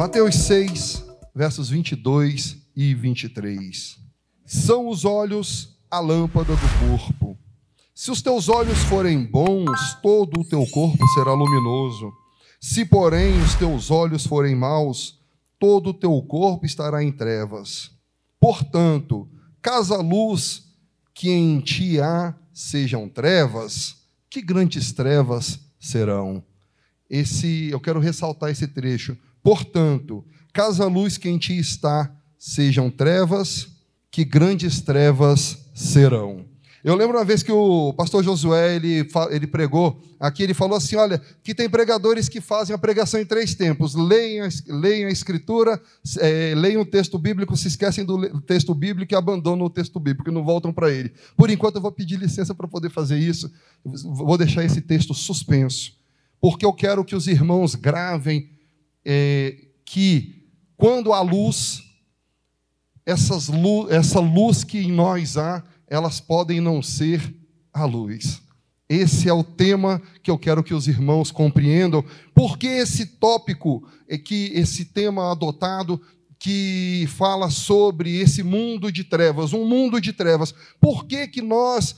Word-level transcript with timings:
Mateus 0.00 0.34
6, 0.34 1.04
versos 1.34 1.68
22 1.68 2.56
e 2.74 2.94
23. 2.94 3.98
São 4.46 4.88
os 4.88 5.04
olhos 5.04 5.78
a 5.90 6.00
lâmpada 6.00 6.54
do 6.56 6.88
corpo. 6.88 7.36
Se 7.94 8.10
os 8.10 8.22
teus 8.22 8.48
olhos 8.48 8.78
forem 8.78 9.22
bons, 9.22 9.98
todo 10.02 10.40
o 10.40 10.44
teu 10.48 10.66
corpo 10.68 11.06
será 11.08 11.34
luminoso. 11.34 12.10
Se, 12.58 12.86
porém, 12.86 13.38
os 13.42 13.54
teus 13.56 13.90
olhos 13.90 14.26
forem 14.26 14.56
maus, 14.56 15.20
todo 15.58 15.90
o 15.90 15.94
teu 15.94 16.18
corpo 16.22 16.64
estará 16.64 17.04
em 17.04 17.12
trevas. 17.12 17.90
Portanto, 18.40 19.28
caso 19.60 19.92
a 19.92 20.00
luz 20.00 20.62
que 21.12 21.28
em 21.28 21.60
ti 21.60 22.00
há 22.00 22.34
sejam 22.54 23.06
trevas, 23.06 23.96
que 24.30 24.40
grandes 24.40 24.92
trevas 24.92 25.60
serão. 25.78 26.42
Esse, 27.10 27.68
eu 27.68 27.78
quero 27.78 28.00
ressaltar 28.00 28.48
esse 28.48 28.66
trecho. 28.66 29.14
Portanto, 29.42 30.24
caso 30.52 30.82
a 30.82 30.86
luz 30.86 31.16
que 31.16 31.28
em 31.28 31.38
ti 31.38 31.58
está 31.58 32.14
sejam 32.38 32.90
trevas, 32.90 33.68
que 34.10 34.24
grandes 34.24 34.80
trevas 34.80 35.58
serão. 35.74 36.50
Eu 36.82 36.94
lembro 36.94 37.18
uma 37.18 37.24
vez 37.24 37.42
que 37.42 37.52
o 37.52 37.92
pastor 37.92 38.24
Josué 38.24 38.74
ele, 38.76 39.06
ele 39.30 39.46
pregou 39.46 40.00
aqui, 40.18 40.42
ele 40.42 40.54
falou 40.54 40.78
assim: 40.78 40.96
olha, 40.96 41.20
que 41.42 41.54
tem 41.54 41.68
pregadores 41.68 42.26
que 42.26 42.40
fazem 42.40 42.74
a 42.74 42.78
pregação 42.78 43.20
em 43.20 43.26
três 43.26 43.54
tempos: 43.54 43.94
leiam, 43.94 44.48
leiam 44.66 45.10
a 45.10 45.12
escritura, 45.12 45.80
é, 46.18 46.54
leiam 46.56 46.80
o 46.80 46.86
texto 46.86 47.18
bíblico, 47.18 47.54
se 47.54 47.68
esquecem 47.68 48.02
do 48.02 48.40
texto 48.40 48.74
bíblico 48.74 49.12
e 49.12 49.16
abandonam 49.16 49.66
o 49.66 49.70
texto 49.70 50.00
bíblico 50.00 50.32
não 50.32 50.42
voltam 50.42 50.72
para 50.72 50.90
ele. 50.90 51.12
Por 51.36 51.50
enquanto, 51.50 51.76
eu 51.76 51.82
vou 51.82 51.92
pedir 51.92 52.18
licença 52.18 52.54
para 52.54 52.66
poder 52.66 52.88
fazer 52.88 53.18
isso, 53.18 53.52
vou 53.84 54.38
deixar 54.38 54.64
esse 54.64 54.80
texto 54.80 55.12
suspenso, 55.12 55.92
porque 56.40 56.64
eu 56.64 56.72
quero 56.72 57.04
que 57.04 57.14
os 57.14 57.26
irmãos 57.26 57.74
gravem 57.74 58.48
é, 59.04 59.56
que 59.84 60.46
quando 60.76 61.12
a 61.12 61.20
luz, 61.20 61.82
essas, 63.04 63.50
essa 63.90 64.20
luz 64.20 64.64
que 64.64 64.78
em 64.78 64.92
nós 64.92 65.36
há, 65.36 65.62
elas 65.86 66.20
podem 66.20 66.60
não 66.60 66.82
ser 66.82 67.34
a 67.72 67.84
luz. 67.84 68.40
Esse 68.88 69.28
é 69.28 69.32
o 69.32 69.44
tema 69.44 70.02
que 70.22 70.30
eu 70.30 70.38
quero 70.38 70.64
que 70.64 70.74
os 70.74 70.88
irmãos 70.88 71.30
compreendam. 71.30 72.04
Porque 72.34 72.66
esse 72.66 73.06
tópico, 73.06 73.86
é 74.08 74.18
que 74.18 74.50
esse 74.54 74.86
tema 74.86 75.30
adotado 75.30 76.00
que 76.40 77.06
fala 77.06 77.50
sobre 77.50 78.18
esse 78.18 78.42
mundo 78.42 78.90
de 78.90 79.04
trevas, 79.04 79.52
um 79.52 79.64
mundo 79.64 80.00
de 80.00 80.12
trevas. 80.12 80.54
Por 80.80 81.04
que, 81.04 81.28
que 81.28 81.42
nós 81.42 81.94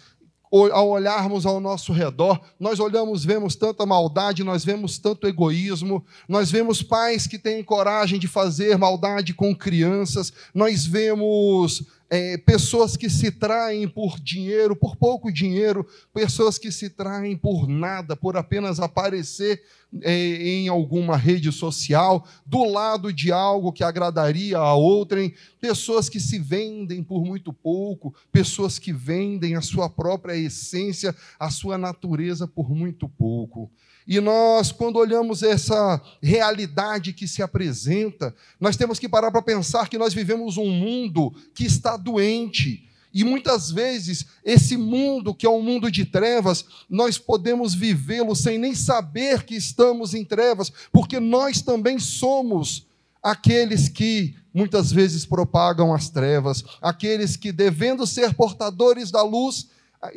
ao 0.53 0.89
olharmos 0.91 1.47
ao 1.47 1.61
nosso 1.61 1.93
redor, 1.93 2.39
nós 2.61 2.79
olhamos, 2.79 3.25
vemos 3.25 3.57
tanta 3.57 3.87
maldade, 3.87 4.45
nós 4.45 4.63
vemos 4.63 4.99
tanto 4.99 5.27
egoísmo, 5.27 6.05
nós 6.29 6.51
vemos 6.51 6.83
pais 6.83 7.27
que 7.27 7.39
têm 7.39 7.65
coragem 7.65 8.19
de 8.19 8.29
fazer 8.29 8.77
maldade 8.77 9.33
com 9.33 9.55
crianças, 9.55 10.33
nós 10.55 10.85
vemos 10.85 11.85
é, 12.15 12.37
pessoas 12.37 12.95
que 12.95 13.09
se 13.09 13.31
traem 13.31 13.89
por 13.89 14.21
dinheiro, 14.21 14.77
por 14.77 14.97
pouco 14.97 15.33
dinheiro, 15.33 15.87
pessoas 16.13 16.59
que 16.59 16.71
se 16.71 16.91
traem 16.91 17.35
por 17.39 17.67
nada, 17.67 18.15
por 18.15 18.37
apenas 18.37 18.79
aparecer 18.79 19.63
é, 20.03 20.13
em 20.13 20.69
alguma 20.69 21.17
rede 21.17 21.51
social, 21.51 22.29
do 22.45 22.65
lado 22.65 23.11
de 23.11 23.33
algo 23.33 23.73
que 23.73 23.83
agradaria 23.83 24.59
a 24.59 24.75
outrem, 24.75 25.33
pessoas 25.59 26.11
que 26.11 26.21
se 26.21 26.39
vendem 26.39 27.03
por 27.03 27.25
muito 27.25 27.51
pouco, 27.51 28.15
pessoas 28.31 28.79
que 28.79 28.93
vendem 28.93 29.57
a 29.57 29.63
sua 29.63 29.89
própria 29.89 30.37
essência, 30.37 31.17
a 31.41 31.49
sua 31.49 31.79
natureza 31.79 32.47
por 32.47 32.69
muito 32.75 33.09
pouco. 33.09 33.73
E 34.07 34.21
nós, 34.21 34.73
quando 34.73 34.97
olhamos 34.97 35.43
essa 35.43 36.01
realidade 36.21 37.13
que 37.13 37.29
se 37.29 37.43
apresenta, 37.43 38.35
nós 38.61 38.77
temos 38.77 38.99
que 38.99 39.09
parar 39.09 39.31
para 39.31 39.43
pensar 39.43 39.89
que 39.89 39.99
nós 39.99 40.13
vivemos 40.13 40.57
um 40.57 40.71
mundo 40.71 41.33
que 41.55 41.65
está 41.65 41.97
doente. 41.97 42.89
E 43.15 43.25
muitas 43.25 43.71
vezes, 43.71 44.27
esse 44.45 44.77
mundo, 44.77 45.35
que 45.35 45.45
é 45.45 45.51
um 45.51 45.63
mundo 45.63 45.91
de 45.91 46.05
trevas, 46.05 46.65
nós 46.89 47.19
podemos 47.19 47.75
vivê-lo 47.75 48.35
sem 48.35 48.59
nem 48.59 48.75
saber 48.75 49.45
que 49.45 49.55
estamos 49.55 50.15
em 50.15 50.25
trevas, 50.25 50.73
porque 50.91 51.21
nós 51.21 51.61
também 51.61 51.99
somos 51.99 52.87
aqueles 53.23 53.89
que 53.89 54.35
muitas 54.53 54.91
vezes 54.91 55.27
propagam 55.27 55.95
as 55.95 56.09
trevas, 56.09 56.65
aqueles 56.81 57.37
que, 57.37 57.53
devendo 57.53 58.07
ser 58.07 58.35
portadores 58.35 59.11
da 59.11 59.23
luz, 59.23 59.69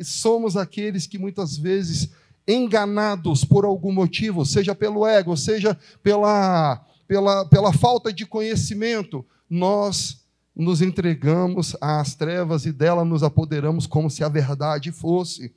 somos 0.02 0.56
aqueles 0.56 1.06
que 1.06 1.18
muitas 1.18 1.56
vezes 1.56 2.10
enganados 2.46 3.44
por 3.44 3.64
algum 3.64 3.92
motivo, 3.92 4.44
seja 4.44 4.74
pelo 4.74 5.06
ego, 5.06 5.36
seja 5.36 5.76
pela, 6.02 6.84
pela, 7.06 7.44
pela 7.46 7.72
falta 7.72 8.12
de 8.12 8.24
conhecimento, 8.24 9.24
nós 9.48 10.24
nos 10.54 10.80
entregamos 10.80 11.76
às 11.80 12.14
trevas 12.14 12.64
e 12.64 12.72
dela 12.72 13.04
nos 13.04 13.22
apoderamos 13.22 13.86
como 13.86 14.08
se 14.08 14.24
a 14.24 14.28
verdade 14.28 14.90
fosse. 14.90 15.52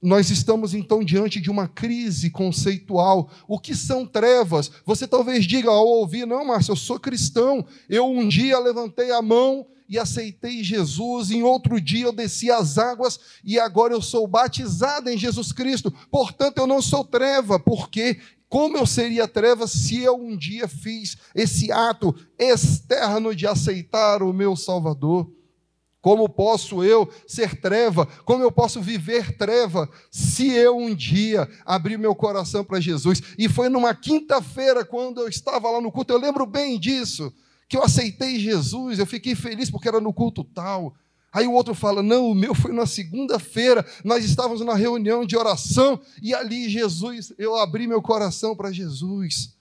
Nós 0.00 0.30
estamos 0.30 0.74
então 0.74 1.04
diante 1.04 1.40
de 1.40 1.50
uma 1.50 1.68
crise 1.68 2.30
conceitual. 2.30 3.30
O 3.46 3.58
que 3.58 3.74
são 3.74 4.04
trevas? 4.04 4.70
Você 4.84 5.06
talvez 5.06 5.44
diga 5.44 5.70
ao 5.70 5.86
ouvir, 5.86 6.26
não, 6.26 6.44
Márcio, 6.44 6.72
eu 6.72 6.76
sou 6.76 6.98
cristão. 6.98 7.64
Eu 7.88 8.10
um 8.10 8.26
dia 8.26 8.58
levantei 8.58 9.12
a 9.12 9.22
mão 9.22 9.66
e 9.92 9.98
aceitei 9.98 10.64
Jesus. 10.64 11.30
Em 11.30 11.42
outro 11.42 11.78
dia 11.78 12.06
eu 12.06 12.12
desci 12.12 12.50
as 12.50 12.78
águas 12.78 13.20
e 13.44 13.60
agora 13.60 13.92
eu 13.92 14.00
sou 14.00 14.26
batizado 14.26 15.10
em 15.10 15.18
Jesus 15.18 15.52
Cristo. 15.52 15.92
Portanto, 16.10 16.56
eu 16.58 16.66
não 16.66 16.80
sou 16.80 17.04
treva, 17.04 17.60
porque 17.60 18.18
como 18.48 18.78
eu 18.78 18.86
seria 18.86 19.28
treva 19.28 19.66
se 19.66 20.00
eu 20.02 20.16
um 20.16 20.34
dia 20.34 20.66
fiz 20.66 21.18
esse 21.34 21.70
ato 21.70 22.14
externo 22.38 23.34
de 23.34 23.46
aceitar 23.46 24.22
o 24.22 24.32
meu 24.32 24.56
Salvador? 24.56 25.30
Como 26.00 26.26
posso 26.26 26.82
eu 26.82 27.08
ser 27.26 27.60
treva? 27.60 28.06
Como 28.24 28.42
eu 28.42 28.50
posso 28.50 28.80
viver 28.80 29.36
treva 29.36 29.88
se 30.10 30.48
eu 30.48 30.76
um 30.76 30.94
dia 30.94 31.46
abrir 31.66 31.98
meu 31.98 32.14
coração 32.14 32.64
para 32.64 32.80
Jesus? 32.80 33.22
E 33.38 33.46
foi 33.46 33.68
numa 33.68 33.94
quinta-feira, 33.94 34.86
quando 34.86 35.20
eu 35.20 35.28
estava 35.28 35.70
lá 35.70 35.82
no 35.82 35.92
culto, 35.92 36.14
eu 36.14 36.18
lembro 36.18 36.46
bem 36.46 36.78
disso 36.80 37.30
que 37.72 37.76
eu 37.78 37.82
aceitei 37.82 38.38
Jesus, 38.38 38.98
eu 38.98 39.06
fiquei 39.06 39.34
feliz 39.34 39.70
porque 39.70 39.88
era 39.88 39.98
no 39.98 40.12
culto 40.12 40.44
tal. 40.44 40.94
Aí 41.32 41.46
o 41.46 41.52
outro 41.52 41.74
fala: 41.74 42.02
Não, 42.02 42.28
o 42.28 42.34
meu 42.34 42.54
foi 42.54 42.70
na 42.70 42.84
segunda-feira, 42.84 43.82
nós 44.04 44.26
estávamos 44.26 44.60
na 44.60 44.74
reunião 44.74 45.24
de 45.24 45.38
oração 45.38 45.98
e 46.20 46.34
ali 46.34 46.68
Jesus, 46.68 47.32
eu 47.38 47.56
abri 47.56 47.86
meu 47.86 48.02
coração 48.02 48.54
para 48.54 48.70
Jesus. 48.70 49.56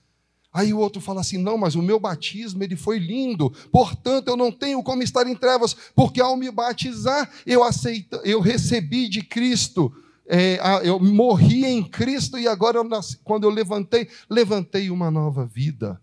Aí 0.52 0.74
o 0.74 0.80
outro 0.80 1.02
fala 1.02 1.22
assim: 1.22 1.38
Não, 1.38 1.58
mas 1.58 1.74
o 1.74 1.82
meu 1.82 2.02
batismo 2.02 2.62
ele 2.62 2.76
foi 2.76 3.00
lindo, 3.00 3.50
portanto 3.72 4.28
eu 4.28 4.36
não 4.36 4.52
tenho 4.52 4.84
como 4.84 5.02
estar 5.02 5.26
em 5.26 5.34
trevas, 5.34 5.74
porque 5.96 6.20
ao 6.20 6.36
me 6.36 6.52
batizar 6.52 7.32
eu 7.46 7.64
aceito, 7.64 8.20
eu 8.26 8.42
recebi 8.42 9.08
de 9.08 9.22
Cristo. 9.22 9.90
É, 10.28 10.60
eu 10.84 11.00
morri 11.00 11.66
em 11.66 11.82
Cristo 11.82 12.38
e 12.38 12.46
agora, 12.46 12.78
eu 12.78 12.84
nasci, 12.84 13.18
quando 13.24 13.46
eu 13.46 13.50
levantei, 13.50 14.10
levantei 14.30 14.90
uma 14.90 15.10
nova 15.10 15.46
vida. 15.46 15.98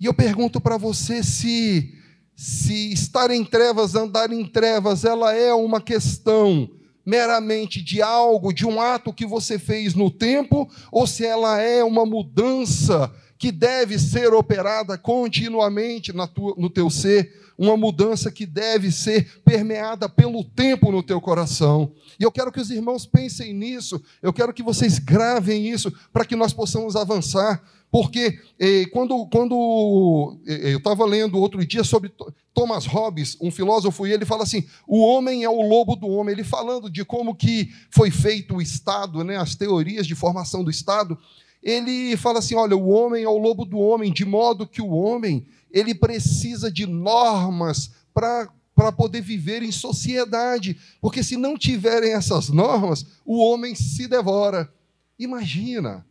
E 0.00 0.06
eu 0.06 0.14
pergunto 0.14 0.60
para 0.60 0.76
você 0.76 1.22
se 1.22 1.92
se 2.36 2.92
estar 2.92 3.30
em 3.30 3.44
trevas, 3.44 3.94
andar 3.94 4.32
em 4.32 4.44
trevas, 4.44 5.04
ela 5.04 5.32
é 5.32 5.54
uma 5.54 5.80
questão 5.80 6.68
meramente 7.06 7.82
de 7.82 8.02
algo, 8.02 8.52
de 8.52 8.66
um 8.66 8.80
ato 8.80 9.12
que 9.12 9.26
você 9.26 9.58
fez 9.58 9.94
no 9.94 10.10
tempo, 10.10 10.68
ou 10.90 11.06
se 11.06 11.24
ela 11.24 11.60
é 11.60 11.84
uma 11.84 12.04
mudança 12.04 13.12
que 13.38 13.52
deve 13.52 13.98
ser 13.98 14.32
operada 14.32 14.96
continuamente 14.96 16.12
tua, 16.34 16.54
no 16.56 16.70
teu 16.70 16.88
ser, 16.88 17.42
uma 17.56 17.76
mudança 17.76 18.32
que 18.32 18.46
deve 18.46 18.90
ser 18.90 19.42
permeada 19.44 20.08
pelo 20.08 20.42
tempo 20.42 20.90
no 20.90 21.02
teu 21.02 21.20
coração. 21.20 21.92
E 22.18 22.24
eu 22.24 22.32
quero 22.32 22.50
que 22.50 22.60
os 22.60 22.70
irmãos 22.70 23.06
pensem 23.06 23.52
nisso, 23.52 24.02
eu 24.22 24.32
quero 24.32 24.52
que 24.52 24.62
vocês 24.62 24.98
gravem 24.98 25.68
isso 25.68 25.92
para 26.12 26.24
que 26.24 26.34
nós 26.34 26.52
possamos 26.52 26.96
avançar. 26.96 27.62
Porque 27.94 28.40
eh, 28.58 28.86
quando, 28.86 29.24
quando 29.28 30.36
eh, 30.48 30.72
eu 30.72 30.78
estava 30.78 31.04
lendo 31.04 31.38
outro 31.38 31.64
dia 31.64 31.84
sobre 31.84 32.12
Thomas 32.52 32.86
Hobbes, 32.86 33.36
um 33.40 33.52
filósofo, 33.52 34.04
e 34.04 34.12
ele 34.12 34.24
fala 34.24 34.42
assim: 34.42 34.66
o 34.84 34.98
homem 34.98 35.44
é 35.44 35.48
o 35.48 35.62
lobo 35.62 35.94
do 35.94 36.08
homem. 36.08 36.32
Ele 36.32 36.42
falando 36.42 36.90
de 36.90 37.04
como 37.04 37.36
que 37.36 37.70
foi 37.92 38.10
feito 38.10 38.56
o 38.56 38.60
Estado, 38.60 39.22
né, 39.22 39.36
as 39.36 39.54
teorias 39.54 40.08
de 40.08 40.16
formação 40.16 40.64
do 40.64 40.72
Estado. 40.72 41.16
Ele 41.62 42.16
fala 42.16 42.40
assim: 42.40 42.56
olha, 42.56 42.76
o 42.76 42.88
homem 42.88 43.22
é 43.22 43.28
o 43.28 43.38
lobo 43.38 43.64
do 43.64 43.78
homem, 43.78 44.12
de 44.12 44.24
modo 44.24 44.66
que 44.66 44.82
o 44.82 44.90
homem 44.90 45.46
ele 45.70 45.94
precisa 45.94 46.72
de 46.72 46.88
normas 46.88 47.92
para 48.12 48.48
para 48.74 48.90
poder 48.90 49.20
viver 49.20 49.62
em 49.62 49.70
sociedade, 49.70 50.76
porque 51.00 51.22
se 51.22 51.36
não 51.36 51.56
tiverem 51.56 52.12
essas 52.12 52.48
normas, 52.48 53.06
o 53.24 53.38
homem 53.38 53.72
se 53.72 54.08
devora. 54.08 54.68
Imagina, 55.16 56.04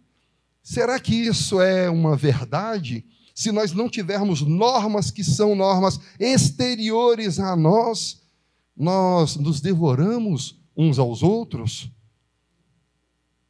Será 0.63 0.97
que 0.97 1.13
isso 1.13 1.61
é 1.61 1.89
uma 1.89 2.15
verdade? 2.15 3.05
Se 3.35 3.51
nós 3.51 3.73
não 3.73 3.89
tivermos 3.89 4.41
normas 4.41 5.11
que 5.11 5.23
são 5.23 5.55
normas 5.55 5.99
exteriores 6.17 7.37
a 7.37 7.55
nós, 7.55 8.21
nós 8.75 9.35
nos 9.35 9.59
devoramos 9.59 10.57
uns 10.75 10.97
aos 10.97 11.21
outros? 11.21 11.91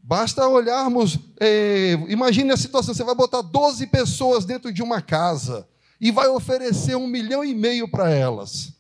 Basta 0.06 0.48
olharmos, 0.48 1.19
é, 1.39 1.94
imagine 2.10 2.51
a 2.51 2.57
situação: 2.57 2.94
você 2.94 3.04
vai 3.04 3.15
botar 3.15 3.42
12 3.42 3.88
pessoas 3.88 4.44
dentro 4.44 4.74
de 4.74 4.81
uma 4.81 5.01
casa 5.01 5.68
e 6.01 6.12
vai 6.12 6.27
oferecer 6.27 6.95
um 6.95 7.07
milhão 7.07 7.45
e 7.45 7.54
meio 7.54 7.88
para 7.88 8.10
elas. 8.10 8.74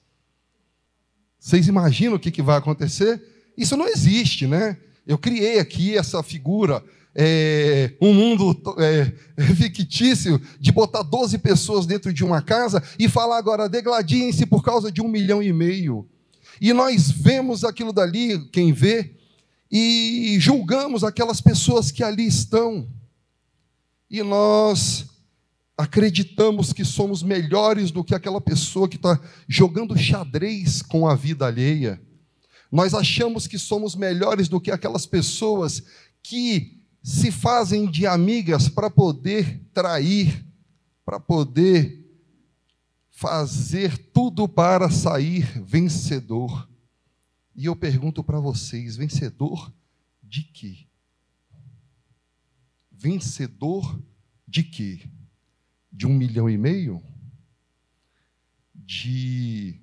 Vocês 1.39 1.67
imaginam 1.67 2.15
o 2.15 2.19
que, 2.19 2.31
que 2.31 2.41
vai 2.41 2.57
acontecer? 2.57 3.21
Isso 3.55 3.77
não 3.77 3.87
existe, 3.87 4.47
né? 4.47 4.77
Eu 5.05 5.17
criei 5.17 5.59
aqui 5.59 5.97
essa 5.97 6.23
figura, 6.23 6.83
é, 7.15 7.93
um 8.01 8.13
mundo 8.13 8.59
é, 8.79 9.13
fictício 9.55 10.41
de 10.59 10.71
botar 10.71 11.03
12 11.03 11.37
pessoas 11.37 11.85
dentro 11.85 12.11
de 12.13 12.23
uma 12.23 12.41
casa 12.41 12.81
e 12.97 13.07
falar 13.07 13.37
agora, 13.37 13.69
degladiem-se 13.69 14.45
por 14.45 14.63
causa 14.63 14.91
de 14.91 15.01
um 15.01 15.07
milhão 15.07 15.41
e 15.41 15.53
meio. 15.53 16.07
E 16.59 16.73
nós 16.73 17.09
vemos 17.11 17.63
aquilo 17.63 17.93
dali, 17.93 18.47
quem 18.49 18.71
vê, 18.71 19.15
e 19.71 20.37
julgamos 20.39 21.03
aquelas 21.03 21.41
pessoas 21.41 21.91
que 21.91 22.03
ali 22.03 22.27
estão. 22.27 22.87
E 24.09 24.21
nós 24.21 25.07
acreditamos 25.75 26.71
que 26.71 26.85
somos 26.85 27.23
melhores 27.23 27.89
do 27.89 28.03
que 28.03 28.13
aquela 28.13 28.39
pessoa 28.39 28.87
que 28.87 28.97
está 28.97 29.19
jogando 29.47 29.97
xadrez 29.97 30.83
com 30.83 31.07
a 31.07 31.15
vida 31.15 31.47
alheia. 31.47 31.99
Nós 32.71 32.93
achamos 32.93 33.47
que 33.47 33.57
somos 33.57 33.95
melhores 33.95 34.47
do 34.47 34.61
que 34.61 34.71
aquelas 34.71 35.05
pessoas 35.05 35.83
que 36.21 36.82
se 37.03 37.31
fazem 37.31 37.89
de 37.89 38.07
amigas 38.07 38.69
para 38.69 38.89
poder 38.89 39.61
trair, 39.73 40.45
para 41.05 41.19
poder 41.19 42.01
fazer 43.11 43.97
tudo 44.11 44.47
para 44.47 44.89
sair 44.89 45.61
vencedor. 45.61 46.67
E 47.55 47.65
eu 47.65 47.75
pergunto 47.75 48.23
para 48.23 48.39
vocês: 48.39 48.95
vencedor 48.95 49.71
de 50.23 50.43
quê? 50.43 50.87
Vencedor 52.89 54.01
de 54.47 54.63
quê? 54.63 55.07
de 55.93 56.07
um 56.07 56.13
milhão 56.13 56.49
e 56.49 56.57
meio, 56.57 57.01
de 58.73 59.79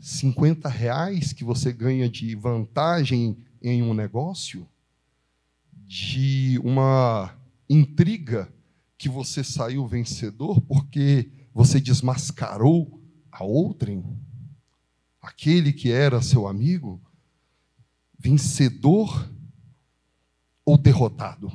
50 0.00 0.68
reais 0.68 1.32
que 1.32 1.44
você 1.44 1.72
ganha 1.72 2.08
de 2.08 2.34
vantagem 2.34 3.38
em 3.62 3.80
um 3.80 3.94
negócio, 3.94 4.68
de 5.94 6.58
uma 6.64 7.38
intriga 7.70 8.52
que 8.98 9.08
você 9.08 9.44
saiu 9.44 9.86
vencedor 9.86 10.60
porque 10.62 11.30
você 11.54 11.80
desmascarou 11.80 13.00
a 13.30 13.44
outrem, 13.44 14.04
aquele 15.22 15.72
que 15.72 15.92
era 15.92 16.20
seu 16.20 16.48
amigo, 16.48 17.00
vencedor 18.18 19.32
ou 20.64 20.76
derrotado? 20.76 21.48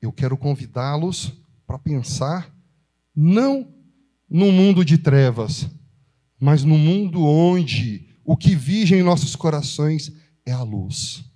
Eu 0.00 0.12
quero 0.12 0.36
convidá-los 0.36 1.32
para 1.66 1.80
pensar 1.80 2.56
não 3.12 3.74
no 4.30 4.52
mundo 4.52 4.84
de 4.84 4.98
trevas, 4.98 5.68
mas 6.38 6.62
no 6.62 6.78
mundo 6.78 7.24
onde 7.24 8.08
o 8.24 8.36
que 8.36 8.54
vige 8.54 8.94
em 8.94 9.02
nossos 9.02 9.34
corações 9.34 10.12
é 10.46 10.52
a 10.52 10.62
luz. 10.62 11.31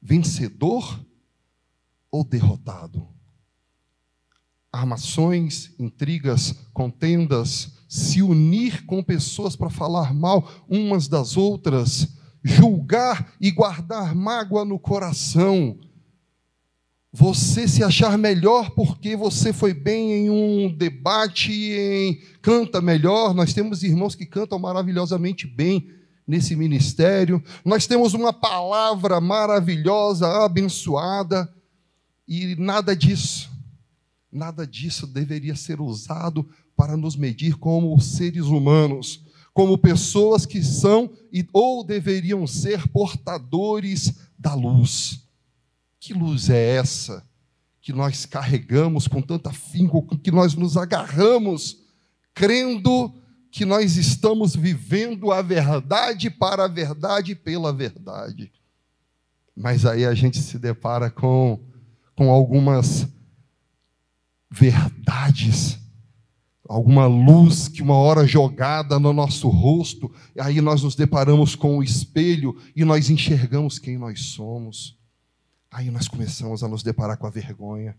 Vencedor 0.00 1.04
ou 2.10 2.24
derrotado? 2.24 3.06
Armações, 4.72 5.74
intrigas, 5.78 6.54
contendas, 6.72 7.72
se 7.88 8.22
unir 8.22 8.86
com 8.86 9.02
pessoas 9.02 9.56
para 9.56 9.68
falar 9.68 10.14
mal 10.14 10.48
umas 10.68 11.08
das 11.08 11.36
outras, 11.36 12.16
julgar 12.42 13.34
e 13.40 13.50
guardar 13.50 14.14
mágoa 14.14 14.64
no 14.64 14.78
coração, 14.78 15.78
você 17.12 17.66
se 17.66 17.82
achar 17.82 18.16
melhor 18.16 18.70
porque 18.70 19.16
você 19.16 19.52
foi 19.52 19.74
bem 19.74 20.12
em 20.12 20.30
um 20.30 20.72
debate, 20.72 21.52
em 21.52 22.20
canta 22.40 22.80
melhor. 22.80 23.34
Nós 23.34 23.52
temos 23.52 23.82
irmãos 23.82 24.14
que 24.14 24.24
cantam 24.24 24.58
maravilhosamente 24.58 25.46
bem 25.46 25.90
nesse 26.30 26.54
ministério. 26.54 27.42
Nós 27.64 27.88
temos 27.88 28.14
uma 28.14 28.32
palavra 28.32 29.20
maravilhosa, 29.20 30.44
abençoada, 30.44 31.52
e 32.26 32.54
nada 32.54 32.94
disso, 32.94 33.50
nada 34.30 34.64
disso 34.64 35.08
deveria 35.08 35.56
ser 35.56 35.80
usado 35.80 36.48
para 36.76 36.96
nos 36.96 37.16
medir 37.16 37.56
como 37.56 38.00
seres 38.00 38.44
humanos, 38.44 39.24
como 39.52 39.76
pessoas 39.76 40.46
que 40.46 40.62
são 40.62 41.10
ou 41.52 41.82
deveriam 41.82 42.46
ser 42.46 42.86
portadores 42.86 44.14
da 44.38 44.54
luz. 44.54 45.24
Que 45.98 46.14
luz 46.14 46.48
é 46.48 46.76
essa 46.76 47.26
que 47.82 47.92
nós 47.92 48.24
carregamos 48.24 49.08
com 49.08 49.20
tanta 49.20 49.50
afinco, 49.50 50.16
que 50.18 50.30
nós 50.30 50.54
nos 50.54 50.76
agarramos, 50.76 51.78
crendo 52.32 53.12
que 53.50 53.64
nós 53.64 53.96
estamos 53.96 54.54
vivendo 54.54 55.32
a 55.32 55.42
verdade 55.42 56.30
para 56.30 56.64
a 56.64 56.68
verdade 56.68 57.34
pela 57.34 57.72
verdade. 57.72 58.52
Mas 59.56 59.84
aí 59.84 60.04
a 60.04 60.14
gente 60.14 60.38
se 60.38 60.58
depara 60.58 61.10
com, 61.10 61.60
com 62.14 62.30
algumas 62.30 63.08
verdades, 64.50 65.78
alguma 66.68 67.06
luz 67.06 67.68
que 67.68 67.82
uma 67.82 67.96
hora 67.96 68.26
jogada 68.26 68.98
no 68.98 69.12
nosso 69.12 69.48
rosto, 69.48 70.12
aí 70.38 70.60
nós 70.60 70.82
nos 70.82 70.94
deparamos 70.94 71.54
com 71.54 71.78
o 71.78 71.82
espelho 71.82 72.56
e 72.74 72.84
nós 72.84 73.10
enxergamos 73.10 73.78
quem 73.78 73.98
nós 73.98 74.26
somos. 74.26 74.96
Aí 75.70 75.90
nós 75.90 76.08
começamos 76.08 76.62
a 76.62 76.68
nos 76.68 76.82
deparar 76.82 77.16
com 77.16 77.26
a 77.26 77.30
vergonha, 77.30 77.96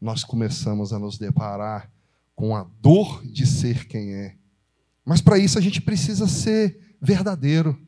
nós 0.00 0.24
começamos 0.24 0.92
a 0.92 0.98
nos 0.98 1.18
deparar 1.18 1.90
com 2.34 2.56
a 2.56 2.66
dor 2.80 3.24
de 3.24 3.46
ser 3.46 3.86
quem 3.86 4.14
é. 4.14 4.36
Mas 5.04 5.20
para 5.20 5.38
isso 5.38 5.58
a 5.58 5.60
gente 5.60 5.80
precisa 5.80 6.26
ser 6.26 6.96
verdadeiro. 7.00 7.78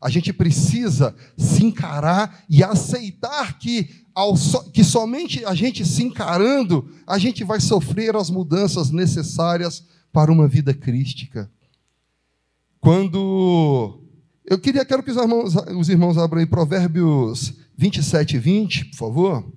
A 0.00 0.10
gente 0.10 0.32
precisa 0.32 1.14
se 1.36 1.64
encarar 1.64 2.44
e 2.48 2.64
aceitar 2.64 3.58
que, 3.58 3.88
ao 4.12 4.36
so, 4.36 4.68
que 4.72 4.82
somente 4.82 5.44
a 5.44 5.54
gente 5.54 5.84
se 5.84 6.02
encarando, 6.02 6.90
a 7.06 7.18
gente 7.18 7.44
vai 7.44 7.60
sofrer 7.60 8.16
as 8.16 8.28
mudanças 8.28 8.90
necessárias 8.90 9.86
para 10.12 10.32
uma 10.32 10.48
vida 10.48 10.74
crística. 10.74 11.50
Quando. 12.80 14.00
Eu 14.44 14.58
queria, 14.58 14.84
quero 14.84 15.04
que 15.04 15.10
os 15.12 15.16
irmãos, 15.16 15.54
os 15.54 15.88
irmãos 15.88 16.18
abram 16.18 16.40
aí 16.40 16.46
Provérbios 16.46 17.54
27 17.76 18.36
e 18.36 18.38
20, 18.40 18.84
por 18.86 18.96
favor. 18.96 19.52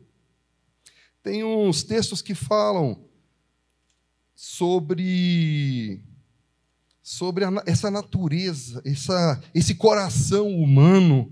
Tem 1.23 1.43
uns 1.43 1.81
textos 1.81 2.21
que 2.21 2.35
falam 2.35 3.03
sobre 4.35 6.03
sobre 7.05 7.45
a, 7.45 7.51
essa 7.67 7.91
natureza, 7.91 8.81
essa, 8.83 9.39
esse 9.53 9.75
coração 9.75 10.47
humano, 10.49 11.31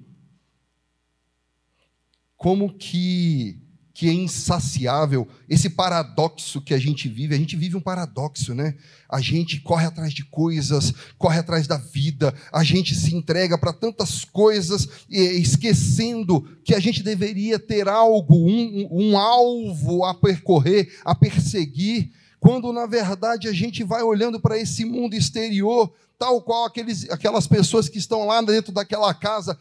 como 2.37 2.71
que 2.77 3.59
que 3.95 4.09
é 4.09 4.11
insaciável, 4.11 5.27
esse 5.47 5.69
paradoxo 5.69 6.59
que 6.59 6.73
a 6.73 6.79
gente 6.79 7.07
vive, 7.07 7.35
a 7.35 7.37
gente 7.37 7.55
vive 7.55 7.77
um 7.77 7.81
paradoxo, 7.81 8.55
né? 8.55 8.75
A 9.07 9.21
gente 9.21 9.59
corre 9.59 9.85
atrás 9.85 10.11
de 10.11 10.25
coisas, 10.25 10.91
corre 11.15 11.37
atrás 11.37 11.67
da 11.67 11.77
vida, 11.77 12.33
a 12.51 12.63
gente 12.63 12.95
se 12.95 13.15
entrega 13.15 13.55
para 13.55 13.71
tantas 13.71 14.25
coisas, 14.25 14.89
esquecendo 15.07 16.41
que 16.65 16.73
a 16.73 16.79
gente 16.79 17.03
deveria 17.03 17.59
ter 17.59 17.87
algo, 17.87 18.35
um, 18.35 18.87
um 18.91 19.17
alvo 19.17 20.03
a 20.03 20.15
percorrer, 20.15 20.91
a 21.05 21.13
perseguir, 21.13 22.11
quando 22.43 22.73
na 22.73 22.85
verdade 22.85 23.47
a 23.47 23.53
gente 23.53 23.85
vai 23.85 24.03
olhando 24.03 24.37
para 24.37 24.59
esse 24.59 24.83
mundo 24.83 25.15
exterior 25.15 25.89
tal 26.19 26.41
qual 26.41 26.65
aqueles, 26.65 27.09
aquelas 27.09 27.47
pessoas 27.47 27.87
que 27.87 27.97
estão 27.97 28.27
lá 28.27 28.41
dentro 28.41 28.73
daquela 28.73 29.13
casa, 29.13 29.57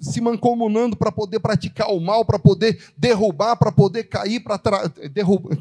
se 0.00 0.20
mancomunando 0.20 0.96
para 0.96 1.10
poder 1.10 1.40
praticar 1.40 1.90
o 1.90 1.98
mal, 1.98 2.24
para 2.24 2.38
poder 2.38 2.80
derrubar, 2.96 3.56
para 3.56 3.72
poder 3.72 4.04
cair, 4.04 4.38
para 4.38 4.60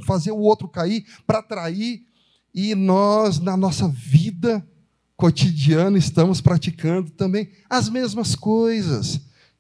fazer 0.06 0.32
o 0.32 0.38
outro 0.38 0.68
cair, 0.68 1.04
para 1.26 1.42
trair. 1.42 2.04
E 2.54 2.76
nós, 2.76 3.40
na 3.40 3.58
nossa 3.58 3.88
vida 3.88 4.64
cotidiana, 5.18 5.98
estamos 5.98 6.42
praticando 6.42 7.10
também 7.10 7.50
as 7.68 7.90
mesmas 7.90 8.36
coisas 8.36 9.20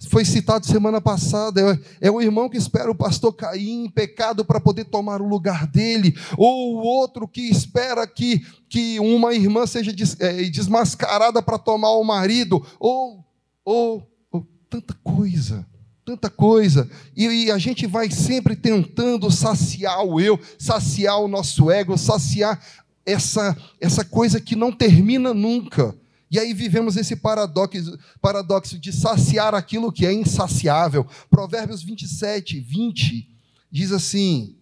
foi 0.09 0.25
citado 0.25 0.65
semana 0.65 0.99
passada, 0.99 1.79
é, 2.01 2.07
é 2.07 2.11
o 2.11 2.21
irmão 2.21 2.49
que 2.49 2.57
espera 2.57 2.89
o 2.89 2.95
pastor 2.95 3.33
cair 3.33 3.69
em 3.69 3.89
pecado 3.89 4.43
para 4.43 4.59
poder 4.59 4.85
tomar 4.85 5.21
o 5.21 5.27
lugar 5.27 5.67
dele, 5.67 6.15
ou 6.37 6.75
o 6.75 6.83
outro 6.83 7.27
que 7.27 7.41
espera 7.41 8.07
que, 8.07 8.45
que 8.67 8.99
uma 8.99 9.33
irmã 9.33 9.65
seja 9.67 9.93
des, 9.93 10.19
é, 10.19 10.43
desmascarada 10.43 11.41
para 11.41 11.57
tomar 11.57 11.91
o 11.91 12.03
marido, 12.03 12.65
ou, 12.79 13.23
ou, 13.63 14.07
ou 14.31 14.47
tanta 14.69 14.93
coisa 15.03 15.65
tanta 16.03 16.31
coisa, 16.31 16.89
e, 17.15 17.45
e, 17.45 17.51
a 17.51 17.59
gente 17.59 17.85
vai 17.85 18.09
sempre 18.09 18.55
tentando 18.55 19.29
saciar 19.29 20.03
o 20.03 20.19
eu, 20.19 20.37
saciar 20.57 21.21
o 21.21 21.27
nosso 21.27 21.69
ego, 21.69 21.97
saciar 21.97 22.59
essa, 23.05 23.55
essa 23.79 24.03
coisa 24.03 24.41
que 24.41 24.55
não 24.55 24.71
termina 24.71 25.33
nunca, 25.33 25.95
E 26.31 26.39
aí 26.39 26.53
vivemos 26.53 26.95
esse 26.95 27.17
paradoxo, 27.17 27.99
paradoxo 28.21 28.79
de 28.79 28.93
saciar 28.93 29.53
aquilo 29.53 29.91
que 29.91 30.05
é 30.05 30.13
insaciável. 30.13 31.05
Provérbios 31.29 31.83
27, 31.83 32.57
20 32.57 33.29
diz 33.69 33.91
assim: 33.91 34.55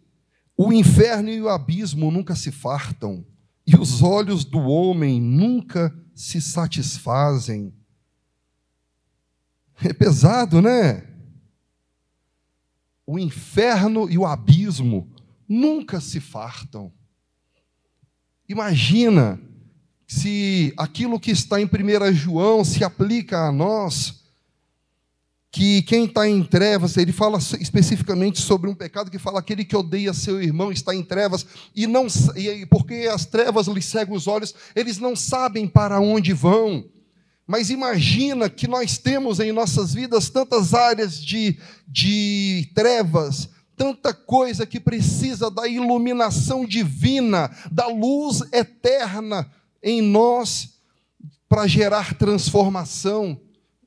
O 0.58 0.74
inferno 0.74 1.30
e 1.30 1.40
o 1.40 1.48
abismo 1.48 2.10
nunca 2.10 2.36
se 2.36 2.52
fartam, 2.52 3.24
e 3.68 3.76
os 3.76 4.02
olhos 4.02 4.44
do 4.44 4.58
homem 4.58 5.22
nunca 5.22 5.96
se 6.16 6.42
satisfazem. 6.42 7.72
É 9.84 9.94
pesado, 9.94 10.64
né? 10.64 11.08
O 13.06 13.20
inferno 13.20 14.10
e 14.10 14.18
o 14.18 14.26
abismo 14.26 15.08
nunca 15.48 16.02
se 16.02 16.20
fartam. 16.20 16.92
Imagina 18.48 19.40
se 20.10 20.74
aquilo 20.76 21.20
que 21.20 21.30
está 21.30 21.62
em 21.62 21.66
1 21.66 22.14
João 22.14 22.66
se 22.66 22.84
aplica 22.84 23.46
a 23.46 23.52
nós, 23.52 24.16
que 25.52 25.84
quem 25.84 26.06
está 26.06 26.28
em 26.28 26.44
trevas, 26.44 26.98
ele 26.98 27.12
fala 27.12 27.38
especificamente 27.38 28.42
sobre 28.42 28.68
um 28.68 28.74
pecado 28.74 29.12
que 29.12 29.20
fala 29.20 29.40
aquele 29.40 29.64
que 29.64 29.76
odeia 29.76 30.12
seu 30.12 30.42
irmão 30.42 30.72
está 30.72 30.96
em 30.96 31.04
trevas, 31.04 31.46
e 31.76 31.86
não 31.86 32.08
e 32.36 32.66
porque 32.66 33.08
as 33.12 33.24
trevas 33.24 33.68
lhe 33.68 33.84
cegam 33.84 34.16
os 34.16 34.26
olhos, 34.26 34.56
eles 34.76 34.98
não 34.98 35.16
sabem 35.16 35.68
para 35.68 36.00
onde 36.00 36.34
vão. 36.34 36.84
Mas 37.46 37.70
imagina 37.70 38.50
que 38.50 38.68
nós 38.68 38.98
temos 38.98 39.40
em 39.40 39.52
nossas 39.52 39.94
vidas 39.94 40.28
tantas 40.28 40.74
áreas 40.74 41.24
de, 41.24 41.60
de 41.88 42.68
trevas, 42.74 43.48
tanta 43.78 44.12
coisa 44.12 44.66
que 44.66 44.80
precisa 44.80 45.52
da 45.52 45.68
iluminação 45.68 46.66
divina, 46.66 47.56
da 47.72 47.86
luz 47.86 48.42
eterna 48.52 49.48
em 49.84 50.02
nós 50.02 50.80
para 51.48 51.66
gerar 51.68 52.14
transformação, 52.16 53.40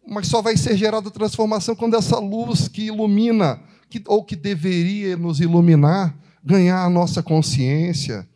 mas 0.07 0.27
só 0.27 0.43
vai 0.43 0.57
ser 0.57 0.77
gerada 0.77 1.11
transformação 1.11 1.77
quando 1.77 1.97
essa 1.97 2.19
luz 2.19 2.67
que 2.67 2.87
ilumina, 2.87 3.63
que, 3.89 4.03
ou 4.07 4.25
que 4.25 4.35
deveria 4.35 5.17
nos 5.17 5.41
iluminar, 5.41 6.17
ganhar 6.43 6.85
a 6.85 6.91
nossa 6.91 7.23
consciência. 7.23 8.29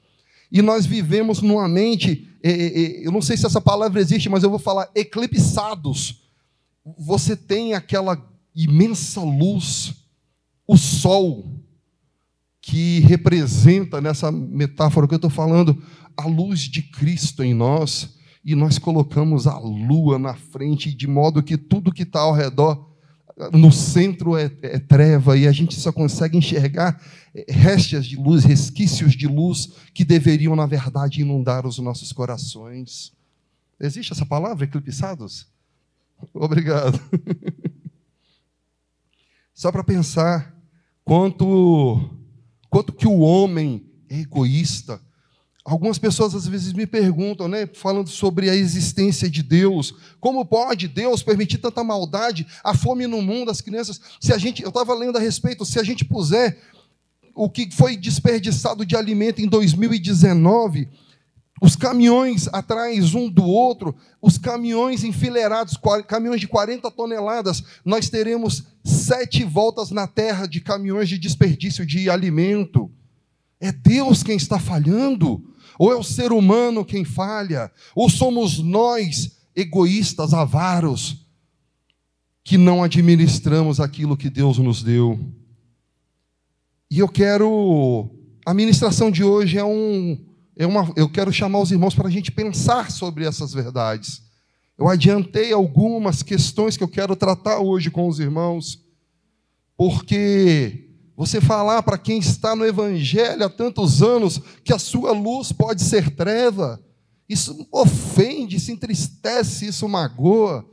E 0.50 0.62
nós 0.62 0.86
vivemos 0.86 1.42
numa 1.42 1.66
mente, 1.68 2.28
é, 2.42 2.50
é, 2.50 2.66
é, 2.66 3.06
eu 3.06 3.10
não 3.10 3.20
sei 3.20 3.36
se 3.36 3.46
essa 3.46 3.60
palavra 3.60 4.00
existe, 4.00 4.28
mas 4.28 4.44
eu 4.44 4.50
vou 4.50 4.60
falar 4.60 4.88
eclipsados. 4.94 6.22
Você 6.98 7.36
tem 7.36 7.74
aquela 7.74 8.16
imensa 8.54 9.20
luz, 9.20 9.92
o 10.68 10.76
sol, 10.76 11.55
que 12.66 12.98
representa 12.98 14.00
nessa 14.00 14.32
metáfora 14.32 15.06
que 15.06 15.14
eu 15.14 15.18
estou 15.18 15.30
falando, 15.30 15.80
a 16.16 16.26
luz 16.26 16.62
de 16.62 16.82
Cristo 16.82 17.44
em 17.44 17.54
nós 17.54 18.18
e 18.44 18.56
nós 18.56 18.76
colocamos 18.76 19.46
a 19.46 19.56
lua 19.56 20.18
na 20.18 20.34
frente, 20.34 20.92
de 20.92 21.06
modo 21.06 21.44
que 21.44 21.56
tudo 21.56 21.92
que 21.92 22.02
está 22.02 22.18
ao 22.18 22.34
redor, 22.34 22.90
no 23.52 23.70
centro 23.70 24.36
é, 24.36 24.50
é, 24.62 24.80
treva, 24.80 25.38
e 25.38 25.46
a 25.46 25.52
gente 25.52 25.76
só 25.76 25.92
consegue 25.92 26.36
enxergar 26.36 27.00
é, 27.32 27.44
restos 27.48 28.04
de 28.04 28.16
luz, 28.16 28.42
resquícios 28.42 29.12
de 29.12 29.28
luz 29.28 29.72
que 29.94 30.04
deveriam, 30.04 30.56
na 30.56 30.66
verdade, 30.66 31.20
inundar 31.20 31.68
os 31.68 31.78
nossos 31.78 32.10
corações. 32.10 33.12
Existe 33.78 34.12
essa 34.12 34.26
palavra, 34.26 34.64
eclipsados? 34.64 35.46
Obrigado. 36.34 36.98
Só 39.54 39.70
para 39.70 39.84
pensar 39.84 40.52
quanto, 41.04 42.10
quanto 42.70 42.92
que 42.92 43.06
o 43.06 43.20
homem 43.20 43.84
é 44.08 44.20
egoísta, 44.20 45.00
Algumas 45.66 45.98
pessoas 45.98 46.32
às 46.32 46.46
vezes 46.46 46.72
me 46.72 46.86
perguntam, 46.86 47.48
né, 47.48 47.66
falando 47.66 48.08
sobre 48.08 48.48
a 48.48 48.54
existência 48.54 49.28
de 49.28 49.42
Deus. 49.42 49.92
Como 50.20 50.46
pode 50.46 50.86
Deus 50.86 51.24
permitir 51.24 51.58
tanta 51.58 51.82
maldade, 51.82 52.46
a 52.62 52.72
fome 52.72 53.08
no 53.08 53.20
mundo, 53.20 53.50
as 53.50 53.60
crianças? 53.60 54.00
Se 54.20 54.32
a 54.32 54.38
gente, 54.38 54.62
eu 54.62 54.68
estava 54.68 54.94
lendo 54.94 55.18
a 55.18 55.20
respeito, 55.20 55.64
se 55.64 55.80
a 55.80 55.82
gente 55.82 56.04
puser 56.04 56.56
o 57.34 57.50
que 57.50 57.68
foi 57.72 57.96
desperdiçado 57.96 58.86
de 58.86 58.94
alimento 58.94 59.42
em 59.42 59.48
2019, 59.48 60.88
os 61.60 61.74
caminhões 61.74 62.48
atrás 62.48 63.14
um 63.14 63.30
do 63.30 63.44
outro, 63.44 63.94
os 64.20 64.36
caminhões 64.36 65.04
enfileirados, 65.04 65.78
caminhões 66.06 66.40
de 66.40 66.48
40 66.48 66.90
toneladas, 66.90 67.62
nós 67.84 68.10
teremos 68.10 68.64
sete 68.84 69.42
voltas 69.42 69.90
na 69.90 70.06
terra 70.06 70.46
de 70.46 70.60
caminhões 70.60 71.08
de 71.08 71.18
desperdício 71.18 71.86
de 71.86 72.10
alimento. 72.10 72.90
É 73.58 73.72
Deus 73.72 74.22
quem 74.22 74.36
está 74.36 74.58
falhando. 74.58 75.42
Ou 75.78 75.92
é 75.92 75.96
o 75.96 76.02
ser 76.02 76.32
humano 76.32 76.84
quem 76.84 77.04
falha? 77.04 77.70
Ou 77.94 78.08
somos 78.08 78.58
nós, 78.58 79.36
egoístas, 79.54 80.32
avaros, 80.32 81.26
que 82.44 82.56
não 82.56 82.82
administramos 82.82 83.80
aquilo 83.80 84.16
que 84.16 84.30
Deus 84.30 84.58
nos 84.58 84.82
deu? 84.82 85.18
E 86.90 86.98
eu 86.98 87.08
quero. 87.08 88.10
A 88.44 88.54
ministração 88.54 89.10
de 89.10 89.24
hoje 89.24 89.58
é 89.58 89.64
um. 89.64 90.25
É 90.56 90.66
uma, 90.66 90.90
eu 90.96 91.08
quero 91.08 91.30
chamar 91.30 91.60
os 91.60 91.70
irmãos 91.70 91.94
para 91.94 92.08
a 92.08 92.10
gente 92.10 92.32
pensar 92.32 92.90
sobre 92.90 93.26
essas 93.26 93.52
verdades. 93.52 94.22
Eu 94.78 94.88
adiantei 94.88 95.52
algumas 95.52 96.22
questões 96.22 96.76
que 96.76 96.82
eu 96.82 96.88
quero 96.88 97.14
tratar 97.14 97.58
hoje 97.58 97.90
com 97.90 98.08
os 98.08 98.18
irmãos, 98.18 98.82
porque 99.76 100.88
você 101.14 101.40
falar 101.40 101.82
para 101.82 101.98
quem 101.98 102.18
está 102.18 102.56
no 102.56 102.64
Evangelho 102.64 103.44
há 103.44 103.48
tantos 103.50 104.02
anos 104.02 104.40
que 104.64 104.72
a 104.72 104.78
sua 104.78 105.12
luz 105.12 105.52
pode 105.52 105.82
ser 105.82 106.10
treva, 106.10 106.80
isso 107.28 107.66
ofende, 107.70 108.58
se 108.58 108.72
entristece, 108.72 109.66
isso 109.66 109.88
magoa. 109.88 110.64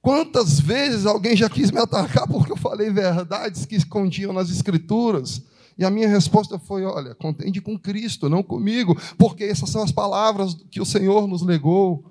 Quantas 0.00 0.58
vezes 0.58 1.06
alguém 1.06 1.36
já 1.36 1.48
quis 1.48 1.70
me 1.70 1.78
atacar 1.78 2.26
porque 2.30 2.52
eu 2.52 2.56
falei 2.56 2.90
verdades 2.90 3.64
que 3.64 3.76
escondiam 3.76 4.32
nas 4.32 4.50
Escrituras? 4.50 5.42
E 5.78 5.84
a 5.84 5.90
minha 5.90 6.08
resposta 6.08 6.58
foi: 6.58 6.84
olha, 6.84 7.14
contende 7.14 7.60
com 7.60 7.78
Cristo, 7.78 8.28
não 8.28 8.42
comigo, 8.42 9.00
porque 9.16 9.44
essas 9.44 9.70
são 9.70 9.82
as 9.82 9.92
palavras 9.92 10.54
que 10.70 10.80
o 10.80 10.84
Senhor 10.84 11.28
nos 11.28 11.42
legou. 11.42 12.04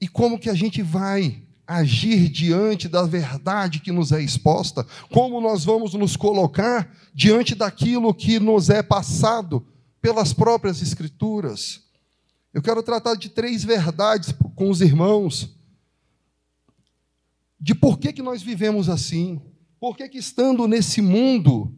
E 0.00 0.06
como 0.06 0.38
que 0.38 0.48
a 0.48 0.54
gente 0.54 0.80
vai 0.82 1.42
agir 1.66 2.28
diante 2.28 2.88
da 2.88 3.04
verdade 3.04 3.80
que 3.80 3.90
nos 3.90 4.12
é 4.12 4.22
exposta, 4.22 4.86
como 5.10 5.40
nós 5.40 5.64
vamos 5.64 5.94
nos 5.94 6.14
colocar 6.14 6.94
diante 7.14 7.54
daquilo 7.54 8.14
que 8.14 8.38
nos 8.38 8.68
é 8.68 8.82
passado 8.82 9.66
pelas 10.00 10.32
próprias 10.32 10.82
Escrituras. 10.82 11.82
Eu 12.52 12.60
quero 12.60 12.82
tratar 12.82 13.14
de 13.14 13.30
três 13.30 13.64
verdades 13.64 14.32
com 14.54 14.68
os 14.68 14.80
irmãos, 14.80 15.56
de 17.58 17.74
por 17.74 17.98
que, 17.98 18.12
que 18.12 18.22
nós 18.22 18.42
vivemos 18.42 18.90
assim, 18.90 19.40
por 19.84 19.98
que, 19.98 20.08
que 20.08 20.16
estando 20.16 20.66
nesse 20.66 21.02
mundo, 21.02 21.70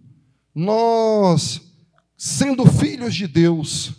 nós, 0.55 1.61
sendo 2.17 2.65
filhos 2.65 3.13
de 3.13 3.27
Deus, 3.27 3.97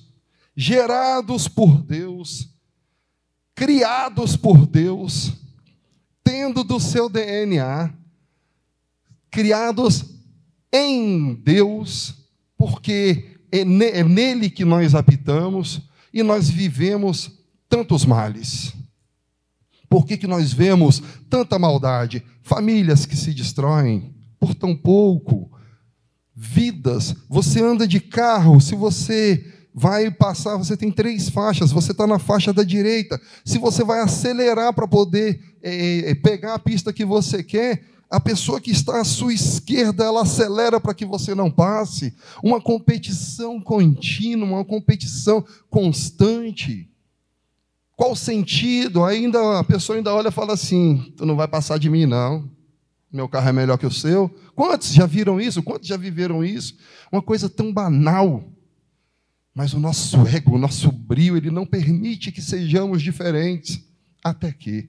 gerados 0.55 1.49
por 1.49 1.81
Deus, 1.81 2.49
criados 3.53 4.37
por 4.37 4.65
Deus, 4.65 5.33
tendo 6.23 6.63
do 6.63 6.79
seu 6.79 7.09
DNA, 7.09 7.93
criados 9.29 10.05
em 10.71 11.33
Deus, 11.33 12.15
porque 12.57 13.41
é, 13.51 13.59
é 13.59 14.03
nele 14.05 14.49
que 14.49 14.63
nós 14.63 14.95
habitamos 14.95 15.81
e 16.13 16.23
nós 16.23 16.49
vivemos 16.49 17.29
tantos 17.67 18.05
males. 18.05 18.73
Por 19.89 20.05
que, 20.05 20.17
que 20.17 20.27
nós 20.27 20.51
vemos 20.51 21.01
tanta 21.29 21.57
maldade? 21.57 22.23
Famílias 22.41 23.05
que 23.05 23.15
se 23.15 23.33
destroem 23.33 24.13
por 24.39 24.53
tão 24.53 24.75
pouco, 24.75 25.51
vidas. 26.35 27.15
Você 27.29 27.61
anda 27.61 27.87
de 27.87 27.99
carro, 27.99 28.59
se 28.61 28.75
você 28.75 29.43
vai 29.73 30.09
passar, 30.09 30.57
você 30.57 30.75
tem 30.75 30.91
três 30.91 31.29
faixas, 31.29 31.71
você 31.71 31.91
está 31.91 32.07
na 32.07 32.19
faixa 32.19 32.51
da 32.51 32.63
direita. 32.63 33.19
Se 33.45 33.57
você 33.57 33.83
vai 33.83 34.01
acelerar 34.01 34.73
para 34.73 34.87
poder 34.87 35.39
é, 35.61 36.15
pegar 36.15 36.55
a 36.55 36.59
pista 36.59 36.91
que 36.91 37.05
você 37.05 37.43
quer, 37.43 37.83
a 38.09 38.19
pessoa 38.19 38.61
que 38.61 38.71
está 38.71 39.01
à 39.01 39.03
sua 39.03 39.33
esquerda, 39.33 40.03
ela 40.03 40.21
acelera 40.21 40.79
para 40.79 40.93
que 40.93 41.05
você 41.05 41.35
não 41.35 41.51
passe. 41.51 42.13
Uma 42.41 42.61
competição 42.61 43.59
contínua, 43.61 44.47
uma 44.47 44.65
competição 44.65 45.45
constante. 45.69 46.89
Qual 47.97 48.11
o 48.11 48.15
sentido? 48.15 49.03
Ainda 49.03 49.59
a 49.59 49.63
pessoa 49.63 49.97
ainda 49.97 50.13
olha 50.13 50.27
e 50.27 50.31
fala 50.31 50.53
assim: 50.53 51.11
"Tu 51.17 51.25
não 51.25 51.35
vai 51.35 51.47
passar 51.47 51.79
de 51.79 51.89
mim 51.89 52.05
não. 52.05 52.47
Meu 53.11 53.27
carro 53.27 53.49
é 53.49 53.51
melhor 53.51 53.75
que 53.75 53.87
o 53.87 53.91
seu". 53.91 54.29
Quantos 54.55 54.93
já 54.93 55.07
viram 55.07 55.41
isso? 55.41 55.63
Quantos 55.63 55.87
já 55.87 55.97
viveram 55.97 56.43
isso? 56.43 56.77
Uma 57.11 57.23
coisa 57.23 57.49
tão 57.49 57.73
banal. 57.73 58.43
Mas 59.51 59.73
o 59.73 59.79
nosso 59.79 60.27
ego, 60.27 60.53
o 60.53 60.59
nosso 60.59 60.91
brio, 60.91 61.35
ele 61.35 61.49
não 61.49 61.65
permite 61.65 62.31
que 62.31 62.39
sejamos 62.39 63.01
diferentes. 63.01 63.83
Até 64.23 64.51
que. 64.53 64.87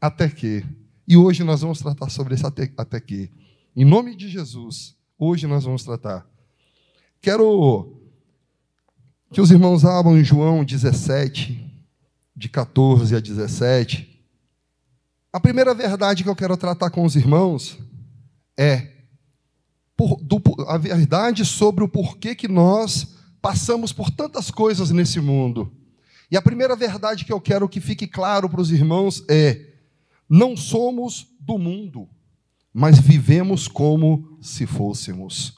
Até 0.00 0.28
que. 0.28 0.64
E 1.06 1.16
hoje 1.16 1.44
nós 1.44 1.60
vamos 1.60 1.78
tratar 1.78 2.10
sobre 2.10 2.34
esse 2.34 2.44
até, 2.44 2.72
até 2.76 2.98
que. 2.98 3.30
Em 3.76 3.84
nome 3.84 4.16
de 4.16 4.28
Jesus, 4.28 4.96
hoje 5.16 5.46
nós 5.46 5.62
vamos 5.62 5.84
tratar. 5.84 6.26
Quero 7.20 7.96
que 9.32 9.40
os 9.40 9.52
irmãos 9.52 9.84
abram 9.84 10.18
em 10.18 10.24
João 10.24 10.64
17, 10.64 11.73
de 12.34 12.48
14 12.48 13.14
a 13.14 13.20
17. 13.20 14.14
A 15.32 15.40
primeira 15.40 15.74
verdade 15.74 16.22
que 16.22 16.28
eu 16.28 16.36
quero 16.36 16.56
tratar 16.56 16.90
com 16.90 17.04
os 17.04 17.16
irmãos 17.16 17.78
é 18.56 18.88
por, 19.96 20.16
do, 20.20 20.40
a 20.68 20.76
verdade 20.76 21.44
sobre 21.44 21.84
o 21.84 21.88
porquê 21.88 22.34
que 22.34 22.48
nós 22.48 23.14
passamos 23.40 23.92
por 23.92 24.10
tantas 24.10 24.50
coisas 24.50 24.90
nesse 24.90 25.20
mundo. 25.20 25.72
E 26.30 26.36
a 26.36 26.42
primeira 26.42 26.74
verdade 26.74 27.24
que 27.24 27.32
eu 27.32 27.40
quero 27.40 27.68
que 27.68 27.80
fique 27.80 28.06
claro 28.06 28.48
para 28.48 28.60
os 28.60 28.70
irmãos 28.70 29.24
é: 29.28 29.74
não 30.28 30.56
somos 30.56 31.28
do 31.38 31.58
mundo, 31.58 32.08
mas 32.72 32.98
vivemos 32.98 33.68
como 33.68 34.38
se 34.40 34.66
fôssemos. 34.66 35.54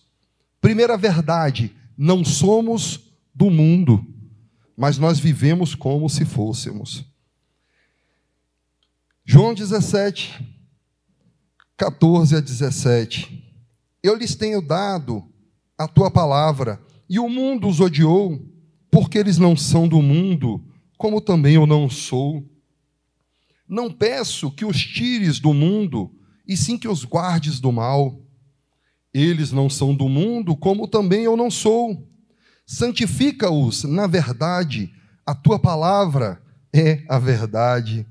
Primeira 0.60 0.96
verdade, 0.96 1.74
não 1.96 2.24
somos 2.24 3.00
do 3.34 3.50
mundo, 3.50 4.04
mas 4.76 4.98
nós 4.98 5.18
vivemos 5.18 5.74
como 5.74 6.08
se 6.08 6.24
fôssemos. 6.24 7.04
João 9.24 9.54
17, 9.54 10.44
14 11.76 12.36
a 12.36 12.40
17. 12.40 13.44
Eu 14.02 14.14
lhes 14.14 14.34
tenho 14.34 14.60
dado 14.60 15.24
a 15.76 15.88
tua 15.88 16.10
palavra, 16.10 16.80
e 17.08 17.18
o 17.18 17.28
mundo 17.28 17.68
os 17.68 17.80
odiou, 17.80 18.40
porque 18.90 19.18
eles 19.18 19.38
não 19.38 19.56
são 19.56 19.88
do 19.88 20.00
mundo, 20.00 20.64
como 20.96 21.20
também 21.20 21.54
eu 21.54 21.66
não 21.66 21.88
sou. 21.88 22.44
Não 23.68 23.90
peço 23.90 24.50
que 24.50 24.64
os 24.64 24.78
tires 24.78 25.40
do 25.40 25.52
mundo, 25.52 26.14
e 26.46 26.56
sim 26.56 26.78
que 26.78 26.88
os 26.88 27.04
guardes 27.04 27.58
do 27.60 27.72
mal. 27.72 28.20
Eles 29.12 29.50
não 29.50 29.68
são 29.68 29.94
do 29.94 30.08
mundo, 30.08 30.56
como 30.56 30.86
também 30.86 31.24
eu 31.24 31.36
não 31.36 31.50
sou. 31.50 32.06
Santifica-os 32.66 33.84
na 33.84 34.08
verdade, 34.08 34.92
a 35.24 35.36
tua 35.36 35.56
palavra 35.56 36.42
é 36.72 37.04
a 37.08 37.16
verdade. 37.16 38.04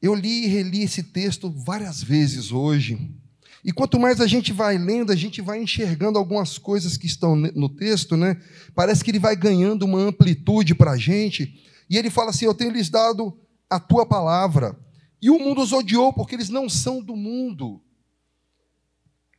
Eu 0.00 0.14
li 0.14 0.44
e 0.44 0.46
reli 0.46 0.82
esse 0.84 1.02
texto 1.02 1.50
várias 1.50 2.02
vezes 2.02 2.50
hoje. 2.50 3.14
E 3.62 3.72
quanto 3.72 4.00
mais 4.00 4.22
a 4.22 4.26
gente 4.26 4.54
vai 4.54 4.78
lendo, 4.78 5.12
a 5.12 5.16
gente 5.16 5.42
vai 5.42 5.60
enxergando 5.60 6.18
algumas 6.18 6.56
coisas 6.56 6.96
que 6.96 7.06
estão 7.06 7.36
no 7.36 7.68
texto, 7.68 8.16
né? 8.16 8.40
Parece 8.74 9.04
que 9.04 9.10
ele 9.10 9.18
vai 9.18 9.36
ganhando 9.36 9.84
uma 9.84 9.98
amplitude 9.98 10.74
para 10.74 10.92
a 10.92 10.96
gente. 10.96 11.62
E 11.90 11.98
ele 11.98 12.08
fala 12.08 12.30
assim: 12.30 12.46
Eu 12.46 12.54
tenho 12.54 12.70
lhes 12.70 12.88
dado 12.88 13.36
a 13.68 13.78
tua 13.78 14.06
palavra. 14.06 14.78
E 15.20 15.28
o 15.28 15.38
mundo 15.38 15.60
os 15.60 15.72
odiou 15.72 16.12
porque 16.12 16.34
eles 16.34 16.48
não 16.48 16.68
são 16.68 17.02
do 17.02 17.16
mundo. 17.16 17.82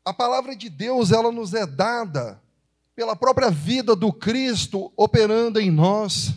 A 0.06 0.14
palavra 0.14 0.56
de 0.56 0.70
Deus, 0.70 1.12
ela 1.12 1.32
nos 1.32 1.54
é 1.54 1.66
dada 1.66 2.40
pela 3.00 3.16
própria 3.16 3.50
vida 3.50 3.96
do 3.96 4.12
Cristo 4.12 4.92
operando 4.98 5.58
em 5.58 5.72
nós. 5.72 6.34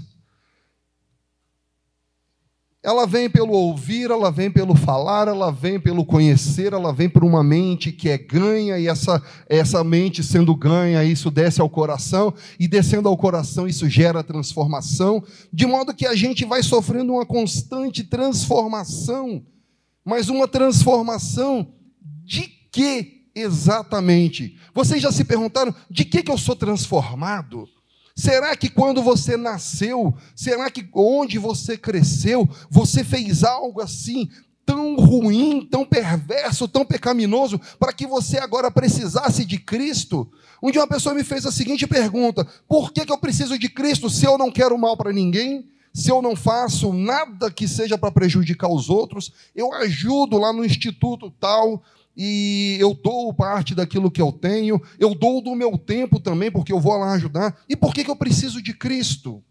Ela 2.81 3.05
vem 3.05 3.29
pelo 3.29 3.51
ouvir, 3.51 4.13
ela 4.13 4.31
vem 4.31 4.49
pelo 4.49 4.77
falar, 4.77 5.27
ela 5.27 5.51
vem 5.51 5.81
pelo 5.81 6.05
conhecer, 6.05 6.73
ela 6.73 6.93
vem 6.93 7.09
por 7.09 7.25
uma 7.25 7.43
mente 7.43 7.91
que 7.91 8.09
é 8.09 8.17
ganha, 8.17 8.79
e 8.79 8.87
essa, 8.87 9.21
essa 9.49 9.83
mente 9.83 10.23
sendo 10.23 10.55
ganha, 10.55 11.03
isso 11.03 11.33
desce 11.33 11.61
ao 11.61 11.69
coração, 11.69 12.33
e 12.61 12.69
descendo 12.69 13.09
ao 13.09 13.17
coração, 13.17 13.67
isso 13.67 13.89
gera 13.89 14.23
transformação, 14.23 15.21
de 15.53 15.67
modo 15.67 15.93
que 15.93 16.07
a 16.07 16.15
gente 16.15 16.45
vai 16.45 16.63
sofrendo 16.63 17.15
uma 17.15 17.27
constante 17.27 18.05
transformação, 18.05 19.45
mas 20.05 20.29
uma 20.29 20.47
transformação 20.47 21.75
de 22.25 22.43
que 22.71 23.22
exatamente? 23.35 24.57
Vocês 24.75 25.03
já 25.03 25.13
se 25.13 25.25
perguntaram 25.25 25.75
de 25.91 26.05
que, 26.05 26.23
que 26.23 26.31
eu 26.31 26.39
sou 26.39 26.57
transformado? 26.57 27.69
Será 28.15 28.55
que 28.57 28.69
quando 28.69 29.03
você 29.03 29.37
nasceu, 29.37 30.15
será 30.37 30.71
que 30.71 30.87
onde 30.95 31.39
você 31.39 31.77
cresceu, 31.77 32.49
você 32.71 33.03
fez 33.03 33.43
algo 33.43 33.81
assim 33.81 34.29
tão 34.65 34.97
ruim, 34.97 35.67
tão 35.71 35.85
perverso, 35.85 36.69
tão 36.69 36.85
pecaminoso, 36.85 37.61
para 37.79 37.93
que 37.93 38.07
você 38.07 38.39
agora 38.39 38.71
precisasse 38.71 39.45
de 39.45 39.59
Cristo? 39.59 40.31
Um 40.63 40.71
dia 40.71 40.81
uma 40.81 40.87
pessoa 40.87 41.15
me 41.15 41.25
fez 41.25 41.47
a 41.47 41.53
seguinte 41.53 41.87
pergunta: 41.87 42.47
por 42.69 42.93
que, 42.93 43.05
que 43.05 43.13
eu 43.13 43.19
preciso 43.19 43.59
de 43.59 43.69
Cristo 43.69 44.09
se 44.09 44.25
eu 44.25 44.39
não 44.39 44.51
quero 44.51 44.77
mal 44.79 44.97
para 44.97 45.13
ninguém? 45.13 45.69
Se 45.93 46.11
eu 46.11 46.23
não 46.23 46.35
faço 46.35 46.93
nada 46.93 47.51
que 47.51 47.69
seja 47.69 47.99
para 47.99 48.11
prejudicar 48.11 48.71
os 48.71 48.89
outros, 48.89 49.31
eu 49.55 49.75
ajudo 49.75 50.39
lá 50.39 50.51
no 50.51 50.65
instituto 50.65 51.31
tal, 51.39 51.83
e 52.17 52.77
eu 52.79 52.95
dou 52.95 53.33
parte 53.33 53.75
daquilo 53.75 54.11
que 54.11 54.21
eu 54.21 54.31
tenho, 54.31 54.81
eu 54.99 55.15
dou 55.15 55.41
do 55.41 55.55
meu 55.55 55.79
tempo 55.79 56.21
também, 56.21 56.51
porque 56.51 56.73
eu 56.73 56.81
vou 56.81 56.97
lá 56.97 57.13
ajudar. 57.13 57.59
E 57.69 57.75
por 57.75 57.95
que, 57.95 58.05
que 58.05 58.11
eu 58.11 58.17
preciso 58.17 58.63
de 58.63 58.75
Cristo? 58.75 59.43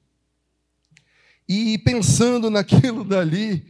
E 1.48 1.78
pensando 1.80 2.50
naquilo 2.50 3.04
dali, 3.04 3.66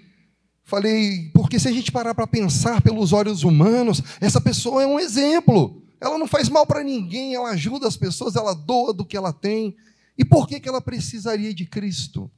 falei, 0.63 1.31
porque 1.33 1.57
se 1.57 1.67
a 1.67 1.71
gente 1.71 1.91
parar 1.91 2.13
para 2.13 2.27
pensar 2.27 2.81
pelos 2.81 3.13
olhos 3.13 3.43
humanos, 3.43 4.01
essa 4.19 4.41
pessoa 4.41 4.83
é 4.83 4.87
um 4.87 4.99
exemplo. 4.99 5.81
Ela 5.99 6.17
não 6.17 6.27
faz 6.27 6.49
mal 6.49 6.65
para 6.65 6.83
ninguém, 6.83 7.33
ela 7.33 7.51
ajuda 7.51 7.87
as 7.87 7.95
pessoas, 7.95 8.35
ela 8.35 8.53
doa 8.53 8.93
do 8.93 9.05
que 9.05 9.15
ela 9.15 9.31
tem. 9.31 9.75
E 10.17 10.25
por 10.25 10.47
que, 10.47 10.59
que 10.59 10.67
ela 10.67 10.81
precisaria 10.81 11.53
de 11.53 11.65
Cristo? 11.65 12.29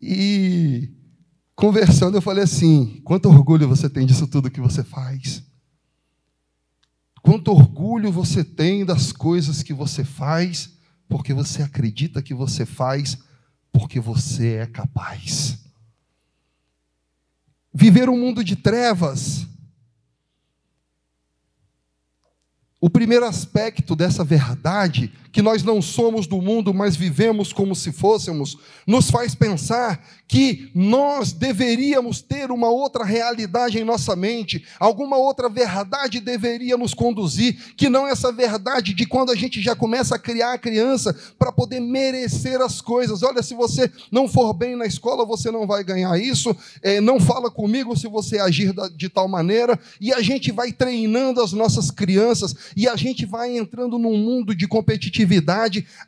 E 0.00 0.90
conversando, 1.54 2.16
eu 2.16 2.22
falei 2.22 2.44
assim: 2.44 3.00
quanto 3.04 3.28
orgulho 3.28 3.68
você 3.68 3.88
tem 3.88 4.06
disso 4.06 4.26
tudo 4.26 4.50
que 4.50 4.60
você 4.60 4.82
faz? 4.82 5.42
Quanto 7.22 7.52
orgulho 7.52 8.10
você 8.10 8.42
tem 8.42 8.84
das 8.84 9.12
coisas 9.12 9.62
que 9.62 9.72
você 9.72 10.04
faz, 10.04 10.70
porque 11.08 11.32
você 11.32 11.62
acredita 11.62 12.22
que 12.22 12.34
você 12.34 12.66
faz, 12.66 13.16
porque 13.72 14.00
você 14.00 14.54
é 14.54 14.66
capaz. 14.66 15.58
Viver 17.72 18.08
um 18.08 18.18
mundo 18.18 18.42
de 18.42 18.56
trevas 18.56 19.46
O 22.82 22.90
primeiro 22.90 23.24
aspecto 23.24 23.94
dessa 23.94 24.24
verdade, 24.24 25.12
que 25.32 25.40
nós 25.40 25.62
não 25.62 25.80
somos 25.80 26.26
do 26.26 26.40
mundo, 26.42 26.74
mas 26.74 26.94
vivemos 26.94 27.52
como 27.52 27.74
se 27.74 27.90
fôssemos, 27.90 28.58
nos 28.86 29.10
faz 29.10 29.34
pensar 29.34 30.04
que 30.28 30.70
nós 30.74 31.32
deveríamos 31.32 32.20
ter 32.20 32.50
uma 32.50 32.68
outra 32.68 33.04
realidade 33.04 33.78
em 33.78 33.84
nossa 33.84 34.14
mente, 34.14 34.64
alguma 34.78 35.16
outra 35.16 35.48
verdade 35.48 36.20
deveria 36.20 36.76
nos 36.76 36.94
conduzir, 36.94 37.74
que 37.76 37.88
não 37.88 38.06
essa 38.06 38.32
verdade 38.32 38.94
de 38.94 39.06
quando 39.06 39.30
a 39.30 39.34
gente 39.34 39.60
já 39.60 39.74
começa 39.74 40.14
a 40.14 40.18
criar 40.18 40.54
a 40.54 40.58
criança 40.58 41.14
para 41.38 41.52
poder 41.52 41.80
merecer 41.80 42.60
as 42.60 42.80
coisas. 42.80 43.22
Olha, 43.22 43.42
se 43.42 43.54
você 43.54 43.90
não 44.10 44.28
for 44.28 44.52
bem 44.52 44.76
na 44.76 44.86
escola, 44.86 45.24
você 45.24 45.50
não 45.50 45.66
vai 45.66 45.84
ganhar 45.84 46.18
isso, 46.18 46.54
é, 46.82 47.00
não 47.00 47.20
fala 47.20 47.50
comigo 47.50 47.96
se 47.96 48.08
você 48.08 48.38
agir 48.38 48.74
de 48.96 49.08
tal 49.08 49.28
maneira, 49.28 49.78
e 50.00 50.12
a 50.12 50.20
gente 50.20 50.50
vai 50.50 50.72
treinando 50.72 51.40
as 51.42 51.52
nossas 51.52 51.90
crianças 51.90 52.54
e 52.76 52.88
a 52.88 52.96
gente 52.96 53.26
vai 53.26 53.56
entrando 53.56 53.98
num 53.98 54.16
mundo 54.16 54.54
de 54.54 54.66
competitividade, 54.66 55.21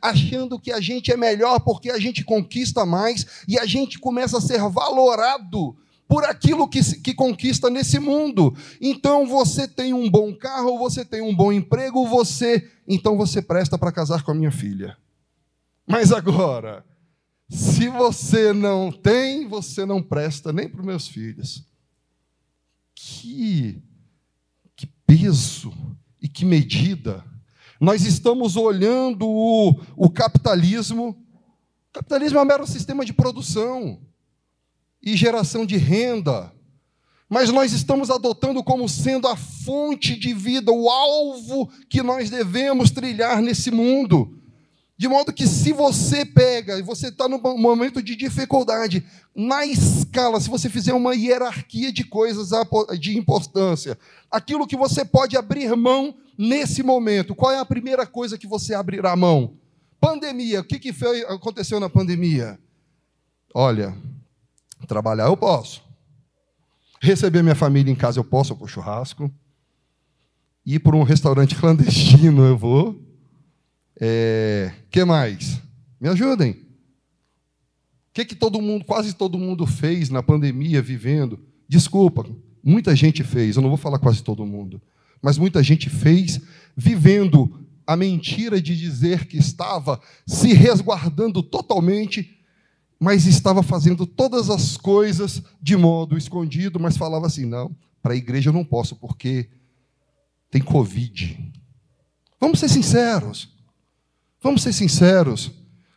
achando 0.01 0.59
que 0.59 0.71
a 0.71 0.79
gente 0.79 1.11
é 1.11 1.17
melhor 1.17 1.59
porque 1.59 1.89
a 1.89 1.99
gente 1.99 2.23
conquista 2.23 2.85
mais 2.85 3.25
e 3.47 3.57
a 3.57 3.65
gente 3.65 3.99
começa 3.99 4.37
a 4.37 4.41
ser 4.41 4.59
valorado 4.69 5.75
por 6.07 6.23
aquilo 6.23 6.67
que, 6.67 6.81
que 7.01 7.13
conquista 7.13 7.69
nesse 7.69 7.99
mundo. 7.99 8.55
Então 8.79 9.27
você 9.27 9.67
tem 9.67 9.93
um 9.93 10.09
bom 10.09 10.33
carro, 10.35 10.77
você 10.77 11.03
tem 11.03 11.21
um 11.21 11.35
bom 11.35 11.51
emprego, 11.51 12.07
você. 12.07 12.69
Então 12.87 13.17
você 13.17 13.41
presta 13.41 13.77
para 13.77 13.91
casar 13.91 14.23
com 14.23 14.31
a 14.31 14.35
minha 14.35 14.51
filha. 14.51 14.97
Mas 15.87 16.11
agora, 16.11 16.83
se 17.49 17.89
você 17.89 18.53
não 18.53 18.91
tem, 18.91 19.47
você 19.47 19.85
não 19.85 20.01
presta 20.01 20.51
nem 20.51 20.67
para 20.67 20.81
os 20.81 20.85
meus 20.85 21.07
filhos. 21.07 21.63
Que, 22.93 23.81
que 24.75 24.87
peso 25.05 25.73
e 26.21 26.27
que 26.27 26.45
medida. 26.45 27.23
Nós 27.79 28.05
estamos 28.05 28.55
olhando 28.55 29.27
o, 29.27 29.79
o 29.95 30.09
capitalismo. 30.09 31.09
O 31.09 31.93
capitalismo 31.93 32.39
é 32.39 32.41
um 32.41 32.45
mero 32.45 32.65
sistema 32.65 33.05
de 33.05 33.13
produção 33.13 33.99
e 35.01 35.15
geração 35.15 35.65
de 35.65 35.77
renda. 35.77 36.51
Mas 37.29 37.49
nós 37.49 37.73
estamos 37.73 38.09
adotando 38.09 38.63
como 38.63 38.87
sendo 38.87 39.27
a 39.27 39.35
fonte 39.35 40.15
de 40.15 40.33
vida, 40.33 40.71
o 40.71 40.89
alvo 40.89 41.69
que 41.89 42.03
nós 42.03 42.29
devemos 42.29 42.91
trilhar 42.91 43.41
nesse 43.41 43.71
mundo. 43.71 44.39
De 44.97 45.09
modo 45.09 45.33
que, 45.33 45.45
se 45.45 45.73
você 45.73 46.23
pega 46.23 46.79
e 46.79 46.81
você 46.81 47.09
está 47.09 47.27
num 47.27 47.41
momento 47.57 48.01
de 48.01 48.15
dificuldade, 48.15 49.05
na 49.35 49.65
escala, 49.65 50.39
se 50.39 50.49
você 50.49 50.69
fizer 50.69 50.93
uma 50.93 51.13
hierarquia 51.13 51.91
de 51.91 52.05
coisas 52.05 52.51
de 52.97 53.17
importância, 53.17 53.99
aquilo 54.31 54.67
que 54.67 54.77
você 54.77 55.03
pode 55.03 55.35
abrir 55.35 55.75
mão 55.75 56.15
nesse 56.37 56.83
momento, 56.83 57.35
qual 57.35 57.51
é 57.51 57.59
a 57.59 57.65
primeira 57.65 58.05
coisa 58.05 58.37
que 58.37 58.47
você 58.47 58.73
abrirá 58.73 59.15
mão? 59.15 59.57
Pandemia. 59.99 60.61
O 60.61 60.63
que, 60.63 60.79
que 60.79 60.93
foi, 60.93 61.21
aconteceu 61.21 61.79
na 61.79 61.89
pandemia? 61.89 62.59
Olha, 63.53 63.95
trabalhar 64.87 65.25
eu 65.25 65.37
posso. 65.37 65.83
Receber 67.01 67.41
minha 67.41 67.55
família 67.55 67.91
em 67.91 67.95
casa 67.95 68.19
eu 68.19 68.23
posso 68.23 68.55
para 68.55 68.65
o 68.65 68.67
churrasco. 68.67 69.31
Ir 70.65 70.79
para 70.79 70.95
um 70.95 71.03
restaurante 71.03 71.55
clandestino 71.59 72.43
eu 72.43 72.57
vou. 72.57 73.01
É, 73.99 74.73
que 74.89 75.03
mais? 75.05 75.61
Me 75.99 76.09
ajudem. 76.09 76.65
que, 78.13 78.25
que 78.25 78.35
todo 78.35 78.61
mundo, 78.61 78.85
quase 78.85 79.13
todo 79.13 79.37
mundo 79.37 79.65
fez 79.65 80.09
na 80.09 80.21
pandemia, 80.21 80.81
vivendo? 80.81 81.39
Desculpa, 81.67 82.25
muita 82.63 82.95
gente 82.95 83.23
fez, 83.23 83.55
eu 83.55 83.61
não 83.61 83.69
vou 83.69 83.77
falar 83.77 83.99
quase 83.99 84.23
todo 84.23 84.45
mundo, 84.45 84.81
mas 85.21 85.37
muita 85.37 85.63
gente 85.63 85.89
fez 85.89 86.39
vivendo 86.75 87.65
a 87.87 87.95
mentira 87.95 88.61
de 88.61 88.75
dizer 88.75 89.25
que 89.25 89.37
estava 89.37 89.99
se 90.25 90.53
resguardando 90.53 91.43
totalmente, 91.43 92.39
mas 92.99 93.25
estava 93.25 93.61
fazendo 93.61 94.05
todas 94.05 94.49
as 94.49 94.77
coisas 94.77 95.43
de 95.61 95.75
modo 95.75 96.17
escondido, 96.17 96.79
mas 96.79 96.97
falava 96.97 97.27
assim: 97.27 97.45
não, 97.45 97.75
para 98.01 98.13
a 98.13 98.17
igreja 98.17 98.49
eu 98.49 98.53
não 98.53 98.65
posso, 98.65 98.95
porque 98.95 99.49
tem 100.49 100.61
Covid. 100.61 101.53
Vamos 102.39 102.59
ser 102.59 102.69
sinceros. 102.69 103.49
Vamos 104.41 104.61
ser 104.61 104.73
sinceros. 104.73 105.51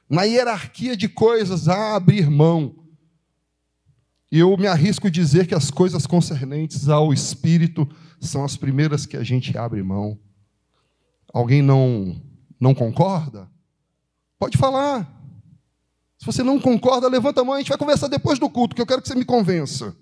Na 0.09 0.23
hierarquia 0.23 0.97
de 0.97 1.09
coisas, 1.09 1.69
há 1.69 1.95
abrir 1.95 2.31
mão. 2.31 2.75
E 4.31 4.39
eu 4.39 4.57
me 4.57 4.67
arrisco 4.67 5.11
dizer 5.11 5.47
que 5.47 5.55
as 5.55 5.71
coisas 5.71 6.07
concernentes 6.07 6.89
ao 6.89 7.13
Espírito 7.13 7.89
são 8.21 8.45
as 8.45 8.57
primeiras 8.57 9.07
que 9.07 9.17
a 9.17 9.23
gente 9.23 9.57
abre 9.57 9.83
mão. 9.83 10.19
Alguém 11.33 11.63
não, 11.63 12.21
não 12.61 12.75
concorda? 12.75 13.49
Pode 14.39 14.59
falar. 14.59 15.15
Se 16.19 16.27
você 16.27 16.43
não 16.43 16.61
concorda, 16.61 17.09
levanta 17.09 17.41
a 17.41 17.45
mão, 17.45 17.55
a 17.55 17.59
gente 17.59 17.69
vai 17.69 17.79
conversar 17.79 18.09
depois 18.09 18.39
do 18.39 18.51
culto, 18.51 18.75
que 18.75 18.83
eu 18.83 18.87
quero 18.87 19.01
que 19.01 19.09
você 19.09 19.15
me 19.15 19.25
convença. 19.25 19.97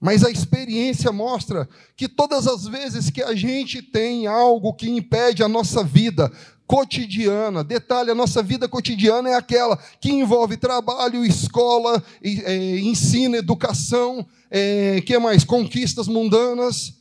Mas 0.00 0.24
a 0.24 0.30
experiência 0.30 1.12
mostra 1.12 1.68
que 1.94 2.08
todas 2.08 2.46
as 2.46 2.66
vezes 2.66 3.10
que 3.10 3.22
a 3.22 3.34
gente 3.34 3.82
tem 3.82 4.26
algo 4.26 4.72
que 4.72 4.88
impede 4.88 5.42
a 5.42 5.48
nossa 5.48 5.84
vida 5.84 6.32
cotidiana, 6.70 7.64
detalhe, 7.64 8.12
a 8.12 8.14
nossa 8.14 8.44
vida 8.44 8.68
cotidiana 8.68 9.30
é 9.30 9.34
aquela 9.34 9.76
que 10.00 10.08
envolve 10.08 10.56
trabalho, 10.56 11.24
escola, 11.24 12.00
é, 12.22 12.78
ensino, 12.78 13.34
educação, 13.34 14.24
é, 14.48 15.00
que 15.00 15.18
mais? 15.18 15.42
Conquistas 15.42 16.06
mundanas. 16.06 16.94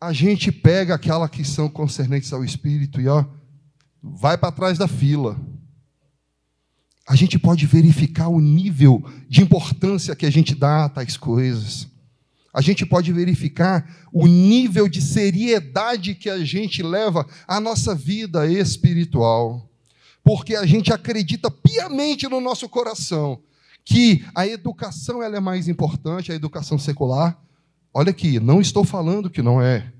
A 0.00 0.12
gente 0.12 0.52
pega 0.52 0.94
aquela 0.94 1.28
que 1.28 1.44
são 1.44 1.68
concernentes 1.68 2.32
ao 2.32 2.44
Espírito 2.44 3.00
e 3.00 3.08
ó, 3.08 3.24
vai 4.00 4.38
para 4.38 4.52
trás 4.52 4.78
da 4.78 4.86
fila 4.86 5.36
a 7.08 7.16
gente 7.16 7.40
pode 7.40 7.66
verificar 7.66 8.28
o 8.28 8.38
nível 8.38 9.04
de 9.28 9.42
importância 9.42 10.14
que 10.14 10.24
a 10.24 10.30
gente 10.30 10.54
dá 10.54 10.84
a 10.84 10.88
tais 10.88 11.16
coisas. 11.16 11.89
A 12.52 12.60
gente 12.60 12.84
pode 12.84 13.12
verificar 13.12 14.08
o 14.12 14.26
nível 14.26 14.88
de 14.88 15.00
seriedade 15.00 16.14
que 16.14 16.28
a 16.28 16.44
gente 16.44 16.82
leva 16.82 17.26
à 17.46 17.60
nossa 17.60 17.94
vida 17.94 18.46
espiritual. 18.50 19.68
Porque 20.24 20.56
a 20.56 20.66
gente 20.66 20.92
acredita 20.92 21.50
piamente 21.50 22.28
no 22.28 22.40
nosso 22.40 22.68
coração 22.68 23.40
que 23.84 24.24
a 24.34 24.46
educação 24.46 25.22
ela 25.22 25.36
é 25.36 25.40
mais 25.40 25.68
importante, 25.68 26.32
a 26.32 26.34
educação 26.34 26.78
secular. 26.78 27.40
Olha 27.94 28.10
aqui, 28.10 28.38
não 28.38 28.60
estou 28.60 28.84
falando 28.84 29.30
que 29.30 29.42
não 29.42 29.62
é. 29.62 29.92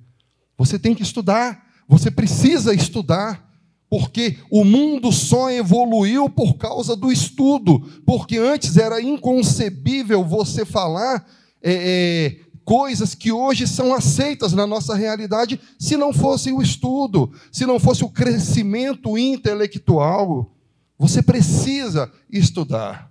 Você 0.58 0.78
tem 0.78 0.94
que 0.94 1.02
estudar, 1.02 1.66
você 1.88 2.10
precisa 2.10 2.74
estudar 2.74 3.48
porque 3.88 4.38
o 4.48 4.64
mundo 4.64 5.10
só 5.10 5.50
evoluiu 5.50 6.30
por 6.30 6.54
causa 6.54 6.94
do 6.94 7.10
estudo, 7.10 7.80
porque 8.06 8.38
antes 8.38 8.76
era 8.76 9.02
inconcebível 9.02 10.24
você 10.24 10.64
falar 10.64 11.26
é, 11.62 11.72
é, 11.72 12.50
coisas 12.64 13.14
que 13.14 13.32
hoje 13.32 13.66
são 13.66 13.94
aceitas 13.94 14.52
na 14.52 14.66
nossa 14.66 14.94
realidade 14.94 15.60
se 15.78 15.96
não 15.96 16.12
fosse 16.12 16.52
o 16.52 16.62
estudo, 16.62 17.32
se 17.50 17.66
não 17.66 17.78
fosse 17.78 18.04
o 18.04 18.08
crescimento 18.08 19.18
intelectual. 19.18 20.54
Você 20.98 21.22
precisa 21.22 22.10
estudar, 22.30 23.10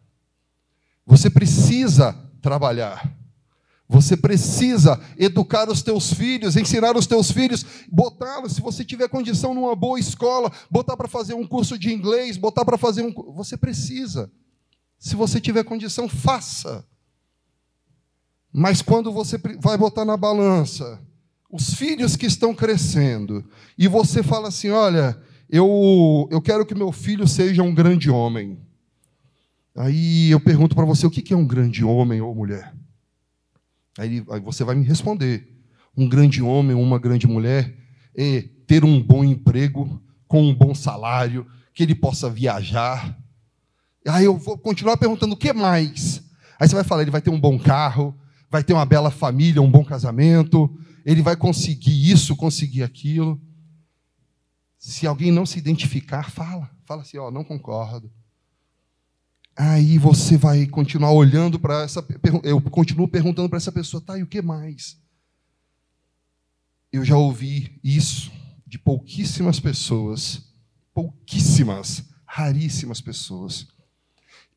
você 1.06 1.30
precisa 1.30 2.16
trabalhar. 2.42 3.20
Você 3.92 4.16
precisa 4.16 5.02
educar 5.18 5.68
os 5.68 5.82
teus 5.82 6.14
filhos, 6.14 6.56
ensinar 6.56 6.96
os 6.96 7.08
teus 7.08 7.32
filhos, 7.32 7.66
botá-los, 7.92 8.54
se 8.54 8.62
você 8.62 8.86
tiver 8.86 9.10
condição 9.10 9.52
numa 9.56 9.76
boa 9.76 10.00
escola, 10.00 10.52
botar 10.70 10.96
para 10.96 11.08
fazer 11.08 11.34
um 11.34 11.46
curso 11.46 11.76
de 11.76 11.92
inglês, 11.92 12.38
botar 12.38 12.64
para 12.64 12.78
fazer 12.78 13.02
um. 13.02 13.12
Você 13.34 13.58
precisa. 13.58 14.32
Se 15.00 15.16
você 15.16 15.42
tiver 15.42 15.64
condição, 15.64 16.08
faça. 16.08 16.86
Mas 18.52 18.82
quando 18.82 19.12
você 19.12 19.40
vai 19.60 19.78
botar 19.78 20.06
na 20.06 20.18
balança 20.18 21.00
os 21.52 21.74
filhos 21.74 22.16
que 22.16 22.26
estão 22.26 22.54
crescendo, 22.54 23.44
e 23.78 23.88
você 23.88 24.22
fala 24.22 24.48
assim: 24.50 24.70
olha, 24.70 25.18
eu, 25.50 26.28
eu 26.32 26.42
quero 26.42 26.66
que 26.66 26.76
meu 26.76 26.92
filho 26.92 27.28
seja 27.28 27.64
um 27.64 27.74
grande 27.74 28.10
homem. 28.10 28.60
Aí 29.76 30.30
eu 30.30 30.40
pergunto 30.40 30.76
para 30.76 30.86
você: 30.86 31.06
o 31.06 31.12
que 31.12 31.34
é 31.34 31.38
um 31.38 31.46
grande 31.46 31.84
homem 31.84 32.22
ou 32.22 32.36
mulher? 32.36 32.74
Aí, 33.98 34.24
aí 34.30 34.40
você 34.40 34.64
vai 34.64 34.76
me 34.76 34.86
responder. 34.86 35.48
Um 35.96 36.08
grande 36.08 36.42
homem 36.42 36.76
ou 36.76 36.82
uma 36.82 37.00
grande 37.00 37.28
mulher 37.28 37.76
é 38.16 38.44
ter 38.66 38.84
um 38.84 39.02
bom 39.02 39.24
emprego, 39.24 40.02
com 40.28 40.44
um 40.44 40.54
bom 40.54 40.76
salário, 40.76 41.46
que 41.74 41.84
ele 41.84 41.96
possa 41.96 42.30
viajar. 42.30 43.18
Aí 44.08 44.26
eu 44.26 44.38
vou 44.38 44.58
continuar 44.58 44.98
perguntando 44.98 45.34
o 45.34 45.38
que 45.38 45.52
mais? 45.52 46.24
Aí 46.60 46.68
você 46.68 46.76
vai 46.76 46.84
falar, 46.84 47.02
ele 47.02 47.12
vai 47.12 47.22
ter 47.22 47.30
um 47.30 47.40
bom 47.40 47.58
carro, 47.58 48.16
vai 48.50 48.64
ter 48.64 48.74
uma 48.74 48.86
bela 48.86 49.12
família, 49.12 49.62
um 49.62 49.70
bom 49.70 49.86
casamento, 49.86 50.70
ele 51.06 51.22
vai 51.22 51.36
conseguir 51.36 52.12
isso, 52.12 52.36
conseguir 52.36 52.84
aquilo. 52.84 53.40
Se 54.78 55.06
alguém 55.06 55.32
não 55.32 55.46
se 55.46 55.60
identificar, 55.60 56.32
fala. 56.32 56.70
Fala 56.86 57.02
assim, 57.02 57.18
ó, 57.18 57.28
oh, 57.28 57.32
não 57.32 57.44
concordo. 57.44 58.12
Aí 59.56 59.98
você 59.98 60.38
vai 60.38 60.66
continuar 60.66 61.12
olhando 61.12 61.60
para 61.60 61.84
essa. 61.84 62.06
Eu 62.44 62.62
continuo 62.62 63.08
perguntando 63.08 63.50
para 63.50 63.58
essa 63.58 63.72
pessoa, 63.72 64.02
tá, 64.02 64.18
e 64.18 64.24
o 64.24 64.28
que 64.28 64.42
mais? 64.42 64.98
Eu 66.92 67.04
já 67.04 67.18
ouvi 67.18 67.80
isso 67.84 68.32
de 68.66 68.80
pouquíssimas 68.80 69.60
pessoas, 69.60 70.42
pouquíssimas, 70.94 72.06
raríssimas 72.26 73.02
pessoas. 73.02 73.68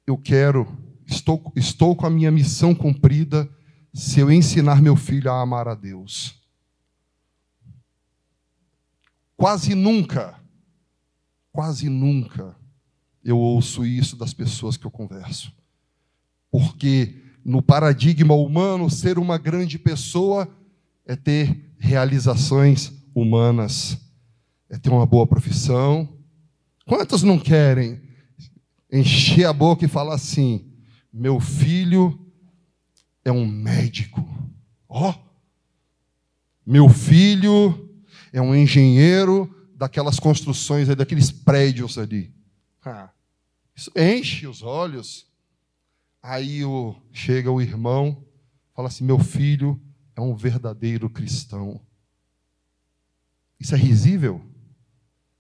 Eu 0.07 0.17
quero, 0.17 0.67
estou, 1.07 1.53
estou 1.57 1.97
com 1.97 2.07
a 2.07 2.11
minha 2.11 2.31
missão 2.31 2.75
cumprida 2.75 3.51
se 3.93 4.21
eu 4.21 4.31
ensinar 4.31 4.81
meu 4.81 4.97
filho 4.97 5.31
a 5.31 5.41
amar 5.41 5.69
a 5.69 5.75
Deus. 5.75 6.41
Quase 9.37 9.75
nunca, 9.75 10.41
quase 11.53 11.89
nunca 11.89 12.57
eu 13.25 13.39
ouço 13.39 13.85
isso 13.85 14.17
das 14.17 14.35
pessoas 14.35 14.77
que 14.77 14.85
eu 14.85 14.91
converso. 14.91 15.53
Porque 16.51 17.23
no 17.45 17.63
paradigma 17.63 18.35
humano, 18.35 18.91
ser 18.91 19.19
uma 19.19 19.39
grande 19.39 19.79
pessoa 19.79 20.49
é 21.07 21.17
ter 21.17 21.73
realizações 21.79 22.93
humanas, 23.15 23.99
é 24.69 24.79
ter 24.79 24.91
uma 24.91 25.07
boa 25.07 25.27
profissão. 25.27 26.09
Quantos 26.87 27.23
não 27.23 27.39
querem 27.39 28.01
encher 28.91 29.45
a 29.45 29.53
boca 29.53 29.85
e 29.85 29.89
falar 29.89 30.15
assim: 30.15 30.73
meu 31.13 31.41
filho 31.41 32.19
é 33.25 33.33
um 33.33 33.47
médico? 33.47 34.21
Ó, 34.89 35.11
oh, 35.11 35.33
meu 36.65 36.89
filho 36.89 37.89
é 38.33 38.41
um 38.41 38.55
engenheiro 38.55 39.53
daquelas 39.75 40.21
construções, 40.21 40.89
daqueles 40.89 41.31
prédios 41.31 41.99
ali. 41.99 42.33
Ah, 42.85 43.11
isso 43.75 43.91
enche 43.97 44.47
os 44.47 44.63
olhos. 44.63 45.27
Aí 46.23 46.65
o, 46.65 46.95
chega 47.13 47.51
o 47.51 47.61
irmão, 47.61 48.25
fala 48.75 48.89
assim: 48.89 49.05
meu 49.05 49.19
filho 49.19 49.81
é 50.15 50.21
um 50.21 50.35
verdadeiro 50.35 51.11
cristão. 51.11 51.81
Isso 53.59 53.75
é 53.75 53.79
risível? 53.79 54.45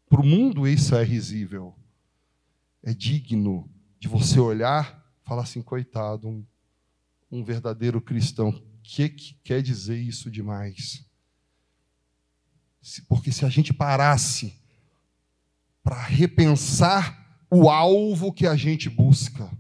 Para 0.08 0.20
o 0.20 0.26
mundo, 0.26 0.66
isso 0.66 0.94
é 0.94 1.04
risível. 1.04 1.74
É 2.82 2.92
digno 2.92 3.70
de 3.98 4.08
você 4.08 4.40
olhar 4.40 5.04
e 5.22 5.28
falar 5.28 5.42
assim: 5.42 5.62
coitado, 5.62 6.28
um, 6.28 6.44
um 7.32 7.42
verdadeiro 7.42 8.00
cristão. 8.00 8.50
O 8.50 8.62
que, 8.82 9.08
que 9.08 9.34
quer 9.42 9.62
dizer 9.62 9.98
isso 9.98 10.30
demais? 10.30 11.04
Porque 13.08 13.32
se 13.32 13.44
a 13.44 13.48
gente 13.48 13.72
parasse 13.72 14.54
para 15.82 16.00
repensar 16.02 17.22
o 17.50 17.68
alvo 17.68 18.32
que 18.32 18.46
a 18.46 18.56
gente 18.56 18.88
busca. 18.88 19.50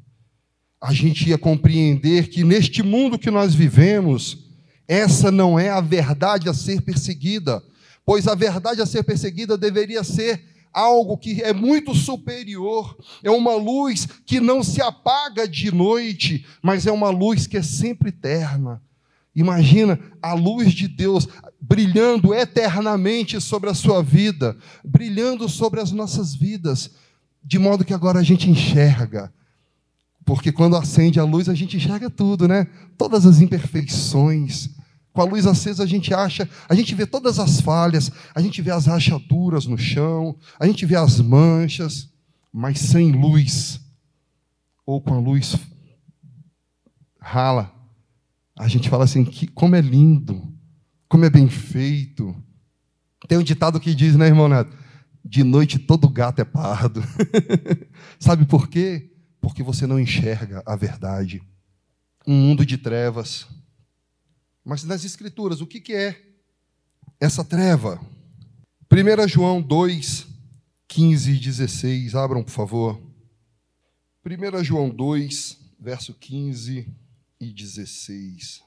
A 0.80 0.92
gente 0.94 1.28
ia 1.28 1.36
compreender 1.36 2.28
que 2.28 2.42
neste 2.42 2.82
mundo 2.82 3.18
que 3.18 3.30
nós 3.30 3.54
vivemos, 3.54 4.50
essa 4.88 5.30
não 5.30 5.58
é 5.58 5.68
a 5.68 5.80
verdade 5.80 6.48
a 6.48 6.54
ser 6.54 6.80
perseguida, 6.80 7.62
pois 8.04 8.26
a 8.26 8.34
verdade 8.34 8.80
a 8.80 8.86
ser 8.86 9.02
perseguida 9.02 9.58
deveria 9.58 10.02
ser 10.02 10.42
algo 10.72 11.16
que 11.16 11.42
é 11.42 11.52
muito 11.52 11.94
superior, 11.94 12.96
é 13.22 13.30
uma 13.30 13.54
luz 13.54 14.06
que 14.24 14.40
não 14.40 14.62
se 14.62 14.80
apaga 14.80 15.46
de 15.46 15.72
noite, 15.72 16.46
mas 16.62 16.86
é 16.86 16.92
uma 16.92 17.10
luz 17.10 17.46
que 17.46 17.56
é 17.56 17.62
sempre 17.62 18.08
eterna. 18.08 18.80
Imagina 19.34 19.98
a 20.20 20.34
luz 20.34 20.72
de 20.72 20.86
Deus 20.86 21.26
brilhando 21.60 22.34
eternamente 22.34 23.40
sobre 23.40 23.70
a 23.70 23.74
sua 23.74 24.02
vida, 24.02 24.56
brilhando 24.84 25.48
sobre 25.48 25.80
as 25.80 25.90
nossas 25.90 26.34
vidas 26.34 26.90
de 27.44 27.58
modo 27.58 27.84
que 27.84 27.94
agora 27.94 28.20
a 28.20 28.22
gente 28.22 28.48
enxerga 28.48 29.32
Porque 30.24 30.52
quando 30.52 30.76
acende 30.76 31.18
a 31.18 31.24
luz, 31.24 31.48
a 31.48 31.54
gente 31.54 31.76
enxerga 31.76 32.08
tudo, 32.08 32.46
né? 32.46 32.66
Todas 32.96 33.26
as 33.26 33.40
imperfeições. 33.40 34.70
Com 35.12 35.20
a 35.20 35.24
luz 35.24 35.46
acesa, 35.46 35.82
a 35.82 35.86
gente 35.86 36.14
acha, 36.14 36.48
a 36.68 36.74
gente 36.74 36.94
vê 36.94 37.06
todas 37.06 37.38
as 37.38 37.60
falhas, 37.60 38.10
a 38.34 38.40
gente 38.40 38.62
vê 38.62 38.70
as 38.70 38.86
rachaduras 38.86 39.66
no 39.66 39.76
chão, 39.76 40.36
a 40.58 40.66
gente 40.66 40.86
vê 40.86 40.96
as 40.96 41.20
manchas, 41.20 42.08
mas 42.52 42.78
sem 42.78 43.12
luz, 43.12 43.80
ou 44.86 45.00
com 45.00 45.14
a 45.14 45.18
luz 45.18 45.56
rala, 47.20 47.72
a 48.58 48.68
gente 48.68 48.88
fala 48.88 49.04
assim: 49.04 49.24
que, 49.24 49.46
como 49.46 49.76
é 49.76 49.80
lindo, 49.80 50.52
como 51.08 51.24
é 51.24 51.30
bem 51.30 51.48
feito. 51.48 52.34
Tem 53.28 53.38
um 53.38 53.42
ditado 53.42 53.78
que 53.78 53.94
diz, 53.94 54.16
né, 54.16 54.26
irmão 54.26 54.48
Neto? 54.48 54.76
De 55.24 55.44
noite 55.44 55.78
todo 55.78 56.08
gato 56.08 56.40
é 56.40 56.44
pardo. 56.44 57.02
Sabe 58.18 58.44
por 58.44 58.68
quê? 58.68 59.12
Porque 59.40 59.62
você 59.62 59.86
não 59.86 60.00
enxerga 60.00 60.62
a 60.66 60.74
verdade. 60.74 61.40
Um 62.26 62.34
mundo 62.34 62.66
de 62.66 62.76
trevas. 62.76 63.46
Mas 64.64 64.84
nas 64.84 65.04
Escrituras, 65.04 65.60
o 65.60 65.66
que, 65.66 65.80
que 65.80 65.92
é 65.92 66.20
essa 67.20 67.44
treva? 67.44 68.00
1 68.90 69.28
João 69.28 69.60
2, 69.60 70.26
15 70.86 71.30
e 71.32 71.38
16. 71.38 72.14
Abram, 72.14 72.42
por 72.42 72.50
favor. 72.50 73.00
1 74.24 74.62
João 74.62 74.88
2, 74.88 75.58
verso 75.80 76.14
15 76.14 76.86
e 77.40 77.52
16. 77.52 78.62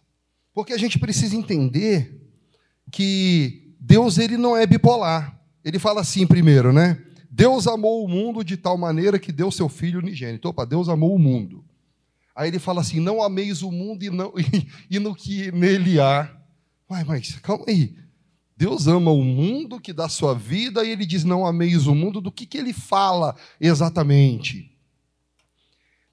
Porque 0.54 0.74
a 0.74 0.78
gente 0.78 1.00
precisa 1.00 1.36
entender 1.36 2.22
que 2.92 3.76
Deus 3.80 4.18
ele 4.18 4.38
não 4.38 4.56
é 4.56 4.66
bipolar. 4.66 5.40
Ele 5.64 5.80
fala 5.80 6.02
assim 6.02 6.28
primeiro, 6.28 6.74
né? 6.74 7.02
Deus 7.30 7.68
amou 7.68 8.04
o 8.04 8.08
mundo 8.08 8.44
de 8.44 8.58
tal 8.58 8.78
maneira 8.78 9.20
que 9.20 9.32
deu 9.32 9.52
seu 9.52 9.70
filho 9.70 10.00
unigênito. 10.00 10.48
Opa, 10.48 10.66
Deus 10.66 10.90
amou 10.90 11.14
o 11.16 11.20
mundo. 11.20 11.64
Aí 12.36 12.50
ele 12.50 12.60
fala 12.60 12.82
assim: 12.82 13.00
não 13.00 13.24
ameis 13.24 13.62
o 13.62 13.72
mundo 13.72 14.04
e, 14.04 14.10
não, 14.10 14.34
e, 14.38 14.68
e 14.90 15.00
no 15.00 15.16
que 15.16 15.52
nele 15.52 16.00
há. 16.00 16.30
Uai, 16.90 17.04
mas 17.04 17.36
calma 17.40 17.66
aí. 17.68 17.96
Deus 18.58 18.88
ama 18.88 19.12
o 19.12 19.24
mundo 19.24 19.80
que 19.80 19.92
dá 19.92 20.08
sua 20.08 20.34
vida 20.34 20.84
e 20.84 20.90
ele 20.90 21.06
diz: 21.06 21.24
não 21.24 21.46
ameis 21.46 21.88
o 21.88 21.96
mundo. 21.96 22.20
Do 22.20 22.32
que, 22.32 22.46
que 22.46 22.58
ele 22.58 22.74
fala 22.74 23.36
exatamente? 23.60 24.72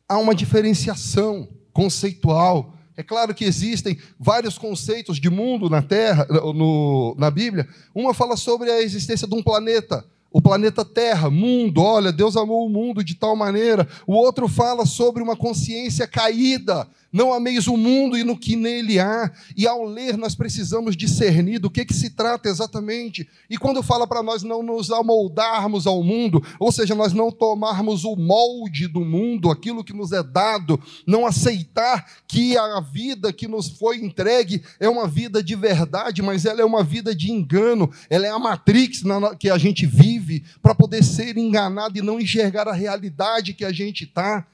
Há 0.09 0.19
uma 0.19 0.35
diferenciação 0.35 1.49
conceitual. 1.73 2.75
É 2.97 3.03
claro 3.03 3.35
que 3.35 3.45
existem 3.45 3.99
vários 4.19 4.59
conceitos 4.59 5.19
de 5.19 5.31
mundo 5.31 5.71
na 5.71 5.81
Terra, 5.81 6.27
no, 6.29 7.17
na 7.19 7.31
Bíblia. 7.31 7.67
Uma 7.95 8.13
fala 8.13 8.37
sobre 8.37 8.71
a 8.71 8.83
existência 8.83 9.27
de 9.27 9.35
um 9.35 9.43
planeta, 9.43 10.05
o 10.33 10.41
planeta 10.41 10.85
Terra, 10.85 11.29
mundo, 11.31 11.83
olha, 11.83 12.11
Deus 12.11 12.37
amou 12.37 12.67
o 12.67 12.71
mundo 12.71 13.05
de 13.05 13.15
tal 13.15 13.37
maneira. 13.37 13.87
O 14.07 14.15
outro 14.15 14.49
fala 14.49 14.87
sobre 14.87 15.23
uma 15.23 15.37
consciência 15.37 16.07
caída, 16.07 16.89
não 17.13 17.33
ameis 17.33 17.67
o 17.67 17.77
mundo 17.77 18.17
e 18.17 18.25
no 18.25 18.37
que 18.37 18.57
nele 18.57 18.99
há. 18.99 19.31
E 19.57 19.67
ao 19.67 19.85
ler, 19.85 20.17
nós 20.17 20.35
precisamos 20.35 20.97
discernir 20.97 21.59
do 21.59 21.71
que, 21.71 21.85
que 21.85 21.93
se 21.93 22.11
trata 22.11 22.49
exatamente. 22.49 23.29
E 23.51 23.59
quando 23.59 23.83
fala 23.83 24.07
para 24.07 24.23
nós 24.23 24.43
não 24.43 24.63
nos 24.63 24.91
amoldarmos 24.91 25.87
ao 25.87 26.03
mundo, 26.03 26.43
ou 26.59 26.73
seja, 26.73 26.95
nós 26.95 27.13
não 27.13 27.31
tomarmos 27.31 28.05
o 28.05 28.17
molde 28.17 28.89
do 28.89 29.05
mundo, 29.05 29.51
aquilo 29.51 29.85
que 29.85 29.93
nos 29.93 30.13
é 30.13 30.23
dado, 30.23 30.81
não 31.07 31.27
aceitar 31.27 32.07
que 32.27 32.57
a 32.57 32.81
vida 32.81 33.33
que 33.33 33.47
nos 33.47 33.69
foi 33.69 33.99
entregue 33.99 34.63
é 34.81 34.89
uma 34.89 35.07
vida 35.07 35.43
de 35.43 35.55
verdade, 35.55 36.23
mas 36.23 36.47
ela 36.47 36.63
é 36.63 36.65
uma 36.65 36.83
vida 36.83 37.15
de 37.15 37.31
engano, 37.31 37.91
ela 38.09 38.27
é 38.27 38.31
a 38.31 38.39
matrix 38.39 39.03
que 39.39 39.51
a 39.51 39.59
gente 39.59 39.85
vive 39.85 40.45
para 40.63 40.75
poder 40.75 41.05
ser 41.05 41.37
enganado 41.37 41.99
e 41.99 42.03
não 42.03 42.19
enxergar 42.19 42.67
a 42.69 42.73
realidade 42.73 43.53
que 43.53 43.65
a 43.65 43.73
gente 43.73 44.05
está 44.05 44.47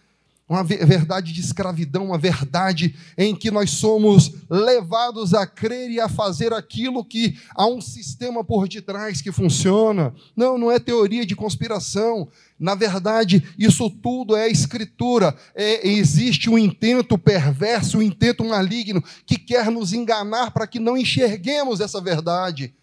uma 0.48 0.64
verdade 0.64 1.30
de 1.30 1.42
escravidão, 1.42 2.06
uma 2.06 2.16
verdade 2.16 2.96
em 3.18 3.36
que 3.36 3.50
nós 3.50 3.70
somos 3.70 4.32
levados 4.48 5.34
a 5.34 5.46
crer 5.46 5.90
e 5.90 6.00
a 6.00 6.08
fazer 6.08 6.54
aquilo 6.54 7.04
que 7.04 7.38
há 7.54 7.66
um 7.66 7.82
sistema 7.82 8.42
por 8.42 8.66
detrás 8.66 9.20
que 9.20 9.30
funciona. 9.30 10.14
Não, 10.34 10.56
não 10.56 10.72
é 10.72 10.78
teoria 10.78 11.26
de 11.26 11.36
conspiração. 11.36 12.28
Na 12.58 12.74
verdade, 12.74 13.46
isso 13.58 13.90
tudo 13.90 14.34
é 14.34 14.48
escritura. 14.48 15.36
É, 15.54 15.86
existe 15.86 16.48
um 16.48 16.56
intento 16.56 17.18
perverso, 17.18 17.98
um 17.98 18.02
intento 18.02 18.42
maligno 18.42 19.04
que 19.26 19.38
quer 19.38 19.70
nos 19.70 19.92
enganar 19.92 20.52
para 20.52 20.66
que 20.66 20.80
não 20.80 20.96
enxerguemos 20.96 21.78
essa 21.78 22.00
verdade. 22.00 22.74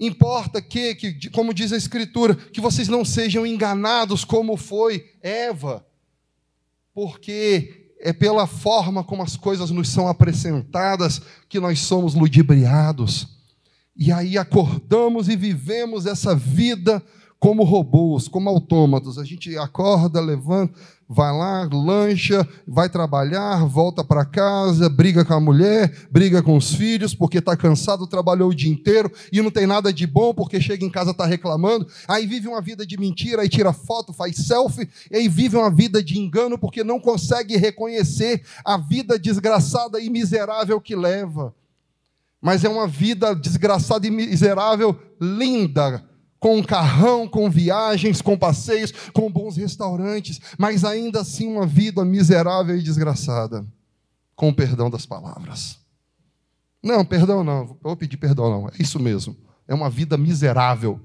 Importa 0.00 0.62
que, 0.62 0.94
que, 0.94 1.30
como 1.30 1.52
diz 1.52 1.72
a 1.72 1.76
Escritura, 1.76 2.34
que 2.34 2.60
vocês 2.60 2.86
não 2.86 3.02
sejam 3.04 3.46
enganados 3.46 4.24
como 4.24 4.56
foi 4.56 5.06
Eva 5.22 5.86
porque 6.96 7.92
é 8.00 8.10
pela 8.10 8.46
forma 8.46 9.04
como 9.04 9.22
as 9.22 9.36
coisas 9.36 9.70
nos 9.70 9.90
são 9.90 10.08
apresentadas 10.08 11.20
que 11.46 11.60
nós 11.60 11.80
somos 11.80 12.14
ludibriados. 12.14 13.36
E 13.94 14.10
aí 14.10 14.38
acordamos 14.38 15.28
e 15.28 15.36
vivemos 15.36 16.06
essa 16.06 16.34
vida 16.34 17.04
como 17.46 17.62
robôs, 17.62 18.26
como 18.26 18.48
autômatos. 18.48 19.20
A 19.20 19.24
gente 19.24 19.56
acorda, 19.56 20.20
levanta, 20.20 20.74
vai 21.08 21.32
lá, 21.32 21.62
lancha, 21.72 22.44
vai 22.66 22.88
trabalhar, 22.88 23.64
volta 23.66 24.02
para 24.02 24.24
casa, 24.24 24.88
briga 24.88 25.24
com 25.24 25.32
a 25.32 25.38
mulher, 25.38 26.08
briga 26.10 26.42
com 26.42 26.56
os 26.56 26.74
filhos, 26.74 27.14
porque 27.14 27.38
está 27.38 27.56
cansado, 27.56 28.04
trabalhou 28.08 28.50
o 28.50 28.54
dia 28.54 28.72
inteiro 28.72 29.08
e 29.30 29.40
não 29.40 29.52
tem 29.52 29.64
nada 29.64 29.92
de 29.92 30.08
bom, 30.08 30.34
porque 30.34 30.60
chega 30.60 30.84
em 30.84 30.90
casa 30.90 31.12
está 31.12 31.24
reclamando. 31.24 31.86
Aí 32.08 32.26
vive 32.26 32.48
uma 32.48 32.60
vida 32.60 32.84
de 32.84 32.98
mentira, 32.98 33.42
aí 33.42 33.48
tira 33.48 33.72
foto, 33.72 34.12
faz 34.12 34.34
selfie, 34.38 34.90
e 35.08 35.16
aí 35.16 35.28
vive 35.28 35.56
uma 35.56 35.70
vida 35.70 36.02
de 36.02 36.18
engano, 36.18 36.58
porque 36.58 36.82
não 36.82 36.98
consegue 36.98 37.56
reconhecer 37.56 38.42
a 38.64 38.76
vida 38.76 39.16
desgraçada 39.20 40.00
e 40.00 40.10
miserável 40.10 40.80
que 40.80 40.96
leva. 40.96 41.54
Mas 42.42 42.64
é 42.64 42.68
uma 42.68 42.88
vida 42.88 43.36
desgraçada 43.36 44.04
e 44.04 44.10
miserável, 44.10 44.98
linda, 45.20 46.04
com 46.38 46.58
um 46.58 46.62
carrão, 46.62 47.26
com 47.26 47.50
viagens, 47.50 48.20
com 48.20 48.36
passeios, 48.36 48.92
com 49.12 49.30
bons 49.30 49.56
restaurantes, 49.56 50.40
mas 50.58 50.84
ainda 50.84 51.20
assim 51.20 51.48
uma 51.48 51.66
vida 51.66 52.04
miserável 52.04 52.76
e 52.76 52.82
desgraçada, 52.82 53.66
com 54.34 54.48
o 54.48 54.54
perdão 54.54 54.90
das 54.90 55.06
palavras. 55.06 55.78
Não, 56.82 57.04
perdão 57.04 57.42
não, 57.42 57.76
vou 57.82 57.96
pedir 57.96 58.16
perdão 58.16 58.50
não, 58.50 58.68
é 58.68 58.72
isso 58.78 59.00
mesmo. 59.00 59.36
É 59.66 59.74
uma 59.74 59.90
vida 59.90 60.16
miserável 60.16 61.00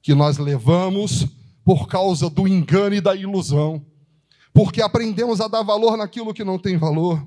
que 0.00 0.14
nós 0.14 0.38
levamos 0.38 1.26
por 1.64 1.88
causa 1.88 2.28
do 2.28 2.46
engano 2.46 2.94
e 2.94 3.00
da 3.00 3.16
ilusão, 3.16 3.84
porque 4.52 4.82
aprendemos 4.82 5.40
a 5.40 5.48
dar 5.48 5.62
valor 5.62 5.96
naquilo 5.96 6.34
que 6.34 6.44
não 6.44 6.58
tem 6.58 6.76
valor. 6.76 7.26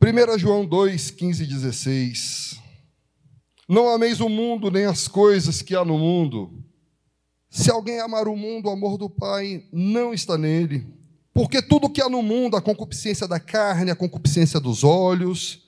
1 0.00 0.38
João 0.38 0.64
2, 0.64 1.10
15 1.10 1.42
e 1.42 1.46
16. 1.46 2.61
Não 3.72 3.88
ameis 3.88 4.20
o 4.20 4.28
mundo 4.28 4.70
nem 4.70 4.84
as 4.84 5.08
coisas 5.08 5.62
que 5.62 5.74
há 5.74 5.82
no 5.82 5.96
mundo. 5.96 6.62
Se 7.48 7.70
alguém 7.70 8.00
amar 8.00 8.28
o 8.28 8.36
mundo, 8.36 8.66
o 8.66 8.70
amor 8.70 8.98
do 8.98 9.08
Pai 9.08 9.64
não 9.72 10.12
está 10.12 10.36
nele. 10.36 10.86
Porque 11.32 11.62
tudo 11.62 11.88
que 11.88 12.02
há 12.02 12.06
no 12.06 12.22
mundo, 12.22 12.54
a 12.54 12.60
concupiscência 12.60 13.26
da 13.26 13.40
carne, 13.40 13.90
a 13.90 13.96
concupiscência 13.96 14.60
dos 14.60 14.84
olhos 14.84 15.62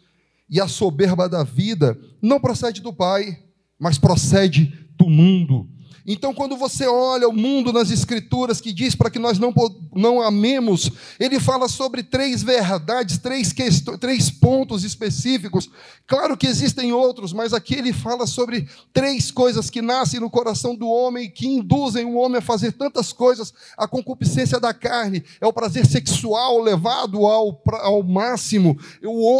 e 0.50 0.60
a 0.60 0.68
soberba 0.68 1.30
da 1.30 1.42
vida, 1.42 1.98
não 2.20 2.38
procede 2.38 2.82
do 2.82 2.92
Pai, 2.92 3.42
mas 3.78 3.96
procede 3.96 4.66
do 4.98 5.08
mundo. 5.08 5.66
Então, 6.06 6.34
quando 6.34 6.54
você 6.54 6.86
olha 6.86 7.26
o 7.26 7.32
mundo 7.32 7.72
nas 7.72 7.90
Escrituras 7.90 8.60
que 8.60 8.72
diz 8.72 8.94
para 8.94 9.08
que 9.08 9.18
nós 9.18 9.38
não, 9.38 9.54
não 9.94 10.20
amemos, 10.20 10.90
ele 11.18 11.40
fala 11.40 11.66
sobre 11.66 12.02
três 12.02 12.42
verdades, 12.42 13.16
três, 13.16 13.54
três 13.98 14.30
pontos 14.30 14.84
específicos. 14.84 15.70
Claro 16.06 16.36
que 16.36 16.46
existem 16.46 16.92
outros, 16.92 17.32
mas 17.32 17.54
aqui 17.54 17.74
ele 17.74 17.92
fala 17.92 18.26
sobre 18.26 18.68
três 18.92 19.30
coisas 19.30 19.70
que 19.70 19.80
nascem 19.80 20.20
no 20.20 20.28
coração 20.28 20.76
do 20.76 20.86
homem 20.86 21.30
que 21.30 21.46
induzem 21.46 22.04
o 22.04 22.16
homem 22.16 22.38
a 22.38 22.42
fazer 22.42 22.72
tantas 22.72 23.10
coisas. 23.10 23.54
A 23.76 23.88
concupiscência 23.88 24.60
da 24.60 24.74
carne 24.74 25.24
é 25.40 25.46
o 25.46 25.52
prazer 25.54 25.86
sexual 25.86 26.60
levado 26.60 27.24
ao, 27.26 27.62
ao 27.80 28.02
máximo, 28.02 28.78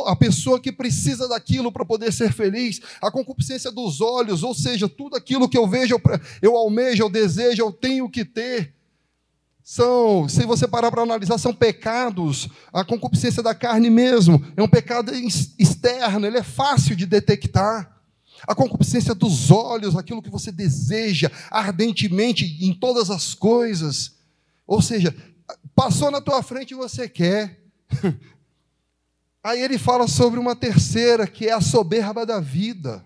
a 0.07 0.17
pessoa 0.17 0.59
que 0.59 0.73
precisa 0.73 1.29
daquilo 1.29 1.71
para 1.71 1.85
poder 1.85 2.11
ser 2.11 2.33
feliz. 2.33 2.81
A 3.03 3.11
concupiscência 3.11 3.71
dos 3.71 4.01
olhos, 4.01 4.43
ou 4.43 4.55
seja, 4.55 4.89
tudo 4.89 5.15
aquilo 5.15 5.49
que 5.49 5.59
eu 5.59 5.67
vejo, 5.67 6.01
eu 6.41 6.54
eu 6.55 6.59
almejo, 6.59 7.03
eu 7.03 7.11
desejo, 7.11 7.63
eu 7.63 7.73
tenho 7.73 8.09
que 8.09 8.25
ter. 8.25 8.75
São, 9.63 10.29
se 10.29 10.45
você 10.45 10.69
parar 10.69 10.91
para 10.91 11.03
analisar, 11.03 11.39
são 11.39 11.55
pecados. 11.55 12.49
A 12.73 12.85
concupiscência 12.85 13.43
da 13.43 13.55
carne 13.55 13.89
mesmo 13.89 14.45
é 14.57 14.63
um 14.63 14.69
pecado 14.69 15.11
externo, 15.59 16.27
ele 16.27 16.39
é 16.39 16.43
fácil 16.43 16.95
de 16.95 17.07
detectar. 17.07 17.91
A 18.47 18.55
concupiscência 18.55 19.15
dos 19.15 19.51
olhos, 19.51 19.97
aquilo 19.97 20.21
que 20.21 20.29
você 20.29 20.53
deseja 20.53 21.31
ardentemente 21.51 22.59
em 22.61 22.75
todas 22.75 23.11
as 23.11 23.33
coisas. 23.33 24.17
Ou 24.67 24.83
seja, 24.83 25.15
passou 25.75 26.11
na 26.11 26.21
tua 26.21 26.43
frente 26.43 26.73
e 26.73 26.77
você 26.77 27.09
quer. 27.09 27.59
Aí 29.43 29.63
ele 29.63 29.79
fala 29.79 30.07
sobre 30.07 30.39
uma 30.39 30.55
terceira, 30.55 31.27
que 31.27 31.47
é 31.47 31.53
a 31.53 31.61
soberba 31.61 32.27
da 32.27 32.39
vida. 32.39 33.05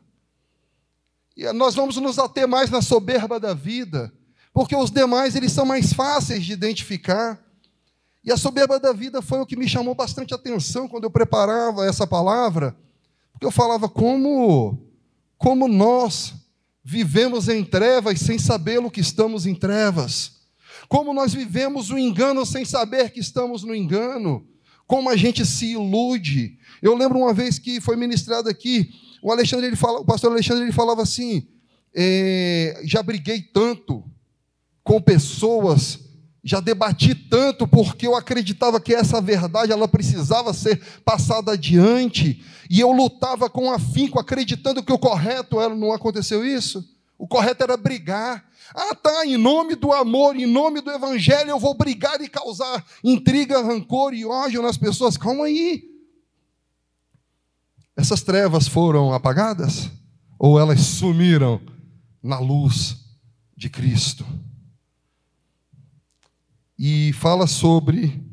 Nós 1.54 1.74
vamos 1.74 1.96
nos 1.96 2.18
ater 2.18 2.48
mais 2.48 2.70
na 2.70 2.82
soberba 2.82 3.38
da 3.38 3.54
vida, 3.54 4.12
porque 4.52 4.74
os 4.74 4.90
demais 4.90 5.36
eles 5.36 5.52
são 5.52 5.64
mais 5.64 5.92
fáceis 5.92 6.44
de 6.44 6.52
identificar. 6.52 7.40
E 8.24 8.32
a 8.32 8.36
soberba 8.36 8.80
da 8.80 8.92
vida 8.92 9.22
foi 9.22 9.40
o 9.40 9.46
que 9.46 9.56
me 9.56 9.68
chamou 9.68 9.94
bastante 9.94 10.34
atenção 10.34 10.88
quando 10.88 11.04
eu 11.04 11.10
preparava 11.10 11.86
essa 11.86 12.06
palavra, 12.06 12.76
porque 13.32 13.46
eu 13.46 13.50
falava 13.50 13.88
como 13.88 14.84
como 15.38 15.68
nós 15.68 16.34
vivemos 16.82 17.48
em 17.48 17.64
trevas 17.64 18.18
sem 18.18 18.38
saber 18.38 18.78
o 18.78 18.90
que 18.90 19.00
estamos 19.00 19.46
em 19.46 19.54
trevas. 19.54 20.38
Como 20.88 21.14
nós 21.14 21.32
vivemos 21.32 21.90
o 21.90 21.98
engano 21.98 22.44
sem 22.44 22.64
saber 22.64 23.10
que 23.10 23.20
estamos 23.20 23.62
no 23.62 23.74
engano. 23.74 24.46
Como 24.86 25.08
a 25.08 25.16
gente 25.16 25.46
se 25.46 25.72
ilude. 25.72 26.58
Eu 26.82 26.96
lembro 26.96 27.18
uma 27.18 27.32
vez 27.32 27.58
que 27.58 27.80
foi 27.80 27.94
ministrado 27.94 28.48
aqui, 28.48 28.90
o 29.22 29.32
Alexandre, 29.32 29.66
ele 29.66 29.76
fala, 29.76 30.00
o 30.00 30.04
pastor 30.04 30.32
Alexandre 30.32 30.64
ele 30.64 30.72
falava 30.72 31.02
assim: 31.02 31.46
é, 31.94 32.80
já 32.84 33.02
briguei 33.02 33.40
tanto 33.40 34.04
com 34.84 35.00
pessoas, 35.00 35.98
já 36.42 36.60
debati 36.60 37.14
tanto 37.14 37.66
porque 37.66 38.06
eu 38.06 38.14
acreditava 38.14 38.80
que 38.80 38.94
essa 38.94 39.20
verdade 39.20 39.72
ela 39.72 39.88
precisava 39.88 40.54
ser 40.54 40.80
passada 41.04 41.52
adiante, 41.52 42.42
e 42.70 42.80
eu 42.80 42.92
lutava 42.92 43.50
com 43.50 43.70
afinco, 43.70 44.18
acreditando 44.18 44.82
que 44.82 44.92
o 44.92 44.98
correto 44.98 45.60
era, 45.60 45.74
não 45.74 45.92
aconteceu 45.92 46.44
isso? 46.44 46.84
O 47.18 47.26
correto 47.26 47.64
era 47.64 47.76
brigar. 47.76 48.46
Ah, 48.74 48.94
tá, 48.94 49.26
em 49.26 49.36
nome 49.36 49.74
do 49.74 49.92
amor, 49.92 50.36
em 50.36 50.46
nome 50.46 50.80
do 50.80 50.90
evangelho, 50.90 51.50
eu 51.50 51.58
vou 51.58 51.74
brigar 51.74 52.20
e 52.20 52.28
causar 52.28 52.84
intriga, 53.02 53.62
rancor 53.62 54.14
e 54.14 54.24
ódio 54.24 54.62
nas 54.62 54.76
pessoas. 54.76 55.16
Calma 55.16 55.46
aí. 55.46 55.97
Essas 57.98 58.22
trevas 58.22 58.68
foram 58.68 59.12
apagadas? 59.12 59.90
Ou 60.38 60.56
elas 60.56 60.80
sumiram 60.82 61.60
na 62.22 62.38
luz 62.38 62.96
de 63.56 63.68
Cristo? 63.68 64.24
E 66.78 67.12
fala 67.14 67.48
sobre. 67.48 68.24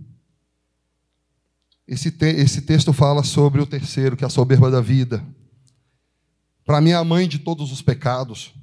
Esse, 1.88 2.12
te, 2.12 2.28
esse 2.28 2.62
texto 2.62 2.94
fala 2.94 3.24
sobre 3.24 3.60
o 3.60 3.66
terceiro, 3.66 4.16
que 4.16 4.24
é 4.24 4.28
a 4.28 4.30
soberba 4.30 4.70
da 4.70 4.82
vida. 4.82 5.26
Para 6.64 6.80
mim, 6.80 6.92
é 6.92 6.96
a 6.96 7.04
mãe 7.04 7.28
de 7.28 7.40
todos 7.40 7.72
os 7.72 7.82
pecados. 7.82 8.54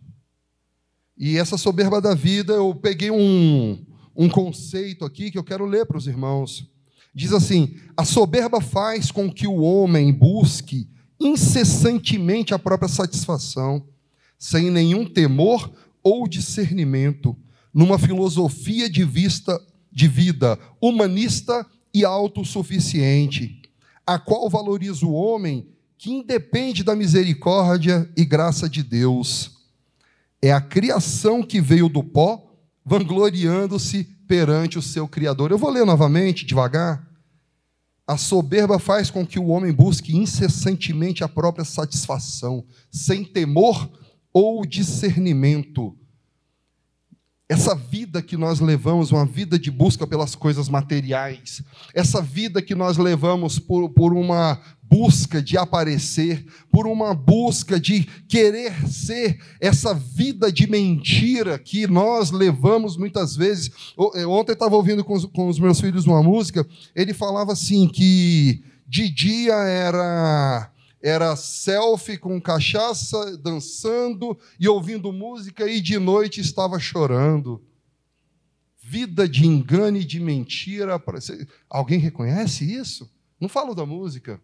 E 1.19 1.37
essa 1.37 1.59
soberba 1.59 2.01
da 2.01 2.15
vida, 2.15 2.53
eu 2.53 2.73
peguei 2.77 3.11
um, 3.11 3.85
um 4.15 4.29
conceito 4.29 5.05
aqui 5.05 5.33
que 5.33 5.39
eu 5.39 5.45
quero 5.45 5.67
ler 5.67 5.85
para 5.85 5.99
os 5.99 6.07
irmãos. 6.07 6.72
Diz 7.15 7.33
assim: 7.33 7.77
a 7.97 8.05
soberba 8.05 8.61
faz 8.61 9.11
com 9.11 9.31
que 9.31 9.47
o 9.47 9.57
homem 9.57 10.13
busque 10.13 10.89
incessantemente 11.21 12.53
a 12.53 12.59
própria 12.59 12.89
satisfação, 12.89 13.87
sem 14.39 14.71
nenhum 14.71 15.07
temor 15.07 15.71
ou 16.03 16.27
discernimento, 16.27 17.37
numa 17.73 17.99
filosofia 17.99 18.91
de 18.91 19.05
vista 19.05 19.61
de 19.91 20.09
vida 20.09 20.59
humanista 20.81 21.67
e 21.95 22.05
autossuficiente, 22.05 23.61
a 24.07 24.19
qual 24.19 24.49
valoriza 24.49 25.07
o 25.07 25.13
homem 25.13 25.69
que 25.99 26.11
independe 26.11 26.83
da 26.83 26.97
misericórdia 26.97 28.11
e 28.17 28.25
graça 28.25 28.69
de 28.69 28.83
Deus. 28.83 29.53
É 30.41 30.53
a 30.53 30.61
criação 30.61 31.43
que 31.43 31.61
veio 31.61 31.89
do 31.89 32.03
pó, 32.03 32.53
vangloriando-se 32.85 34.09
perante 34.27 34.79
o 34.79 34.83
seu 34.83 35.07
Criador. 35.09 35.51
Eu 35.51 35.59
vou 35.59 35.71
ler 35.71 35.85
novamente, 35.85 36.47
devagar. 36.47 37.07
A 38.07 38.17
soberba 38.17 38.79
faz 38.79 39.11
com 39.11 39.27
que 39.27 39.39
o 39.39 39.47
homem 39.47 39.73
busque 39.73 40.17
incessantemente 40.17 41.23
a 41.23 41.29
própria 41.29 41.65
satisfação, 41.65 42.65
sem 42.91 43.25
temor 43.25 43.91
ou 44.33 44.67
discernimento. 44.67 45.97
Essa 47.53 47.75
vida 47.75 48.23
que 48.23 48.35
nós 48.35 48.61
levamos, 48.61 49.13
uma 49.13 49.27
vida 49.27 49.59
de 49.59 49.71
busca 49.71 50.07
pelas 50.07 50.35
coisas 50.35 50.71
materiais, 50.71 51.63
essa 51.93 52.23
vida 52.23 52.63
que 52.63 52.75
nós 52.75 52.97
levamos 52.97 53.59
por, 53.59 53.91
por 53.91 54.15
uma 54.15 54.59
busca 54.81 55.43
de 55.43 55.59
aparecer, 55.59 56.47
por 56.71 56.87
uma 56.87 57.13
busca 57.15 57.79
de 57.79 58.09
querer 58.27 58.89
ser 58.89 59.39
essa 59.61 59.93
vida 59.93 60.51
de 60.51 60.67
mentira 60.67 61.59
que 61.59 61.87
nós 61.87 62.31
levamos 62.31 62.97
muitas 62.97 63.37
vezes. 63.37 63.71
Eh, 64.15 64.25
ontem 64.25 64.53
eu 64.53 64.55
estava 64.55 64.75
ouvindo 64.75 65.05
com 65.05 65.13
os, 65.13 65.27
com 65.27 65.47
os 65.47 65.59
meus 65.59 65.79
filhos 65.79 66.07
uma 66.07 66.23
música, 66.23 66.67
ele 66.97 67.13
falava 67.13 67.53
assim 67.53 67.87
que 67.87 68.65
de 68.89 69.11
dia 69.11 69.53
era 69.57 70.72
era 71.03 71.35
selfie 71.35 72.17
com 72.17 72.41
cachaça, 72.41 73.37
dançando 73.37 74.39
e 74.59 74.69
ouvindo 74.69 75.13
música, 75.13 75.69
e 75.69 75.81
de 75.81 75.99
noite 75.99 76.41
estava 76.41 76.79
chorando. 76.79 77.61
Vida 78.79 79.29
de 79.29 79.47
engano 79.47 79.97
e 79.97 80.05
de 80.05 80.21
mentira. 80.21 81.03
Alguém 81.69 81.99
reconhece 81.99 82.65
isso? 82.65 83.11
Não 83.41 83.49
falo 83.49 83.75
da 83.75 83.85
música. 83.85 84.41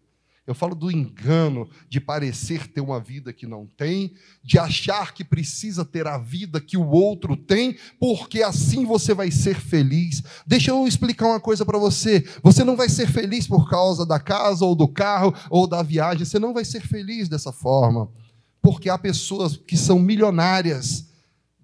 Eu 0.49 0.55
falo 0.55 0.73
do 0.73 0.89
engano 0.89 1.69
de 1.87 2.01
parecer 2.01 2.65
ter 2.67 2.81
uma 2.81 2.99
vida 2.99 3.31
que 3.31 3.45
não 3.45 3.67
tem, 3.67 4.13
de 4.43 4.57
achar 4.57 5.13
que 5.13 5.23
precisa 5.23 5.85
ter 5.85 6.07
a 6.07 6.17
vida 6.17 6.59
que 6.59 6.75
o 6.75 6.89
outro 6.89 7.37
tem, 7.37 7.77
porque 7.99 8.41
assim 8.41 8.83
você 8.83 9.13
vai 9.13 9.29
ser 9.29 9.59
feliz. 9.59 10.23
Deixa 10.47 10.71
eu 10.71 10.87
explicar 10.87 11.27
uma 11.27 11.39
coisa 11.39 11.63
para 11.63 11.77
você. 11.77 12.27
Você 12.41 12.63
não 12.63 12.75
vai 12.75 12.89
ser 12.89 13.07
feliz 13.07 13.45
por 13.45 13.69
causa 13.69 14.07
da 14.07 14.19
casa 14.19 14.65
ou 14.65 14.73
do 14.73 14.87
carro 14.87 15.35
ou 15.51 15.67
da 15.67 15.83
viagem, 15.83 16.25
você 16.25 16.39
não 16.39 16.51
vai 16.51 16.65
ser 16.65 16.81
feliz 16.81 17.29
dessa 17.29 17.51
forma. 17.51 18.09
Porque 18.59 18.89
há 18.89 18.97
pessoas 18.97 19.55
que 19.55 19.77
são 19.77 19.99
milionárias, 19.99 21.09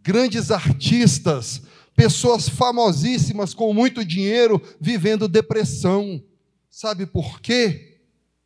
grandes 0.04 0.52
artistas, 0.52 1.64
pessoas 1.96 2.48
famosíssimas 2.48 3.52
com 3.52 3.74
muito 3.74 4.06
dinheiro 4.06 4.62
vivendo 4.80 5.28
depressão. 5.28 6.22
Sabe 6.70 7.08
por 7.08 7.42
quê? 7.42 7.95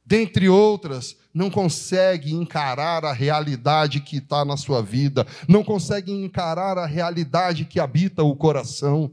Dentre 0.09 0.49
outras, 0.49 1.15
não 1.31 1.51
consegue 1.51 2.33
encarar 2.33 3.05
a 3.05 3.13
realidade 3.13 3.99
que 3.99 4.17
está 4.17 4.43
na 4.43 4.57
sua 4.57 4.81
vida, 4.81 5.25
não 5.47 5.63
consegue 5.63 6.11
encarar 6.11 6.79
a 6.79 6.87
realidade 6.87 7.63
que 7.63 7.79
habita 7.79 8.23
o 8.23 8.35
coração. 8.35 9.11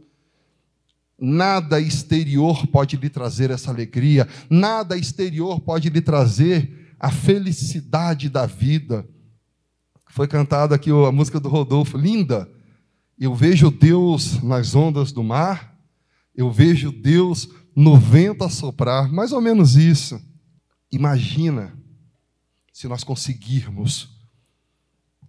Nada 1.21 1.79
exterior 1.79 2.67
pode 2.69 2.97
lhe 2.97 3.11
trazer 3.11 3.51
essa 3.51 3.71
alegria, 3.71 4.27
nada 4.49 4.97
exterior 4.97 5.61
pode 5.61 5.91
lhe 5.91 6.01
trazer 6.01 6.95
a 6.99 7.11
felicidade 7.11 8.31
da 8.31 8.47
vida. 8.47 9.07
Foi 10.09 10.27
cantada 10.27 10.75
aqui 10.75 10.91
a 10.91 11.13
música 11.13 11.39
do 11.39 11.51
Rodolfo, 11.51 11.99
linda. 11.99 12.51
Eu 13.19 13.35
vejo 13.35 13.71
Deus 13.71 14.43
nas 14.43 14.75
ondas 14.75 15.13
do 15.13 15.23
mar, 15.23 15.79
eu 16.35 16.51
vejo 16.51 16.91
Deus 16.91 17.51
no 17.75 17.99
vento 17.99 18.45
a 18.45 18.49
soprar, 18.49 19.13
mais 19.13 19.31
ou 19.31 19.43
menos 19.43 19.77
isso. 19.77 20.19
Imagina 20.97 21.77
se 22.73 22.89
nós 22.89 23.05
conseguirmos 23.05 24.09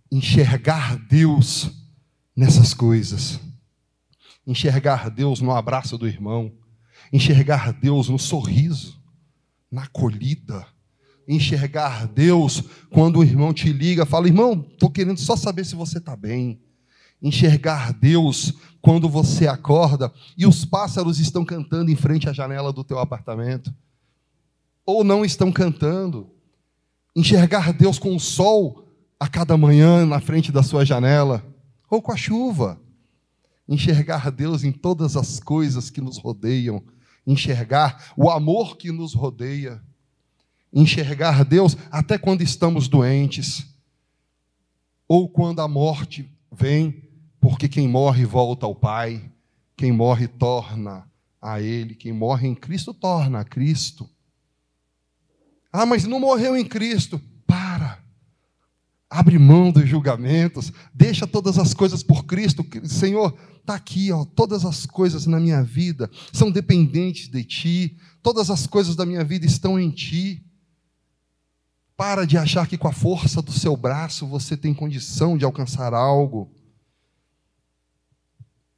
enxergar 0.09 0.95
Deus 0.95 1.69
nessas 2.33 2.73
coisas, 2.73 3.37
enxergar 4.45 5.09
Deus 5.09 5.41
no 5.41 5.51
abraço 5.51 5.97
do 5.97 6.07
irmão, 6.07 6.53
enxergar 7.11 7.73
Deus 7.73 8.07
no 8.07 8.17
sorriso, 8.17 8.97
na 9.69 9.83
acolhida, 9.83 10.65
enxergar 11.27 12.07
Deus 12.07 12.63
quando 12.89 13.19
o 13.19 13.23
irmão 13.23 13.53
te 13.53 13.73
liga, 13.73 14.05
fala: 14.05 14.27
irmão, 14.27 14.65
estou 14.71 14.89
querendo 14.89 15.19
só 15.19 15.35
saber 15.35 15.65
se 15.65 15.75
você 15.75 15.97
está 15.97 16.15
bem. 16.15 16.61
Enxergar 17.21 17.91
Deus 17.91 18.53
quando 18.79 19.09
você 19.09 19.49
acorda 19.49 20.13
e 20.37 20.47
os 20.47 20.63
pássaros 20.63 21.19
estão 21.19 21.43
cantando 21.43 21.91
em 21.91 21.95
frente 21.97 22.29
à 22.29 22.31
janela 22.31 22.71
do 22.71 22.85
teu 22.85 22.99
apartamento 22.99 23.75
ou 24.87 25.03
não 25.03 25.25
estão 25.25 25.51
cantando. 25.51 26.31
Enxergar 27.13 27.73
Deus 27.73 27.99
com 27.99 28.15
o 28.15 28.19
sol 28.19 28.87
a 29.19 29.27
cada 29.27 29.57
manhã 29.57 30.05
na 30.05 30.21
frente 30.21 30.49
da 30.49 30.63
sua 30.63 30.85
janela, 30.85 31.45
ou 31.89 32.01
com 32.01 32.13
a 32.13 32.15
chuva. 32.15 32.79
Enxergar 33.67 34.31
Deus 34.31 34.63
em 34.63 34.71
todas 34.71 35.17
as 35.17 35.41
coisas 35.41 35.89
que 35.89 35.99
nos 35.99 36.17
rodeiam. 36.17 36.81
Enxergar 37.25 38.13
o 38.15 38.29
amor 38.29 38.77
que 38.77 38.89
nos 38.93 39.13
rodeia. 39.13 39.83
Enxergar 40.71 41.43
Deus 41.43 41.75
até 41.91 42.17
quando 42.17 42.41
estamos 42.41 42.87
doentes. 42.87 43.67
Ou 45.05 45.27
quando 45.27 45.59
a 45.59 45.67
morte 45.67 46.31
vem, 46.49 47.03
porque 47.41 47.67
quem 47.67 47.89
morre 47.89 48.23
volta 48.23 48.65
ao 48.65 48.75
Pai. 48.75 49.29
Quem 49.75 49.91
morre 49.91 50.29
torna 50.29 51.09
a 51.41 51.59
Ele. 51.61 51.93
Quem 51.93 52.13
morre 52.13 52.47
em 52.47 52.55
Cristo 52.55 52.93
torna 52.93 53.41
a 53.41 53.43
Cristo. 53.43 54.09
Ah, 55.79 55.85
mas 55.85 56.05
não 56.05 56.19
morreu 56.19 56.57
em 56.57 56.65
Cristo. 56.65 57.21
Para. 57.45 57.99
Abre 59.07 59.37
mão 59.37 59.71
dos 59.71 59.87
julgamentos. 59.87 60.73
Deixa 60.91 61.27
todas 61.27 61.59
as 61.59 61.71
coisas 61.71 62.01
por 62.01 62.25
Cristo. 62.25 62.65
Senhor, 62.83 63.37
está 63.59 63.75
aqui, 63.75 64.11
ó, 64.11 64.25
todas 64.25 64.65
as 64.65 64.87
coisas 64.87 65.27
na 65.27 65.39
minha 65.39 65.61
vida 65.61 66.09
são 66.33 66.49
dependentes 66.49 67.27
de 67.29 67.43
Ti. 67.43 67.97
Todas 68.23 68.49
as 68.49 68.65
coisas 68.65 68.95
da 68.95 69.05
minha 69.05 69.23
vida 69.23 69.45
estão 69.45 69.79
em 69.79 69.91
Ti. 69.91 70.43
Para 71.95 72.25
de 72.25 72.39
achar 72.39 72.65
que 72.65 72.75
com 72.75 72.87
a 72.87 72.91
força 72.91 73.39
do 73.39 73.51
seu 73.51 73.77
braço 73.77 74.25
você 74.25 74.57
tem 74.57 74.73
condição 74.73 75.37
de 75.37 75.45
alcançar 75.45 75.93
algo. 75.93 76.51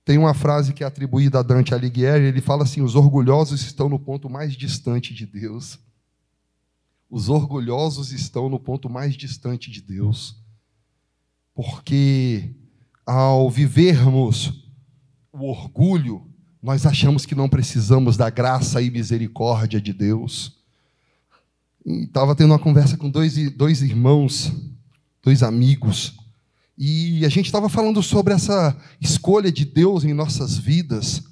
Tem 0.03 0.17
uma 0.17 0.33
frase 0.33 0.73
que 0.73 0.83
é 0.83 0.87
atribuída 0.87 1.39
a 1.39 1.43
Dante 1.43 1.73
Alighieri, 1.73 2.25
ele 2.25 2.41
fala 2.41 2.63
assim: 2.63 2.81
os 2.81 2.95
orgulhosos 2.95 3.61
estão 3.61 3.87
no 3.87 3.97
ponto 3.97 4.29
mais 4.29 4.51
distante 4.51 5.13
de 5.13 5.25
Deus. 5.25 5.79
Os 7.09 7.29
orgulhosos 7.29 8.11
estão 8.11 8.49
no 8.49 8.59
ponto 8.59 8.89
mais 8.89 9.15
distante 9.15 9.71
de 9.71 9.81
Deus. 9.81 10.35
Porque 11.55 12.53
ao 13.05 13.49
vivermos 13.49 14.69
o 15.31 15.49
orgulho, 15.49 16.27
nós 16.61 16.85
achamos 16.85 17.25
que 17.25 17.33
não 17.33 17.49
precisamos 17.49 18.15
da 18.15 18.29
graça 18.29 18.81
e 18.81 18.91
misericórdia 18.91 19.81
de 19.81 19.93
Deus. 19.93 20.57
Estava 21.85 22.35
tendo 22.35 22.51
uma 22.51 22.59
conversa 22.59 22.97
com 22.97 23.09
dois, 23.09 23.35
dois 23.53 23.81
irmãos, 23.81 24.51
dois 25.23 25.41
amigos, 25.41 26.19
e 26.81 27.25
a 27.25 27.29
gente 27.29 27.47
estava 27.47 27.67
falando 27.67 28.01
sobre 28.01 28.33
essa 28.33 28.73
escolha 29.01 29.51
de 29.51 29.65
Deus 29.65 30.05
em 30.05 30.13
nossas 30.13 30.57
vidas. 30.57 31.28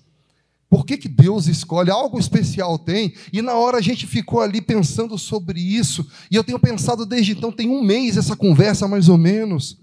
Por 0.70 0.86
que, 0.86 0.98
que 0.98 1.08
Deus 1.08 1.48
escolhe? 1.48 1.90
Algo 1.90 2.20
especial 2.20 2.78
tem. 2.78 3.14
E 3.32 3.42
na 3.42 3.54
hora 3.54 3.78
a 3.78 3.82
gente 3.82 4.06
ficou 4.06 4.42
ali 4.42 4.62
pensando 4.62 5.18
sobre 5.18 5.60
isso. 5.60 6.06
E 6.30 6.36
eu 6.36 6.44
tenho 6.44 6.60
pensado 6.60 7.06
desde 7.06 7.32
então, 7.32 7.52
tem 7.52 7.70
um 7.70 7.82
mês 7.82 8.18
essa 8.18 8.36
conversa 8.36 8.88
mais 8.88 9.08
ou 9.08 9.18
menos. 9.18 9.80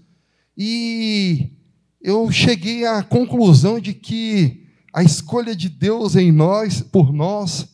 E 0.55 1.49
eu 1.99 2.31
cheguei 2.31 2.85
à 2.85 3.01
conclusão 3.01 3.79
de 3.79 3.93
que 3.93 4.63
a 4.93 5.03
escolha 5.03 5.55
de 5.55 5.69
Deus 5.69 6.15
em 6.15 6.31
nós, 6.31 6.81
por 6.81 7.11
nós, 7.11 7.67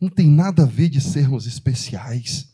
não 0.00 0.08
tem 0.08 0.28
nada 0.28 0.62
a 0.62 0.66
ver 0.66 0.88
de 0.88 1.00
sermos 1.00 1.46
especiais. 1.46 2.48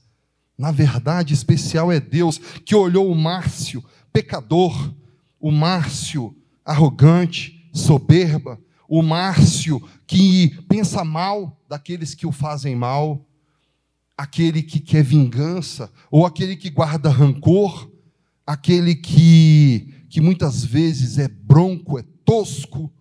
Na 0.56 0.70
verdade, 0.70 1.34
especial 1.34 1.92
é 1.92 2.00
Deus 2.00 2.40
que 2.64 2.74
olhou 2.74 3.10
o 3.10 3.14
Márcio 3.14 3.84
pecador, 4.12 4.94
o 5.38 5.50
Márcio 5.50 6.34
arrogante, 6.64 7.68
soberba, 7.74 8.58
o 8.88 9.02
Márcio 9.02 9.82
que 10.06 10.50
pensa 10.68 11.04
mal 11.04 11.60
daqueles 11.68 12.14
que 12.14 12.26
o 12.26 12.32
fazem 12.32 12.76
mal, 12.76 13.26
aquele 14.16 14.62
que 14.62 14.80
quer 14.80 15.02
vingança, 15.02 15.90
ou 16.10 16.24
aquele 16.24 16.56
que 16.56 16.70
guarda 16.70 17.10
rancor, 17.10 17.90
aquele 18.46 18.94
que, 18.94 20.06
que 20.08 20.20
muitas 20.20 20.64
vezes 20.64 21.18
é 21.18 21.28
bronco, 21.28 21.98
é 21.98 22.04
tosco, 22.24 22.92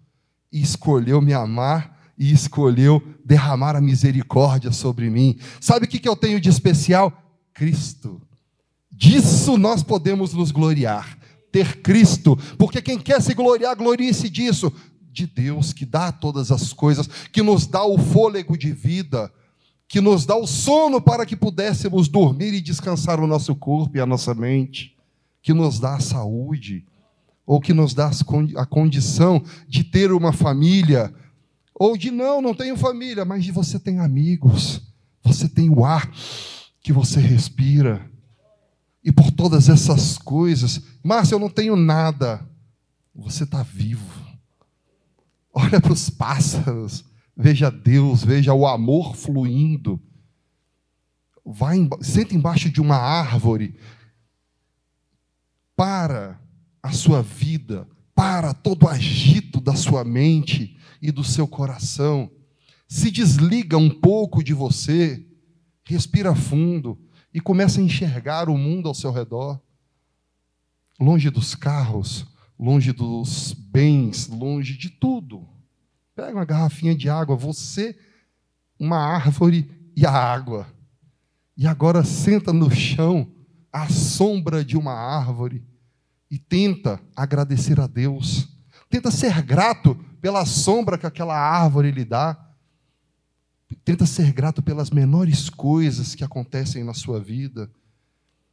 e 0.52 0.62
escolheu 0.62 1.22
me 1.22 1.34
amar 1.34 1.96
e 2.18 2.32
escolheu 2.32 3.04
derramar 3.26 3.76
a 3.76 3.82
misericórdia 3.82 4.72
sobre 4.72 5.10
mim. 5.10 5.38
Sabe 5.60 5.86
o 5.86 5.90
que 5.90 6.08
eu 6.08 6.16
tenho 6.16 6.40
de 6.40 6.50
especial? 6.50 7.12
Cristo. 7.54 8.22
Disso 8.90 9.58
nós 9.58 9.84
podemos 9.84 10.34
nos 10.34 10.52
gloriar, 10.52 11.18
ter 11.52 11.82
Cristo, 11.82 12.38
porque 12.58 12.82
quem 12.82 12.98
quer 12.98 13.22
se 13.22 13.34
gloriar, 13.34 13.76
glorie-se 13.76 14.30
disso, 14.30 14.72
de 15.16 15.26
Deus 15.26 15.72
que 15.72 15.86
dá 15.86 16.12
todas 16.12 16.52
as 16.52 16.74
coisas, 16.74 17.08
que 17.32 17.42
nos 17.42 17.66
dá 17.66 17.84
o 17.84 17.98
fôlego 17.98 18.58
de 18.58 18.72
vida, 18.74 19.32
que 19.88 20.02
nos 20.02 20.26
dá 20.26 20.36
o 20.36 20.46
sono 20.46 21.00
para 21.02 21.26
que 21.26 21.36
pudéssemos 21.36 22.10
dormir 22.10 22.54
e 22.54 22.62
descansar 22.62 23.20
o 23.20 23.28
nosso 23.28 23.56
corpo 23.56 23.98
e 23.98 24.02
a 24.02 24.06
nossa 24.06 24.34
mente, 24.34 24.96
que 25.42 25.54
nos 25.54 25.80
dá 25.80 25.96
a 25.96 26.00
saúde, 26.02 26.86
ou 27.46 27.62
que 27.62 27.74
nos 27.74 27.94
dá 27.94 28.12
a 28.58 28.66
condição 28.66 29.42
de 29.68 29.84
ter 29.84 30.12
uma 30.12 30.34
família, 30.34 31.14
ou 31.74 31.96
de 31.96 32.12
não, 32.12 32.42
não 32.42 32.54
tenho 32.54 32.76
família, 32.76 33.24
mas 33.24 33.44
de 33.44 33.52
você 33.52 33.80
tem 33.80 34.00
amigos, 34.00 34.82
você 35.24 35.48
tem 35.48 35.70
o 35.70 35.86
ar 35.86 36.12
que 36.82 36.92
você 36.92 37.20
respira 37.20 38.12
e 39.04 39.12
por 39.12 39.32
todas 39.32 39.70
essas 39.70 40.18
coisas. 40.18 40.82
Márcio, 41.04 41.36
eu 41.36 41.40
não 41.40 41.50
tenho 41.50 41.76
nada. 41.76 42.44
Você 43.14 43.44
está 43.44 43.62
vivo. 43.64 44.25
Olha 45.56 45.80
para 45.80 45.94
os 45.94 46.10
pássaros. 46.10 47.06
Veja 47.36 47.72
Deus, 47.72 48.24
veja 48.24 48.54
o 48.54 48.68
amor 48.68 49.16
fluindo. 49.16 50.02
Vai, 51.46 51.78
senta 52.02 52.36
embaixo 52.36 52.70
de 52.70 52.82
uma 52.82 52.98
árvore. 52.98 53.80
Para 55.74 56.42
a 56.84 56.92
sua 56.92 57.22
vida, 57.22 57.88
para 58.14 58.54
todo 58.54 58.84
o 58.84 58.90
agito 58.90 59.62
da 59.62 59.76
sua 59.76 60.04
mente 60.04 60.78
e 61.02 61.10
do 61.10 61.24
seu 61.24 61.48
coração. 61.48 62.30
Se 62.88 63.10
desliga 63.10 63.78
um 63.78 63.90
pouco 63.90 64.44
de 64.44 64.54
você, 64.54 65.26
respira 65.86 66.36
fundo 66.36 67.00
e 67.34 67.40
começa 67.40 67.80
a 67.80 67.84
enxergar 67.84 68.50
o 68.50 68.58
mundo 68.58 68.88
ao 68.88 68.94
seu 68.94 69.12
redor, 69.12 69.60
longe 71.00 71.30
dos 71.30 71.56
carros, 71.56 72.26
longe 72.58 72.92
dos 72.92 73.54
bens, 73.54 74.28
longe 74.28 74.78
de 74.78 74.90
tudo. 74.90 75.48
Pega 76.16 76.38
uma 76.38 76.46
garrafinha 76.46 76.96
de 76.96 77.10
água, 77.10 77.36
você, 77.36 77.98
uma 78.80 78.98
árvore 78.98 79.70
e 79.96 80.06
a 80.06 80.12
água. 80.12 80.68
E 81.58 81.68
agora 81.68 82.04
senta 82.04 82.52
no 82.52 82.72
chão, 82.72 83.32
à 83.72 83.90
sombra 83.90 84.64
de 84.64 84.78
uma 84.78 84.94
árvore, 84.94 85.64
e 86.32 86.40
tenta 86.40 87.02
agradecer 87.16 87.80
a 87.80 87.88
Deus. 87.88 88.48
Tenta 88.90 89.12
ser 89.12 89.42
grato 89.42 89.96
pela 90.22 90.46
sombra 90.46 90.98
que 90.98 91.06
aquela 91.06 91.38
árvore 91.38 91.92
lhe 91.92 92.06
dá. 92.06 92.42
Tenta 93.84 94.06
ser 94.06 94.32
grato 94.32 94.62
pelas 94.62 94.90
menores 94.90 95.50
coisas 95.50 96.16
que 96.16 96.24
acontecem 96.24 96.84
na 96.84 96.94
sua 96.94 97.20
vida. 97.20 97.70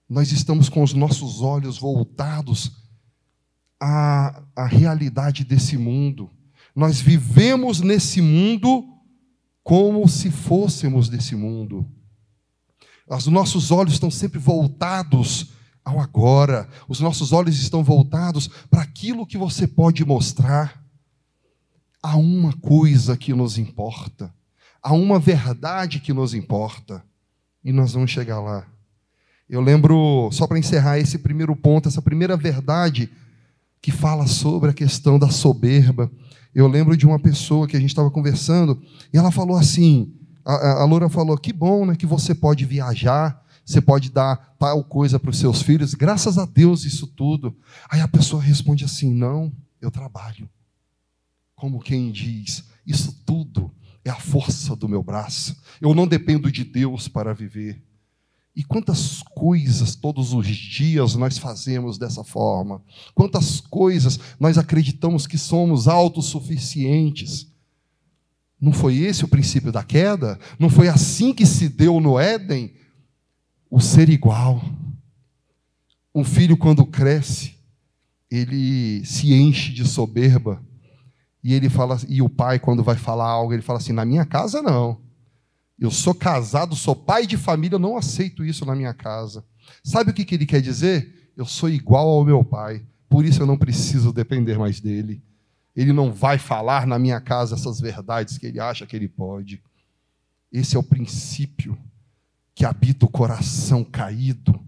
Nós 0.09 0.33
estamos 0.33 0.69
com 0.69 0.83
os 0.83 0.93
nossos 0.93 1.41
olhos 1.41 1.79
voltados 1.79 2.82
à, 3.83 4.43
à 4.55 4.67
realidade 4.67 5.45
desse 5.45 5.77
mundo. 5.77 6.31
Nós 6.75 7.01
vivemos 7.01 7.81
nesse 7.81 8.21
mundo 8.21 8.85
como 9.65 10.07
se 10.09 10.31
fôssemos 10.31 11.09
desse 11.09 11.35
mundo. 11.35 11.85
Os 13.09 13.27
nossos 13.27 13.71
olhos 13.71 13.95
estão 13.95 14.11
sempre 14.11 14.39
voltados 14.39 15.53
ao 15.85 15.99
agora. 15.99 16.69
Os 16.89 17.01
nossos 17.01 17.33
olhos 17.33 17.59
estão 17.61 17.83
voltados 17.83 18.49
para 18.71 18.83
aquilo 18.83 19.27
que 19.27 19.37
você 19.37 19.67
pode 19.67 20.05
mostrar. 20.05 20.81
Há 22.03 22.17
uma 22.17 22.53
coisa 22.53 23.17
que 23.17 23.35
nos 23.35 23.59
importa 23.59 24.33
há 24.83 24.93
uma 24.93 25.19
verdade 25.19 26.01
que 26.01 26.13
nos 26.13 26.35
importa. 26.35 27.03
E 27.65 27.73
nós 27.73 27.93
vamos 27.93 28.11
chegar 28.11 28.41
lá. 28.41 28.67
Eu 29.49 29.61
lembro, 29.61 30.29
só 30.33 30.47
para 30.47 30.59
encerrar 30.59 30.99
esse 30.99 31.19
primeiro 31.19 31.55
ponto, 31.55 31.89
essa 31.89 32.03
primeira 32.03 32.37
verdade 32.37 33.11
que 33.83 33.91
fala 33.91 34.29
sobre 34.29 34.71
a 34.71 34.73
questão 34.73 35.19
da 35.19 35.29
soberba. 35.29 36.11
Eu 36.55 36.69
lembro 36.69 36.97
de 36.97 37.05
uma 37.05 37.19
pessoa 37.19 37.67
que 37.67 37.77
a 37.77 37.81
gente 37.81 37.91
estava 37.91 38.11
conversando 38.11 38.81
e 39.13 39.19
ela 39.19 39.33
falou 39.33 39.57
assim: 39.57 40.15
a, 40.45 40.83
a 40.83 40.85
Loura 40.85 41.09
falou, 41.09 41.37
que 41.37 41.53
bom 41.53 41.85
né, 41.85 41.97
que 41.97 42.07
você 42.07 42.33
pode 42.33 42.65
viajar, 42.65 43.45
você 43.65 43.81
pode 43.81 44.11
dar 44.11 44.55
tal 44.59 44.85
coisa 44.85 45.19
para 45.19 45.31
os 45.31 45.39
seus 45.39 45.61
filhos, 45.63 45.95
graças 45.95 46.39
a 46.39 46.47
Deus 46.47 46.85
isso 46.85 47.09
tudo. 47.09 47.57
Aí 47.91 48.01
a 48.01 48.09
pessoa 48.09 48.41
responde 48.41 48.85
assim: 48.85 49.13
não, 49.13 49.53
eu 49.81 49.91
trabalho. 49.91 50.49
Como 51.57 51.81
quem 51.81 52.13
diz, 52.13 52.65
isso 52.87 53.21
tudo 53.27 53.73
é 54.05 54.11
a 54.11 54.17
força 54.17 54.77
do 54.77 54.89
meu 54.89 55.03
braço. 55.03 55.57
Eu 55.81 55.95
não 55.95 56.07
dependo 56.07 56.51
de 56.51 56.65
Deus 56.65 57.09
para 57.09 57.35
viver. 57.35 57.83
E 58.55 58.63
quantas 58.63 59.23
coisas 59.35 59.95
todos 59.95 60.35
os 60.35 60.47
dias 60.47 61.15
nós 61.15 61.39
fazemos 61.39 61.97
dessa 61.97 62.23
forma? 62.23 62.83
Quantas 63.15 63.61
coisas 63.61 64.19
nós 64.39 64.59
acreditamos 64.59 65.27
que 65.27 65.39
somos 65.39 65.89
autossuficientes? 65.89 67.51
Não 68.61 68.73
foi 68.73 68.99
esse 68.99 69.25
o 69.25 69.29
princípio 69.29 69.73
da 69.73 69.83
queda? 69.83 70.39
Não 70.59 70.69
foi 70.69 70.89
assim 70.89 71.33
que 71.33 71.47
se 71.47 71.69
deu 71.69 71.99
no 71.99 72.19
Éden? 72.19 72.75
O 73.71 73.81
ser 73.81 74.11
igual. 74.11 74.63
Um 76.15 76.23
filho, 76.23 76.57
quando 76.57 76.85
cresce, 76.85 77.55
ele 78.31 79.05
se 79.05 79.33
enche 79.33 79.73
de 79.73 79.87
soberba 79.87 80.63
e 81.43 81.55
ele 81.55 81.69
fala, 81.69 81.99
e 82.09 82.23
o 82.23 82.29
pai, 82.29 82.59
quando 82.59 82.85
vai 82.85 82.97
falar 82.97 83.29
algo, 83.29 83.53
ele 83.53 83.63
fala 83.63 83.79
assim: 83.79 83.93
na 83.93 84.05
minha 84.05 84.25
casa 84.25 84.63
não. 84.63 85.02
Eu 85.83 85.91
sou 85.91 86.15
casado, 86.15 86.77
sou 86.77 86.95
pai 86.95 87.27
de 87.27 87.37
família, 87.37 87.75
eu 87.75 87.81
não 87.81 87.97
aceito 87.97 88.45
isso 88.45 88.65
na 88.65 88.73
minha 88.73 88.95
casa. 88.95 89.45
Sabe 89.83 90.13
o 90.13 90.15
que, 90.15 90.25
que 90.25 90.37
ele 90.37 90.47
quer 90.47 90.63
dizer? 90.63 91.33
Eu 91.37 91.45
sou 91.45 91.69
igual 91.69 92.09
ao 92.09 92.25
meu 92.25 92.45
pai, 92.45 92.87
por 93.09 93.25
isso 93.25 93.43
eu 93.43 93.47
não 93.47 93.59
preciso 93.59 94.13
depender 94.13 94.57
mais 94.57 94.79
dele. 94.79 95.21
Ele 95.75 95.93
não 95.93 96.13
vai 96.13 96.39
falar 96.39 96.87
na 96.87 97.01
minha 97.01 97.21
casa 97.21 97.57
essas 97.57 97.81
verdades 97.81 98.39
que 98.39 98.47
ele 98.47 98.61
acha 98.61 98.87
que 98.87 98.95
ele 98.95 99.09
pode. 99.09 99.61
Esse 100.53 100.77
é 100.77 100.79
o 100.79 100.85
princípio 100.85 101.77
que 102.55 102.65
habita 102.65 103.05
o 103.05 103.11
coração 103.11 103.83
caído. 103.83 104.61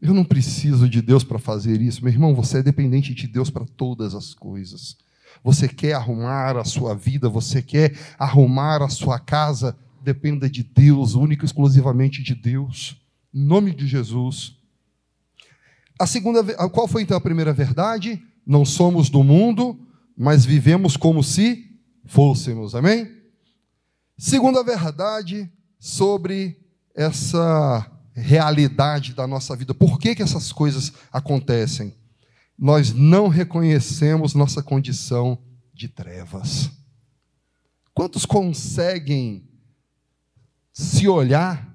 Eu 0.00 0.14
não 0.14 0.24
preciso 0.24 0.88
de 0.88 1.02
Deus 1.02 1.24
para 1.24 1.38
fazer 1.38 1.82
isso. 1.82 2.02
Meu 2.02 2.10
irmão, 2.10 2.34
você 2.34 2.60
é 2.60 2.62
dependente 2.62 3.12
de 3.12 3.26
Deus 3.26 3.50
para 3.50 3.66
todas 3.66 4.14
as 4.14 4.32
coisas 4.32 4.96
você 5.42 5.68
quer 5.68 5.92
arrumar 5.92 6.56
a 6.56 6.64
sua 6.64 6.94
vida, 6.94 7.28
você 7.28 7.62
quer 7.62 7.96
arrumar 8.18 8.82
a 8.82 8.88
sua 8.88 9.18
casa, 9.18 9.76
dependa 10.06 10.48
de 10.48 10.62
Deus, 10.62 11.16
único 11.16 11.44
e 11.44 11.46
exclusivamente 11.46 12.22
de 12.22 12.32
Deus. 12.32 12.96
Em 13.34 13.44
nome 13.44 13.74
de 13.74 13.88
Jesus. 13.88 14.56
A 15.98 16.06
segunda, 16.06 16.44
qual 16.68 16.86
foi 16.86 17.02
então 17.02 17.16
a 17.16 17.20
primeira 17.20 17.52
verdade? 17.52 18.22
Não 18.46 18.64
somos 18.64 19.10
do 19.10 19.24
mundo, 19.24 19.76
mas 20.16 20.44
vivemos 20.44 20.96
como 20.96 21.24
se 21.24 21.76
fôssemos. 22.04 22.76
Amém? 22.76 23.10
Segunda 24.16 24.62
verdade 24.62 25.50
sobre 25.76 26.56
essa 26.94 27.90
realidade 28.14 29.12
da 29.12 29.26
nossa 29.26 29.56
vida. 29.56 29.74
Por 29.74 29.98
que, 29.98 30.14
que 30.14 30.22
essas 30.22 30.52
coisas 30.52 30.92
acontecem? 31.12 31.92
Nós 32.56 32.92
não 32.92 33.26
reconhecemos 33.26 34.34
nossa 34.34 34.62
condição 34.62 35.36
de 35.74 35.88
trevas. 35.88 36.70
Quantos 37.92 38.24
conseguem 38.24 39.45
se 40.76 41.08
olhar 41.08 41.74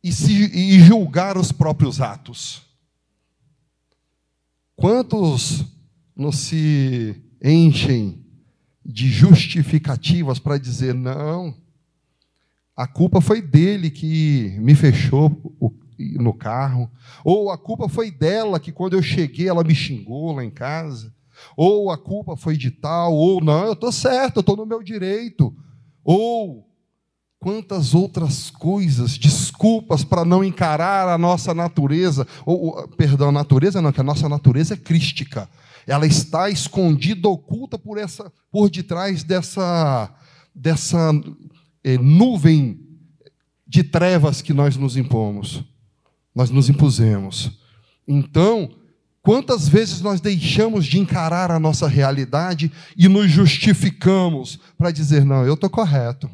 e, 0.00 0.12
se, 0.12 0.32
e 0.56 0.78
julgar 0.78 1.36
os 1.36 1.50
próprios 1.50 2.00
atos? 2.00 2.62
Quantos 4.76 5.64
não 6.14 6.30
se 6.30 7.20
enchem 7.42 8.24
de 8.84 9.08
justificativas 9.08 10.38
para 10.38 10.58
dizer, 10.58 10.94
não, 10.94 11.56
a 12.76 12.86
culpa 12.86 13.20
foi 13.20 13.42
dele 13.42 13.90
que 13.90 14.56
me 14.60 14.76
fechou 14.76 15.56
no 15.98 16.32
carro, 16.32 16.88
ou 17.24 17.50
a 17.50 17.58
culpa 17.58 17.88
foi 17.88 18.12
dela 18.12 18.60
que 18.60 18.70
quando 18.70 18.92
eu 18.92 19.02
cheguei 19.02 19.48
ela 19.48 19.64
me 19.64 19.74
xingou 19.74 20.30
lá 20.36 20.44
em 20.44 20.52
casa, 20.52 21.12
ou 21.56 21.90
a 21.90 21.98
culpa 21.98 22.36
foi 22.36 22.56
de 22.56 22.70
tal, 22.70 23.12
ou 23.12 23.42
não, 23.42 23.64
eu 23.64 23.72
estou 23.72 23.90
certo, 23.90 24.36
eu 24.36 24.40
estou 24.40 24.56
no 24.56 24.66
meu 24.66 24.84
direito, 24.84 25.52
ou 26.04 26.65
quantas 27.46 27.94
outras 27.94 28.50
coisas, 28.50 29.16
desculpas 29.16 30.02
para 30.02 30.24
não 30.24 30.42
encarar 30.42 31.08
a 31.08 31.16
nossa 31.16 31.54
natureza, 31.54 32.26
ou, 32.44 32.88
perdão, 32.96 33.30
natureza 33.30 33.80
não, 33.80 33.92
que 33.92 34.00
a 34.00 34.02
nossa 34.02 34.28
natureza 34.28 34.74
é 34.74 34.76
crística, 34.76 35.48
ela 35.86 36.04
está 36.04 36.50
escondida, 36.50 37.28
oculta 37.28 37.78
por 37.78 37.98
essa, 37.98 38.32
por 38.50 38.68
detrás 38.68 39.22
dessa, 39.22 40.12
dessa 40.52 41.12
é, 41.84 41.96
nuvem 41.96 42.80
de 43.64 43.84
trevas 43.84 44.42
que 44.42 44.52
nós 44.52 44.76
nos 44.76 44.96
impomos. 44.96 45.62
Nós 46.34 46.50
nos 46.50 46.68
impusemos. 46.68 47.52
Então, 48.08 48.72
quantas 49.22 49.68
vezes 49.68 50.00
nós 50.00 50.20
deixamos 50.20 50.84
de 50.84 50.98
encarar 50.98 51.52
a 51.52 51.60
nossa 51.60 51.86
realidade 51.86 52.72
e 52.96 53.06
nos 53.06 53.30
justificamos 53.30 54.58
para 54.76 54.90
dizer, 54.90 55.24
não, 55.24 55.46
eu 55.46 55.54
estou 55.54 55.70
correto. 55.70 56.28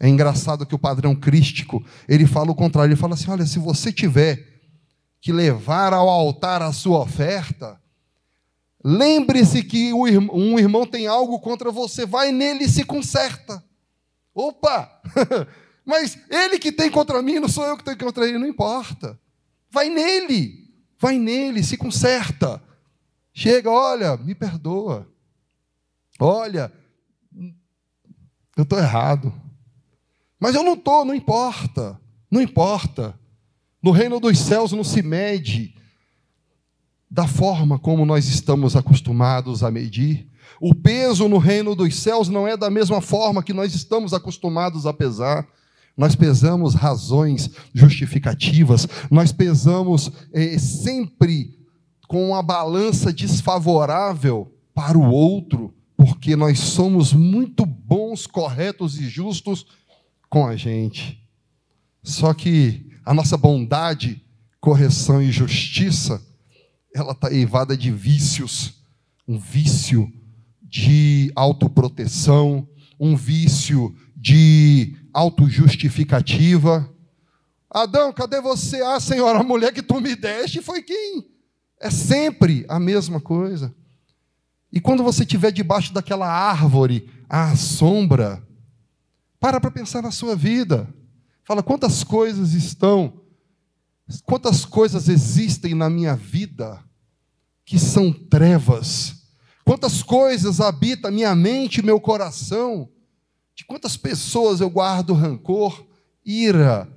É 0.00 0.08
engraçado 0.08 0.66
que 0.66 0.74
o 0.74 0.78
padrão 0.78 1.14
crístico, 1.14 1.84
ele 2.06 2.26
fala 2.26 2.50
o 2.50 2.54
contrário, 2.54 2.90
ele 2.90 3.00
fala 3.00 3.14
assim, 3.14 3.30
olha, 3.30 3.46
se 3.46 3.58
você 3.58 3.92
tiver 3.92 4.60
que 5.20 5.32
levar 5.32 5.92
ao 5.94 6.08
altar 6.08 6.60
a 6.60 6.72
sua 6.72 7.00
oferta, 7.00 7.80
lembre-se 8.84 9.62
que 9.62 9.92
um 9.92 10.58
irmão 10.58 10.86
tem 10.86 11.06
algo 11.06 11.40
contra 11.40 11.70
você, 11.70 12.04
vai 12.04 12.30
nele 12.30 12.64
e 12.64 12.68
se 12.68 12.84
conserta. 12.84 13.64
Opa! 14.34 15.00
Mas 15.84 16.18
ele 16.28 16.58
que 16.58 16.70
tem 16.70 16.90
contra 16.90 17.22
mim, 17.22 17.38
não 17.38 17.48
sou 17.48 17.64
eu 17.64 17.76
que 17.76 17.84
tenho 17.84 17.96
contra 17.96 18.28
ele, 18.28 18.38
não 18.38 18.46
importa. 18.46 19.18
Vai 19.70 19.88
nele, 19.88 20.68
vai 20.98 21.16
nele, 21.18 21.62
se 21.62 21.76
conserta. 21.76 22.62
Chega, 23.32 23.70
olha, 23.70 24.16
me 24.16 24.34
perdoa. 24.34 25.08
Olha, 26.18 26.72
eu 28.56 28.62
estou 28.62 28.78
errado. 28.78 29.32
Mas 30.38 30.54
eu 30.54 30.62
não 30.62 30.74
estou, 30.74 31.04
não 31.04 31.14
importa. 31.14 32.00
Não 32.30 32.40
importa. 32.40 33.18
No 33.82 33.90
reino 33.90 34.18
dos 34.20 34.38
céus 34.38 34.72
não 34.72 34.84
se 34.84 35.02
mede 35.02 35.74
da 37.10 37.26
forma 37.26 37.78
como 37.78 38.04
nós 38.04 38.28
estamos 38.28 38.76
acostumados 38.76 39.62
a 39.62 39.70
medir. 39.70 40.28
O 40.60 40.74
peso 40.74 41.28
no 41.28 41.38
reino 41.38 41.74
dos 41.74 41.94
céus 41.96 42.28
não 42.28 42.46
é 42.46 42.56
da 42.56 42.70
mesma 42.70 43.00
forma 43.00 43.42
que 43.42 43.52
nós 43.52 43.74
estamos 43.74 44.12
acostumados 44.12 44.86
a 44.86 44.92
pesar. 44.92 45.46
Nós 45.96 46.14
pesamos 46.14 46.74
razões 46.74 47.50
justificativas, 47.72 48.86
nós 49.10 49.32
pesamos 49.32 50.12
eh, 50.34 50.58
sempre 50.58 51.56
com 52.06 52.28
uma 52.28 52.42
balança 52.42 53.10
desfavorável 53.10 54.52
para 54.74 54.98
o 54.98 55.10
outro, 55.10 55.74
porque 55.96 56.36
nós 56.36 56.58
somos 56.58 57.14
muito 57.14 57.64
bons, 57.64 58.26
corretos 58.26 58.98
e 59.00 59.08
justos 59.08 59.64
com 60.36 60.46
a 60.46 60.54
gente. 60.54 61.18
Só 62.02 62.34
que 62.34 62.90
a 63.06 63.14
nossa 63.14 63.38
bondade, 63.38 64.22
correção 64.60 65.22
e 65.22 65.32
justiça, 65.32 66.22
ela 66.94 67.12
está 67.12 67.32
eivada 67.32 67.74
de 67.74 67.90
vícios, 67.90 68.82
um 69.26 69.38
vício 69.38 70.12
de 70.60 71.32
autoproteção, 71.34 72.68
um 73.00 73.16
vício 73.16 73.96
de 74.14 74.94
autojustificativa. 75.10 76.86
Adão, 77.70 78.12
cadê 78.12 78.38
você? 78.38 78.82
Ah, 78.82 79.00
Senhor, 79.00 79.34
a 79.34 79.42
mulher 79.42 79.72
que 79.72 79.80
tu 79.80 80.02
me 80.02 80.14
deste 80.14 80.60
foi 80.60 80.82
quem? 80.82 81.30
É 81.80 81.88
sempre 81.88 82.66
a 82.68 82.78
mesma 82.78 83.22
coisa. 83.22 83.74
E 84.70 84.82
quando 84.82 85.02
você 85.02 85.22
estiver 85.22 85.50
debaixo 85.50 85.94
daquela 85.94 86.28
árvore, 86.28 87.08
à 87.26 87.56
sombra, 87.56 88.45
para 89.40 89.60
para 89.60 89.70
pensar 89.70 90.02
na 90.02 90.10
sua 90.10 90.34
vida. 90.34 90.88
Fala 91.44 91.62
quantas 91.62 92.02
coisas 92.02 92.52
estão, 92.52 93.20
quantas 94.24 94.64
coisas 94.64 95.08
existem 95.08 95.74
na 95.74 95.88
minha 95.88 96.16
vida 96.16 96.82
que 97.64 97.78
são 97.78 98.12
trevas 98.12 99.16
Quantas 99.66 100.00
coisas 100.00 100.60
habita 100.60 101.10
minha 101.10 101.34
mente 101.34 101.84
meu 101.84 101.98
coração? 101.98 102.88
De 103.52 103.64
quantas 103.64 103.96
pessoas 103.96 104.60
eu 104.60 104.70
guardo 104.70 105.12
rancor, 105.12 105.84
ira, 106.24 106.88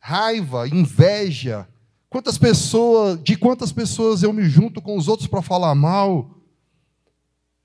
raiva, 0.00 0.66
inveja? 0.66 1.68
Quantas 2.08 2.36
pessoas, 2.36 3.22
de 3.22 3.36
quantas 3.36 3.70
pessoas 3.70 4.24
eu 4.24 4.32
me 4.32 4.42
junto 4.42 4.82
com 4.82 4.98
os 4.98 5.06
outros 5.06 5.28
para 5.28 5.40
falar 5.40 5.72
mal? 5.76 6.36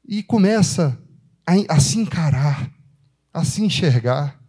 E 0.08 0.22
começa 0.22 0.96
a, 1.44 1.54
a 1.68 1.80
se 1.80 1.98
encarar, 1.98 2.72
a 3.36 3.44
se 3.44 3.62
enxergar. 3.62 4.42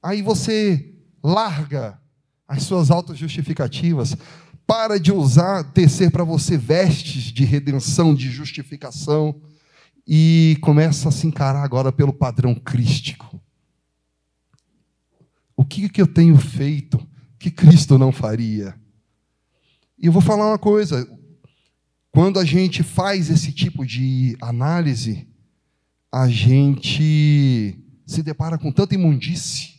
Aí 0.00 0.22
você 0.22 0.94
larga 1.22 2.00
as 2.46 2.62
suas 2.62 2.88
autojustificativas, 2.88 4.16
para 4.64 5.00
de 5.00 5.10
usar, 5.10 5.64
tecer 5.72 6.10
para 6.12 6.22
você 6.22 6.56
vestes 6.56 7.24
de 7.24 7.44
redenção, 7.44 8.14
de 8.14 8.30
justificação, 8.30 9.42
e 10.06 10.56
começa 10.60 11.08
a 11.08 11.12
se 11.12 11.26
encarar 11.26 11.64
agora 11.64 11.90
pelo 11.90 12.12
padrão 12.12 12.54
crístico. 12.54 13.40
O 15.56 15.64
que, 15.64 15.88
que 15.88 16.00
eu 16.00 16.06
tenho 16.06 16.38
feito 16.38 17.04
que 17.40 17.50
Cristo 17.50 17.98
não 17.98 18.12
faria? 18.12 18.74
E 19.98 20.06
eu 20.06 20.12
vou 20.12 20.22
falar 20.22 20.46
uma 20.46 20.58
coisa: 20.58 21.06
quando 22.12 22.38
a 22.38 22.44
gente 22.44 22.84
faz 22.84 23.30
esse 23.30 23.50
tipo 23.50 23.84
de 23.84 24.36
análise, 24.40 25.26
a 26.12 26.28
gente 26.28 27.84
se 28.08 28.22
depara 28.22 28.56
com 28.56 28.72
tanta 28.72 28.94
imundície, 28.94 29.74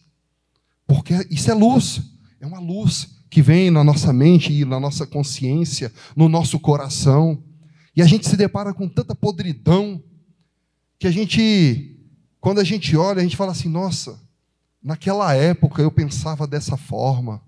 porque 0.85 1.27
isso 1.31 1.49
é 1.49 1.53
luz, 1.53 2.01
é 2.39 2.45
uma 2.45 2.59
luz 2.59 3.23
que 3.27 3.41
vem 3.41 3.71
na 3.71 3.83
nossa 3.83 4.13
mente 4.13 4.53
e 4.53 4.63
na 4.63 4.79
nossa 4.79 5.05
consciência, 5.05 5.91
no 6.15 6.29
nosso 6.29 6.59
coração. 6.59 7.43
E 7.95 8.01
a 8.03 8.05
gente 8.05 8.29
se 8.29 8.37
depara 8.37 8.71
com 8.71 8.87
tanta 8.87 9.15
podridão 9.15 10.01
que 10.99 11.07
a 11.07 11.11
gente, 11.11 11.99
quando 12.39 12.59
a 12.59 12.63
gente 12.63 12.95
olha, 12.95 13.19
a 13.19 13.23
gente 13.23 13.35
fala 13.35 13.51
assim: 13.51 13.67
nossa, 13.67 14.21
naquela 14.81 15.33
época 15.33 15.81
eu 15.81 15.91
pensava 15.91 16.45
dessa 16.45 16.77
forma. 16.77 17.41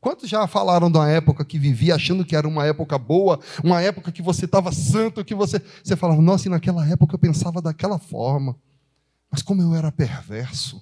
Quantos 0.00 0.28
já 0.28 0.46
falaram 0.48 0.90
da 0.90 1.08
época 1.08 1.44
que 1.44 1.58
vivia 1.58 1.94
achando 1.94 2.24
que 2.24 2.36
era 2.36 2.46
uma 2.46 2.66
época 2.66 2.98
boa, 2.98 3.38
uma 3.62 3.80
época 3.80 4.10
que 4.10 4.20
você 4.20 4.44
estava 4.46 4.72
santo, 4.72 5.24
que 5.24 5.34
você, 5.34 5.62
você 5.82 5.96
falava, 5.96 6.20
nossa, 6.20 6.48
e 6.48 6.50
naquela 6.50 6.86
época 6.86 7.14
eu 7.14 7.18
pensava 7.18 7.62
daquela 7.62 7.98
forma. 7.98 8.56
Mas 9.34 9.42
como 9.42 9.60
eu 9.60 9.74
era 9.74 9.90
perverso. 9.90 10.80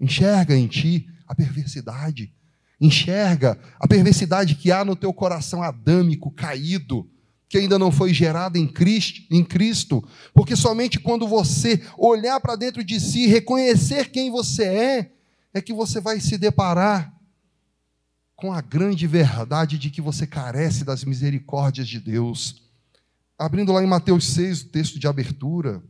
Enxerga 0.00 0.56
em 0.56 0.66
ti 0.66 1.06
a 1.28 1.34
perversidade 1.34 2.32
Enxerga 2.80 3.58
a 3.78 3.86
perversidade 3.86 4.54
que 4.54 4.72
há 4.72 4.84
no 4.84 4.96
teu 4.96 5.12
coração 5.12 5.62
adâmico, 5.62 6.30
caído, 6.30 7.06
que 7.46 7.58
ainda 7.58 7.78
não 7.78 7.92
foi 7.92 8.12
gerada 8.12 8.58
em 8.58 8.66
Cristo, 8.66 9.22
em 9.30 9.44
Cristo, 9.44 10.02
porque 10.32 10.56
somente 10.56 10.98
quando 10.98 11.28
você 11.28 11.82
olhar 11.96 12.40
para 12.40 12.56
dentro 12.56 12.82
de 12.82 12.98
si, 12.98 13.26
reconhecer 13.26 14.10
quem 14.10 14.30
você 14.30 14.64
é, 14.64 15.12
é 15.52 15.60
que 15.60 15.74
você 15.74 16.00
vai 16.00 16.18
se 16.20 16.36
deparar 16.36 17.14
com 18.34 18.50
a 18.50 18.62
grande 18.62 19.06
verdade 19.06 19.78
de 19.78 19.90
que 19.90 20.00
você 20.00 20.26
carece 20.26 20.84
das 20.84 21.04
misericórdias 21.04 21.86
de 21.86 22.00
Deus. 22.00 22.64
Abrindo 23.38 23.72
lá 23.72 23.84
em 23.84 23.86
Mateus 23.86 24.26
6, 24.28 24.62
o 24.62 24.68
texto 24.68 24.98
de 24.98 25.06
abertura. 25.06 25.82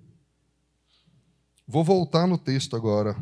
Vou 1.66 1.82
voltar 1.82 2.26
no 2.26 2.36
texto 2.36 2.76
agora. 2.76 3.16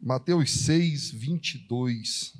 Mateus 0.00 0.50
6, 0.52 1.10
22. 1.10 2.32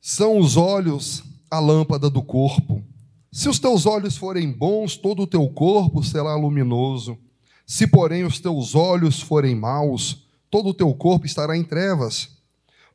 São 0.00 0.38
os 0.38 0.56
olhos 0.56 1.22
a 1.48 1.60
lâmpada 1.60 2.10
do 2.10 2.20
corpo. 2.20 2.84
Se 3.30 3.48
os 3.48 3.60
teus 3.60 3.86
olhos 3.86 4.16
forem 4.16 4.50
bons, 4.50 4.96
todo 4.96 5.22
o 5.22 5.26
teu 5.28 5.48
corpo 5.48 6.02
será 6.02 6.34
luminoso. 6.34 7.16
Se, 7.64 7.86
porém, 7.86 8.24
os 8.24 8.40
teus 8.40 8.74
olhos 8.74 9.20
forem 9.20 9.54
maus, 9.54 10.26
todo 10.50 10.70
o 10.70 10.74
teu 10.74 10.92
corpo 10.92 11.24
estará 11.24 11.56
em 11.56 11.62
trevas. 11.62 12.36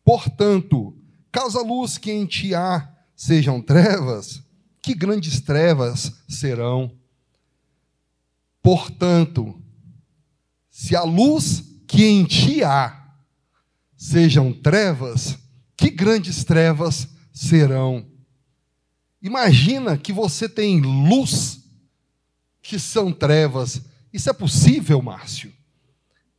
Portanto, 0.04 0.94
caso 1.32 1.60
a 1.60 1.64
luz 1.64 1.98
que 1.98 2.12
em 2.12 2.26
ti 2.26 2.54
há 2.54 2.94
sejam 3.16 3.62
trevas, 3.62 4.44
que 4.82 4.94
grandes 4.94 5.40
trevas 5.40 6.12
serão. 6.28 6.92
Portanto, 8.62 9.62
se 10.74 10.95
a 10.95 11.03
luz 11.03 11.63
que 11.88 12.03
em 12.03 12.26
ti 12.26 12.63
há 12.63 12.99
sejam 13.95 14.51
trevas, 14.51 15.38
que 15.78 15.91
grandes 15.91 16.43
trevas 16.43 17.07
serão. 17.32 18.09
Imagina 19.21 19.95
que 19.95 20.11
você 20.11 20.49
tem 20.49 20.82
luz 20.82 21.63
que 22.59 22.80
são 22.80 23.13
trevas. 23.13 23.84
Isso 24.11 24.32
é 24.32 24.34
possível, 24.34 24.99
Márcio? 24.99 25.53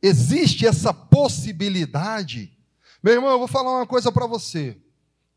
Existe 0.01 0.67
essa 0.67 0.93
possibilidade? 0.93 2.51
Meu 3.01 3.13
irmão, 3.13 3.31
eu 3.31 3.39
vou 3.39 3.47
falar 3.47 3.71
uma 3.71 3.87
coisa 3.87 4.11
para 4.11 4.27
você. 4.27 4.77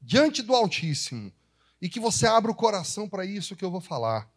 Diante 0.02 0.42
do 0.42 0.56
Altíssimo, 0.56 1.32
e 1.80 1.88
que 1.88 2.00
você 2.00 2.26
abra 2.26 2.50
o 2.50 2.54
coração 2.54 3.08
para 3.08 3.24
isso 3.24 3.54
que 3.54 3.64
eu 3.64 3.70
vou 3.70 3.80
falar. 3.80 4.28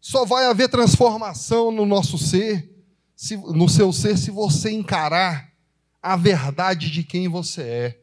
Só 0.00 0.24
vai 0.24 0.46
haver 0.46 0.68
transformação 0.68 1.70
no 1.70 1.86
nosso 1.86 2.18
ser 2.18 2.75
se, 3.16 3.34
no 3.38 3.66
seu 3.66 3.92
ser 3.94 4.18
se 4.18 4.30
você 4.30 4.70
encarar 4.70 5.50
a 6.02 6.14
verdade 6.14 6.90
de 6.90 7.02
quem 7.02 7.26
você 7.28 7.62
é. 7.62 8.00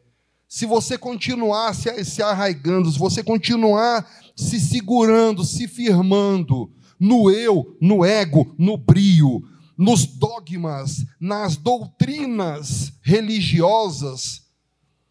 Se 0.50 0.66
você 0.66 0.98
continuar 0.98 1.74
se, 1.74 2.04
se 2.04 2.22
arraigando, 2.22 2.92
se 2.92 2.98
você 2.98 3.24
continuar 3.24 4.10
se 4.36 4.60
segurando, 4.60 5.44
se 5.44 5.68
firmando 5.68 6.72
no 7.00 7.30
eu, 7.30 7.78
no 7.80 8.04
ego, 8.04 8.54
no 8.58 8.76
brio, 8.76 9.44
nos 9.78 10.06
dogmas, 10.06 11.06
nas 11.20 11.56
doutrinas 11.56 12.94
religiosas, 13.02 14.42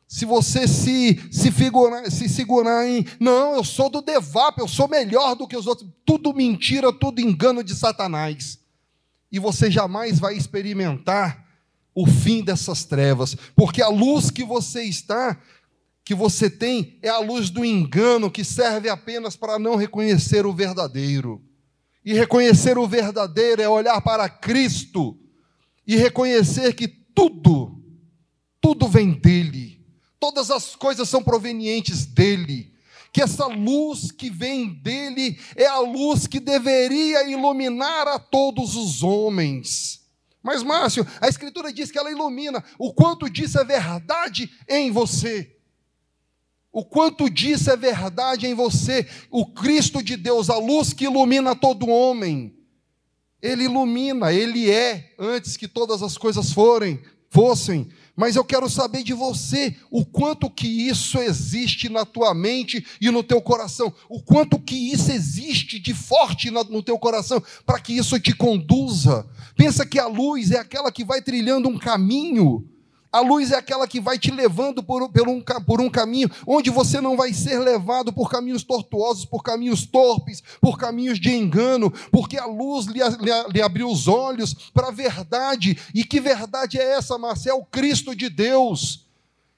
se 0.09 0.25
você 0.25 0.69
se, 0.69 1.19
se, 1.31 1.51
se 2.11 2.29
segurar 2.29 2.87
em, 2.87 3.07
não, 3.19 3.55
eu 3.55 3.65
sou 3.65 3.89
do 3.89 4.03
Devap, 4.03 4.59
eu 4.59 4.69
sou 4.69 4.89
melhor 4.89 5.35
do 5.35 5.47
que 5.47 5.57
os 5.57 5.67
outros, 5.67 5.89
tudo 6.05 6.35
mentira, 6.35 6.93
tudo 6.93 7.21
engano 7.21 7.65
de 7.65 7.75
Satanás 7.75 8.62
e 9.33 9.39
você 9.39 9.71
jamais 9.71 10.19
vai 10.21 10.37
experimentar 10.37 11.49
o 11.95 12.07
fim 12.07 12.45
dessas 12.45 12.85
trevas, 12.85 13.35
porque 13.57 13.81
a 13.83 13.89
luz 13.89 14.31
que 14.31 14.45
você 14.45 14.83
está, 14.83 15.41
que 16.05 16.15
você 16.15 16.51
tem, 16.51 16.99
é 17.03 17.09
a 17.09 17.19
luz 17.19 17.49
do 17.49 17.65
engano 17.65 18.31
que 18.31 18.45
serve 18.45 18.91
apenas 18.91 19.35
para 19.35 19.59
não 19.59 19.75
reconhecer 19.75 20.45
o 20.45 20.53
verdadeiro. 20.53 21.43
E 22.05 22.13
reconhecer 22.13 22.77
o 22.77 22.87
verdadeiro 22.87 23.63
é 23.63 23.69
olhar 23.69 24.01
para 24.03 24.29
Cristo 24.29 25.19
e 25.87 25.97
reconhecer 25.97 26.75
que 26.75 26.89
tudo, 26.89 27.81
tudo 28.61 28.89
vem 28.89 29.13
dele, 29.13 29.81
todas 30.19 30.51
as 30.51 30.77
coisas 30.77 31.09
são 31.09 31.23
provenientes 31.23 32.05
dele 32.05 32.72
que 33.13 33.21
essa 33.21 33.47
luz 33.47 34.11
que 34.11 34.31
vem 34.31 34.71
dele 34.73 35.39
é 35.55 35.67
a 35.67 35.81
luz 35.81 36.27
que 36.27 36.41
deveria 36.41 37.29
iluminar 37.31 38.09
a 38.09 38.19
todos 38.19 38.75
os 38.75 39.03
homens. 39.03 40.01
Mas, 40.43 40.63
Márcio, 40.63 41.07
a 41.21 41.29
Escritura 41.29 41.73
diz 41.73 41.91
que 41.91 41.99
ela 41.99 42.11
ilumina. 42.11 42.65
O 42.79 42.93
quanto 42.93 43.29
disso 43.29 43.59
é 43.61 43.65
verdade 43.65 44.51
em 44.67 44.91
você. 44.91 45.55
O 46.73 46.85
quanto 46.85 47.29
disso 47.29 47.71
é 47.71 47.77
verdade 47.77 48.47
em 48.47 48.55
você. 48.55 49.07
O 49.31 49.47
Cristo 49.47 50.03
de 50.03 50.17
Deus, 50.17 50.49
a 50.49 50.57
luz 50.57 50.95
que 50.95 51.05
ilumina 51.05 51.55
todo 51.55 51.89
homem. 51.89 52.57
Ele 53.43 53.65
ilumina, 53.65 54.33
ele 54.33 54.71
é, 54.71 55.15
antes 55.19 55.57
que 55.57 55.69
todas 55.69 56.03
as 56.03 56.17
coisas 56.17 56.53
forem, 56.53 57.03
fossem. 57.29 57.91
Mas 58.15 58.37
eu 58.37 58.45
quero 58.45 58.69
saber 58.69 59.03
de 59.03 59.15
você 59.15 59.75
o 59.91 60.05
quanto 60.05 60.51
que 60.51 60.67
isso 60.67 61.19
existe 61.19 61.89
na 61.89 62.05
tua 62.05 62.35
mente 62.35 62.85
e 63.01 63.11
no 63.11 63.23
teu 63.23 63.41
coração, 63.41 63.93
o 64.09 64.23
quanto 64.23 64.59
que 64.59 64.93
isso 64.93 65.11
existe 65.11 65.79
de 65.79 65.95
forte 65.95 66.51
no 66.51 66.83
teu 66.83 66.99
coração 66.99 67.43
para 67.65 67.81
que 67.81 67.95
isso 67.95 68.21
te 68.21 68.35
conduza. 68.35 69.27
Pensa 69.57 69.87
que 69.87 69.99
a 69.99 70.07
luz 70.07 70.51
é 70.51 70.59
aquela 70.59 70.93
que 70.93 71.05
vai 71.05 71.23
trilhando 71.23 71.69
um 71.69 71.79
caminho 71.79 72.69
a 73.13 73.21
luz 73.21 73.53
é 73.53 73.57
aquela 73.57 73.87
que 73.87 74.01
vai 74.01 74.19
te 74.19 74.31
levando 74.31 74.83
por, 74.83 75.07
por, 75.11 75.29
um, 75.29 75.43
por 75.43 75.81
um 75.83 75.91
caminho 75.91 76.31
onde 76.47 76.71
você 76.71 76.99
não 76.99 77.15
vai 77.15 77.35
ser 77.35 77.59
levado 77.59 78.11
por 78.11 78.31
caminhos 78.31 78.65
tortuosos, 78.65 79.27
por 79.27 79.43
caminhos 79.43 79.85
torpes, 79.85 80.43
por 80.61 80.79
caminhos 80.79 81.21
de 81.21 81.31
engano, 81.31 81.91
porque 82.11 82.39
a 82.39 82.47
luz 82.47 82.87
lhe, 82.87 83.01
lhe, 83.01 83.49
lhe 83.53 83.61
abriu 83.61 83.91
os 83.91 84.09
olhos 84.09 84.55
para 84.73 84.89
a 84.89 84.93
verdade. 84.93 85.79
E 85.95 86.05
que 86.05 86.21
verdade 86.21 86.79
é 86.79 86.93
essa, 86.97 87.19
Marcel? 87.19 87.67
Cristo 87.71 88.17
de 88.17 88.31
Deus. 88.31 89.07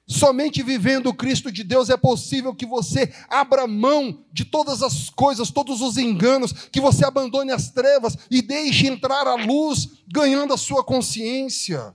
Somente 0.07 0.63
vivendo 0.63 1.07
o 1.07 1.15
Cristo 1.15 1.51
de 1.51 1.65
Deus 1.65 1.89
é 1.89 1.97
possível 1.97 2.55
que 2.55 2.67
você 2.67 3.11
abra 3.29 3.67
mão 3.67 4.19
de 4.33 4.45
todas 4.45 4.83
as 4.83 5.09
coisas, 5.09 5.51
todos 5.51 5.81
os 5.81 5.97
enganos, 5.97 6.53
que 6.71 6.81
você 6.81 7.07
abandone 7.07 7.53
as 7.53 7.71
trevas 7.71 8.19
e 8.31 8.43
deixe 8.43 8.87
entrar 8.87 9.27
a 9.27 9.35
luz, 9.35 9.89
ganhando 10.07 10.53
a 10.53 10.59
sua 10.59 10.85
consciência. 10.85 11.95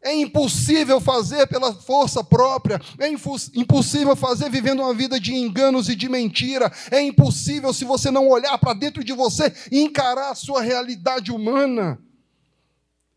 É 0.00 0.14
impossível 0.14 1.00
fazer 1.00 1.46
pela 1.48 1.74
força 1.74 2.22
própria, 2.22 2.80
é 2.98 3.08
impossível 3.08 4.14
fazer 4.14 4.48
vivendo 4.48 4.80
uma 4.80 4.94
vida 4.94 5.18
de 5.18 5.34
enganos 5.34 5.88
e 5.88 5.96
de 5.96 6.08
mentira, 6.08 6.72
é 6.90 7.02
impossível 7.02 7.72
se 7.72 7.84
você 7.84 8.08
não 8.10 8.28
olhar 8.28 8.56
para 8.58 8.74
dentro 8.74 9.02
de 9.02 9.12
você 9.12 9.52
e 9.72 9.80
encarar 9.80 10.30
a 10.30 10.36
sua 10.36 10.62
realidade 10.62 11.32
humana. 11.32 11.98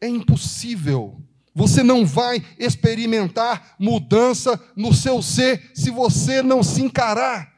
É 0.01 0.07
impossível. 0.07 1.21
Você 1.53 1.83
não 1.83 2.05
vai 2.05 2.43
experimentar 2.57 3.75
mudança 3.77 4.59
no 4.75 4.93
seu 4.93 5.21
ser 5.21 5.71
se 5.75 5.91
você 5.91 6.41
não 6.41 6.63
se 6.63 6.81
encarar. 6.81 7.51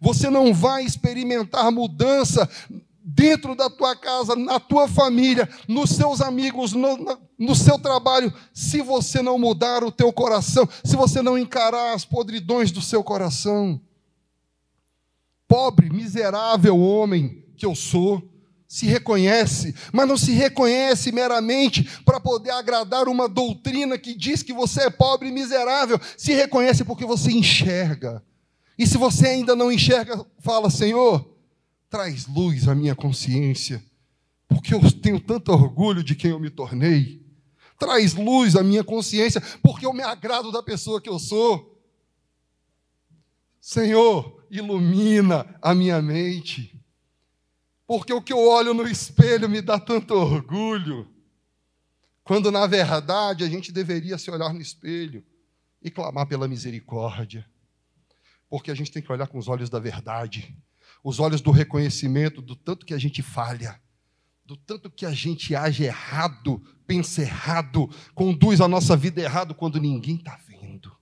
Você 0.00 0.30
não 0.30 0.54
vai 0.54 0.84
experimentar 0.84 1.70
mudança 1.70 2.48
dentro 3.14 3.54
da 3.54 3.68
tua 3.68 3.96
casa, 3.96 4.36
na 4.36 4.60
tua 4.60 4.86
família, 4.86 5.48
nos 5.66 5.90
seus 5.90 6.20
amigos, 6.20 6.72
no, 6.72 7.18
no, 7.38 7.54
seu 7.54 7.78
trabalho, 7.78 8.32
se 8.52 8.80
você 8.80 9.20
não 9.20 9.38
mudar 9.38 9.82
o 9.82 9.90
teu 9.90 10.12
coração, 10.12 10.68
se 10.84 10.96
você 10.96 11.20
não 11.20 11.36
encarar 11.36 11.94
as 11.94 12.04
podridões 12.04 12.70
do 12.70 12.80
seu 12.80 13.02
coração. 13.02 13.80
Pobre, 15.48 15.90
miserável 15.90 16.78
homem 16.78 17.44
que 17.56 17.66
eu 17.66 17.74
sou, 17.74 18.22
se 18.68 18.86
reconhece, 18.86 19.74
mas 19.92 20.06
não 20.06 20.16
se 20.16 20.30
reconhece 20.30 21.10
meramente 21.10 21.82
para 22.04 22.20
poder 22.20 22.50
agradar 22.50 23.08
uma 23.08 23.28
doutrina 23.28 23.98
que 23.98 24.14
diz 24.14 24.44
que 24.44 24.52
você 24.52 24.82
é 24.82 24.90
pobre 24.90 25.28
e 25.28 25.32
miserável, 25.32 26.00
se 26.16 26.32
reconhece 26.32 26.84
porque 26.84 27.04
você 27.04 27.32
enxerga. 27.32 28.22
E 28.78 28.86
se 28.86 28.96
você 28.96 29.26
ainda 29.26 29.56
não 29.56 29.72
enxerga, 29.72 30.24
fala, 30.38 30.70
Senhor, 30.70 31.28
traz 31.90 32.26
luz 32.28 32.68
à 32.68 32.74
minha 32.74 32.94
consciência, 32.94 33.84
porque 34.48 34.72
eu 34.72 34.80
tenho 34.92 35.20
tanto 35.20 35.52
orgulho 35.52 36.04
de 36.04 36.14
quem 36.14 36.30
eu 36.30 36.38
me 36.38 36.48
tornei. 36.48 37.20
Traz 37.76 38.14
luz 38.14 38.54
à 38.54 38.62
minha 38.62 38.84
consciência, 38.84 39.40
porque 39.60 39.84
eu 39.84 39.92
me 39.92 40.02
agrado 40.02 40.52
da 40.52 40.62
pessoa 40.62 41.00
que 41.00 41.08
eu 41.08 41.18
sou. 41.18 41.82
Senhor, 43.60 44.44
ilumina 44.50 45.58
a 45.60 45.74
minha 45.74 46.00
mente, 46.00 46.80
porque 47.86 48.12
o 48.12 48.22
que 48.22 48.32
eu 48.32 48.38
olho 48.38 48.72
no 48.72 48.86
espelho 48.86 49.48
me 49.48 49.60
dá 49.60 49.78
tanto 49.78 50.14
orgulho, 50.14 51.08
quando 52.22 52.52
na 52.52 52.66
verdade 52.66 53.42
a 53.42 53.48
gente 53.48 53.72
deveria 53.72 54.16
se 54.16 54.30
olhar 54.30 54.54
no 54.54 54.60
espelho 54.60 55.24
e 55.82 55.90
clamar 55.90 56.26
pela 56.26 56.46
misericórdia, 56.46 57.44
porque 58.48 58.70
a 58.70 58.74
gente 58.74 58.92
tem 58.92 59.02
que 59.02 59.10
olhar 59.10 59.26
com 59.26 59.38
os 59.38 59.48
olhos 59.48 59.68
da 59.68 59.80
verdade 59.80 60.56
os 61.02 61.18
olhos 61.18 61.40
do 61.40 61.50
reconhecimento 61.50 62.42
do 62.42 62.54
tanto 62.54 62.84
que 62.84 62.94
a 62.94 62.98
gente 62.98 63.22
falha, 63.22 63.80
do 64.44 64.56
tanto 64.56 64.90
que 64.90 65.06
a 65.06 65.12
gente 65.12 65.54
age 65.54 65.84
errado, 65.84 66.62
pensa 66.86 67.22
errado, 67.22 67.88
conduz 68.14 68.60
a 68.60 68.68
nossa 68.68 68.96
vida 68.96 69.20
errado 69.20 69.54
quando 69.54 69.80
ninguém 69.80 70.16
está 70.16 70.38
vendo, 70.46 70.94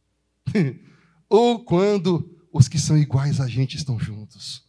ou 1.28 1.64
quando 1.64 2.38
os 2.52 2.68
que 2.68 2.78
são 2.78 2.96
iguais 2.96 3.40
a 3.40 3.48
gente 3.48 3.76
estão 3.76 3.98
juntos. 3.98 4.66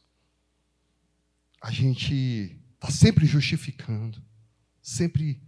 A 1.62 1.72
gente 1.72 2.58
está 2.76 2.90
sempre 2.90 3.26
justificando, 3.26 4.24
sempre 4.82 5.42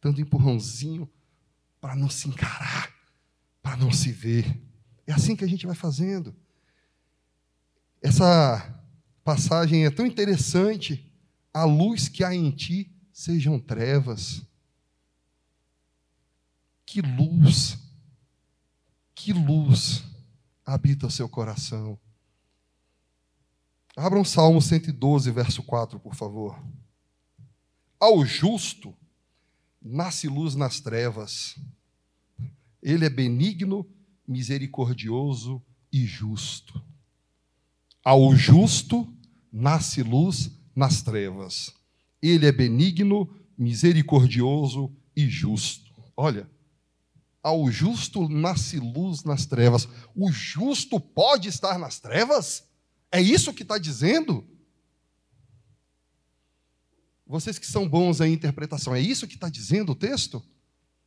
dando 0.00 0.20
empurrãozinho 0.20 1.10
para 1.80 1.96
não 1.96 2.10
se 2.10 2.28
encarar, 2.28 2.94
para 3.62 3.76
não 3.76 3.90
se 3.90 4.12
ver. 4.12 4.62
É 5.06 5.12
assim 5.12 5.34
que 5.34 5.44
a 5.44 5.48
gente 5.48 5.66
vai 5.66 5.74
fazendo. 5.74 6.36
Essa 8.04 8.84
passagem 9.24 9.86
é 9.86 9.90
tão 9.90 10.04
interessante. 10.04 11.10
A 11.54 11.64
luz 11.64 12.06
que 12.06 12.22
há 12.22 12.34
em 12.34 12.50
ti 12.50 12.94
sejam 13.10 13.58
trevas. 13.58 14.42
Que 16.84 17.00
luz, 17.00 17.78
que 19.14 19.32
luz 19.32 20.04
habita 20.66 21.06
o 21.06 21.10
seu 21.10 21.30
coração. 21.30 21.98
Abram 23.96 24.22
Salmo 24.22 24.60
112, 24.60 25.30
verso 25.30 25.62
4, 25.62 25.98
por 25.98 26.14
favor. 26.14 26.62
Ao 27.98 28.22
justo 28.26 28.94
nasce 29.80 30.28
luz 30.28 30.54
nas 30.54 30.78
trevas. 30.78 31.56
Ele 32.82 33.06
é 33.06 33.08
benigno, 33.08 33.88
misericordioso 34.28 35.62
e 35.90 36.04
justo. 36.04 36.84
Ao 38.04 38.36
justo 38.36 39.10
nasce 39.50 40.02
luz 40.02 40.50
nas 40.76 41.00
trevas. 41.00 41.72
Ele 42.20 42.46
é 42.46 42.52
benigno, 42.52 43.34
misericordioso 43.56 44.94
e 45.16 45.26
justo. 45.26 45.90
Olha, 46.14 46.50
ao 47.42 47.70
justo 47.70 48.28
nasce 48.28 48.78
luz 48.78 49.24
nas 49.24 49.46
trevas. 49.46 49.88
O 50.14 50.30
justo 50.30 51.00
pode 51.00 51.48
estar 51.48 51.78
nas 51.78 51.98
trevas? 51.98 52.64
É 53.10 53.20
isso 53.20 53.54
que 53.54 53.62
está 53.62 53.78
dizendo? 53.78 54.46
Vocês 57.26 57.58
que 57.58 57.66
são 57.66 57.88
bons 57.88 58.20
em 58.20 58.32
interpretação, 58.32 58.94
é 58.94 59.00
isso 59.00 59.26
que 59.26 59.34
está 59.34 59.48
dizendo 59.48 59.92
o 59.92 59.96
texto? 59.96 60.42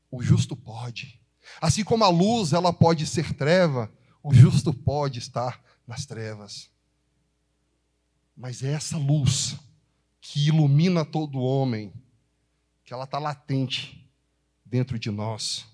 O 0.09 0.23
justo 0.23 0.55
pode. 0.55 1.19
Assim 1.61 1.83
como 1.83 2.03
a 2.03 2.09
luz 2.09 2.53
ela 2.53 2.73
pode 2.73 3.05
ser 3.05 3.33
treva, 3.33 3.91
o 4.23 4.33
justo 4.33 4.73
pode 4.73 5.19
estar 5.19 5.63
nas 5.85 6.05
trevas. 6.05 6.69
Mas 8.37 8.61
é 8.61 8.71
essa 8.71 8.97
luz 8.97 9.57
que 10.21 10.47
ilumina 10.47 11.03
todo 11.03 11.39
homem, 11.39 11.91
que 12.85 12.93
ela 12.93 13.05
está 13.05 13.17
latente 13.17 14.07
dentro 14.63 14.99
de 14.99 15.09
nós. 15.09 15.65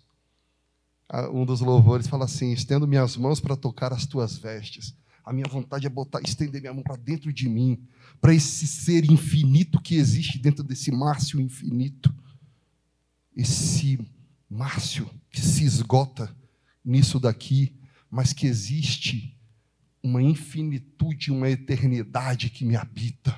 Um 1.34 1.45
dos 1.45 1.59
louvores 1.59 2.07
fala 2.07 2.24
assim: 2.24 2.53
estendo 2.53 2.88
minhas 2.88 3.18
mãos 3.18 3.41
para 3.41 3.57
tocar 3.57 3.91
as 3.91 4.05
tuas 4.05 4.38
vestes. 4.38 4.95
A 5.26 5.34
minha 5.34 5.47
vontade 5.47 5.86
é 5.86 5.89
botar, 5.89 6.22
estender 6.22 6.61
minha 6.61 6.74
mão 6.74 6.84
para 6.84 6.95
dentro 6.95 7.32
de 7.32 7.49
mim, 7.49 7.86
para 8.20 8.34
esse 8.34 8.66
ser 8.66 9.09
infinito 9.11 9.82
que 9.82 9.95
existe 9.95 10.39
dentro 10.39 10.64
desse 10.64 10.91
Márcio 10.91 11.41
infinito. 11.41 12.14
Esse 13.36 13.99
Márcio 14.49 15.09
que 15.30 15.41
se 15.41 15.66
esgota 15.66 16.34
nisso 16.84 17.20
daqui, 17.20 17.76
mas 18.09 18.32
que 18.32 18.47
existe 18.47 19.38
uma 20.04 20.22
infinitude, 20.22 21.32
uma 21.32 21.49
eternidade 21.49 22.49
que 22.49 22.66
me 22.66 22.76
habita. 22.76 23.38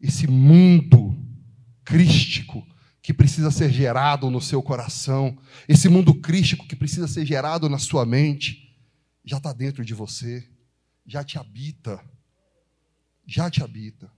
Esse 0.00 0.26
mundo 0.26 1.16
crístico 1.82 2.66
que 3.00 3.12
precisa 3.12 3.50
ser 3.50 3.70
gerado 3.70 4.30
no 4.30 4.40
seu 4.40 4.62
coração, 4.62 5.36
esse 5.66 5.88
mundo 5.88 6.14
crístico 6.14 6.66
que 6.66 6.76
precisa 6.76 7.08
ser 7.08 7.24
gerado 7.24 7.68
na 7.68 7.78
sua 7.78 8.04
mente, 8.04 8.76
já 9.24 9.38
está 9.38 9.52
dentro 9.52 9.84
de 9.84 9.94
você, 9.94 10.46
já 11.06 11.24
te 11.24 11.38
habita. 11.38 12.00
Já 13.26 13.50
te 13.50 13.62
habita. 13.62 14.10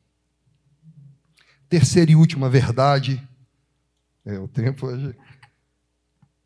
Terceira 1.69 2.11
e 2.11 2.17
última 2.17 2.51
verdade. 2.51 3.23
É, 4.25 4.39
o 4.39 4.49
tempo 4.49 4.87
hoje. 4.87 5.17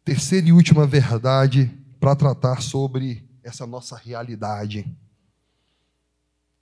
Terceira 0.05 0.49
e 0.49 0.53
última 0.53 0.87
verdade 0.87 1.71
para 1.99 2.15
tratar 2.15 2.61
sobre 2.61 3.30
essa 3.43 3.67
nossa 3.67 3.97
realidade. 3.97 4.87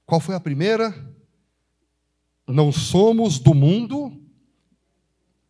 Qual 0.06 0.20
foi 0.20 0.34
a 0.34 0.40
primeira? 0.40 0.94
Não 2.46 2.72
somos 2.72 3.38
do 3.38 3.52
mundo, 3.52 4.18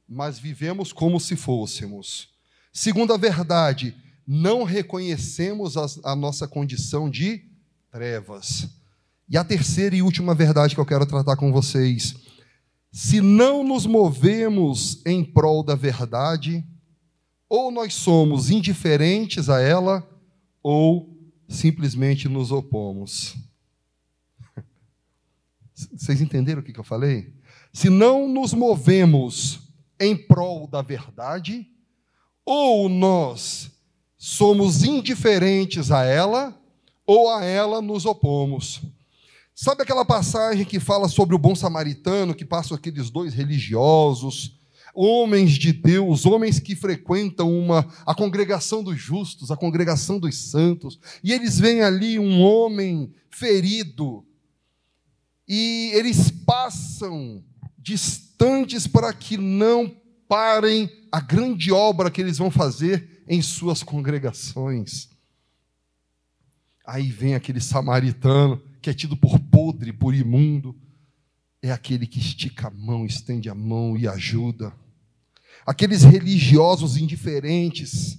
mas 0.09 0.39
vivemos 0.39 0.93
como 0.93 1.21
se 1.21 1.37
fôssemos. 1.37 2.31
Segunda 2.73 3.17
verdade, 3.17 3.97
não 4.27 4.65
reconhecemos 4.65 5.77
a, 5.77 5.87
a, 6.05 6.17
nossa 6.17 6.49
condição 6.49 7.09
de 7.09 7.45
trevas. 7.91 8.69
E 9.29 9.37
a 9.37 9.45
terceira 9.45 9.95
e 9.95 10.03
última 10.03 10.35
verdade 10.35 10.75
que 10.75 10.81
eu 10.81 10.87
quero 10.87 11.07
tratar 11.07 11.37
com 11.37 11.53
vocês: 11.53 12.15
se 12.91 13.21
não 13.21 13.63
nos 13.63 13.87
movemos 13.87 15.01
em 15.07 15.25
prol 15.25 15.63
da 15.63 15.75
verdade, 15.75 16.65
ou 17.49 17.71
nós 17.71 17.95
somos 17.95 18.51
indiferentes 18.51 19.49
a 19.49 19.61
ela, 19.61 20.09
ou 20.63 21.18
simplesmente 21.49 22.29
nos 22.29 22.53
opomos. 22.53 23.35
Vocês 25.75 26.21
entenderam 26.21 26.61
o 26.61 26.65
que 26.65 26.79
eu 26.79 26.85
falei? 26.85 27.33
Se 27.73 27.89
não 27.89 28.29
nos 28.29 28.53
movemos 28.53 29.61
em 29.99 30.17
prol 30.17 30.67
da 30.67 30.83
verdade, 30.83 31.67
ou 32.45 32.89
nós 32.89 33.71
somos 34.17 34.85
indiferentes 34.85 35.91
a 35.91 36.05
ela, 36.05 36.61
ou 37.07 37.31
a 37.31 37.45
ela 37.45 37.81
nos 37.81 38.05
opomos. 38.05 38.83
Sabe 39.55 39.83
aquela 39.83 40.05
passagem 40.05 40.65
que 40.65 40.79
fala 40.79 41.09
sobre 41.09 41.35
o 41.35 41.39
bom 41.39 41.55
samaritano, 41.55 42.35
que 42.35 42.45
passam 42.45 42.77
aqueles 42.77 43.11
dois 43.11 43.35
religiosos, 43.35 44.58
homens 45.01 45.53
de 45.53 45.73
Deus, 45.73 46.27
homens 46.27 46.59
que 46.59 46.75
frequentam 46.75 47.57
uma 47.57 47.87
a 48.05 48.15
congregação 48.15 48.83
dos 48.83 48.99
justos, 48.99 49.51
a 49.51 49.57
congregação 49.57 50.19
dos 50.19 50.37
santos, 50.37 50.99
e 51.23 51.33
eles 51.33 51.59
veem 51.59 51.83
ali 51.83 52.19
um 52.19 52.41
homem 52.41 53.13
ferido, 53.31 54.27
e 55.47 55.93
eles 55.95 56.31
passam 56.31 57.45
distantes 57.79 58.89
para 58.89 59.13
que 59.13 59.37
não 59.37 59.95
parem 60.29 60.91
a 61.13 61.21
grande 61.21 61.71
obra 61.71 62.11
que 62.11 62.21
eles 62.21 62.37
vão 62.37 62.51
fazer 62.51 63.23
em 63.29 63.41
suas 63.41 63.85
congregações. 63.85 65.09
Aí 66.85 67.11
vem 67.11 67.35
aquele 67.35 67.61
samaritano 67.61 68.61
que 68.83 68.91
é 68.91 68.95
tido 68.95 69.17
por 69.17 69.39
podre, 69.39 69.93
por 69.93 70.15
imundo, 70.15 70.77
é 71.63 71.71
aquele 71.71 72.07
que 72.07 72.19
estica 72.19 72.69
a 72.69 72.71
mão, 72.71 73.07
estende 73.07 73.49
a 73.49 73.55
mão 73.55 73.97
e 73.97 74.09
ajuda. 74.09 74.73
Aqueles 75.69 76.03
religiosos 76.03 76.97
indiferentes 76.97 78.19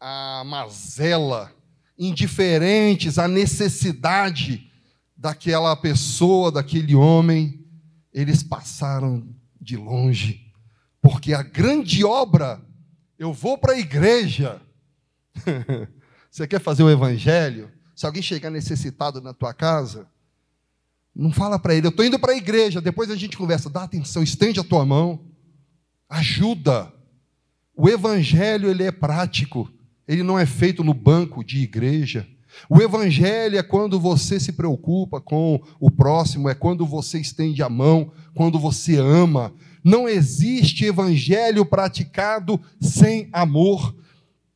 à 0.00 0.42
mazela, 0.44 1.54
indiferentes 1.96 3.20
à 3.20 3.28
necessidade 3.28 4.68
daquela 5.16 5.76
pessoa, 5.76 6.50
daquele 6.50 6.92
homem, 6.92 7.64
eles 8.12 8.42
passaram 8.42 9.24
de 9.60 9.76
longe, 9.76 10.52
porque 11.00 11.32
a 11.32 11.40
grande 11.40 12.04
obra, 12.04 12.60
eu 13.16 13.32
vou 13.32 13.56
para 13.56 13.74
a 13.74 13.78
igreja. 13.78 14.60
Você 16.32 16.48
quer 16.48 16.60
fazer 16.60 16.82
o 16.82 16.90
evangelho? 16.90 17.70
Se 17.94 18.06
alguém 18.06 18.20
chegar 18.20 18.50
necessitado 18.50 19.20
na 19.20 19.32
tua 19.32 19.54
casa, 19.54 20.08
não 21.14 21.32
fala 21.32 21.60
para 21.60 21.76
ele, 21.76 21.86
eu 21.86 21.90
estou 21.90 22.04
indo 22.04 22.18
para 22.18 22.32
a 22.32 22.36
igreja, 22.36 22.80
depois 22.80 23.08
a 23.08 23.14
gente 23.14 23.36
conversa, 23.36 23.70
dá 23.70 23.84
atenção, 23.84 24.20
estende 24.20 24.58
a 24.58 24.64
tua 24.64 24.84
mão, 24.84 25.32
ajuda. 26.08 26.92
O 27.76 27.88
evangelho 27.88 28.70
ele 28.70 28.84
é 28.84 28.92
prático, 28.92 29.70
ele 30.06 30.22
não 30.22 30.38
é 30.38 30.46
feito 30.46 30.84
no 30.84 30.94
banco 30.94 31.44
de 31.44 31.62
igreja. 31.62 32.26
O 32.68 32.80
evangelho 32.80 33.58
é 33.58 33.62
quando 33.62 33.98
você 33.98 34.38
se 34.38 34.52
preocupa 34.52 35.20
com 35.20 35.60
o 35.80 35.90
próximo, 35.90 36.48
é 36.48 36.54
quando 36.54 36.86
você 36.86 37.18
estende 37.18 37.62
a 37.62 37.68
mão, 37.68 38.12
quando 38.34 38.58
você 38.58 38.96
ama. 38.96 39.52
Não 39.82 40.08
existe 40.08 40.84
evangelho 40.84 41.66
praticado 41.66 42.60
sem 42.80 43.28
amor. 43.32 43.94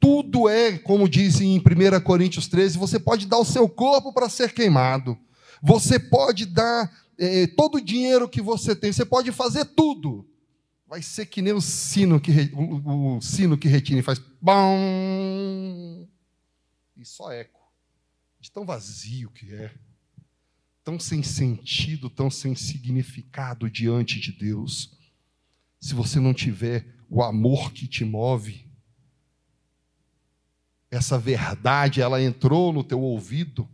Tudo 0.01 0.49
é, 0.49 0.79
como 0.79 1.09
diz 1.09 1.41
em 1.41 1.59
1 1.59 2.01
Coríntios 2.03 2.47
13, 2.47 2.79
você 2.79 3.01
pode 3.01 3.27
dar 3.27 3.39
o 3.39 3.45
seu 3.45 3.69
corpo 3.69 4.13
para 4.13 4.29
ser 4.29 4.53
queimado. 4.53 5.19
Você 5.61 5.99
pode 5.99 6.47
dar 6.47 6.91
é, 7.19 7.49
todo 7.49 7.77
o 7.77 7.85
dinheiro 7.85 8.29
que 8.29 8.41
você 8.41 8.77
tem, 8.77 8.93
você 8.93 9.05
pode 9.05 9.33
fazer 9.33 9.65
tudo. 9.65 10.25
Vai 10.89 11.03
ser 11.03 11.27
que 11.27 11.43
nem 11.43 11.53
o 11.53 11.61
sino 11.61 12.19
que, 12.19 12.33
o, 12.55 13.21
sino 13.21 13.59
que 13.59 13.69
retine 13.69 14.01
faz 14.01 14.19
bom 14.41 16.09
e 16.97 17.05
só 17.05 17.31
eco 17.31 17.61
de 18.41 18.51
tão 18.51 18.65
vazio 18.65 19.31
que 19.31 19.53
é, 19.53 19.71
tão 20.83 20.99
sem 20.99 21.23
sentido, 21.23 22.09
tão 22.09 22.31
sem 22.31 22.55
significado 22.55 23.71
diante 23.71 24.19
de 24.19 24.33
Deus. 24.33 24.97
Se 25.79 25.93
você 25.93 26.19
não 26.19 26.33
tiver 26.33 26.87
o 27.11 27.23
amor 27.23 27.71
que 27.73 27.87
te 27.87 28.03
move, 28.03 28.67
essa 30.91 31.19
verdade, 31.19 32.01
ela 32.01 32.23
entrou 32.23 32.73
no 32.73 32.83
teu 32.83 33.03
ouvido, 33.03 33.69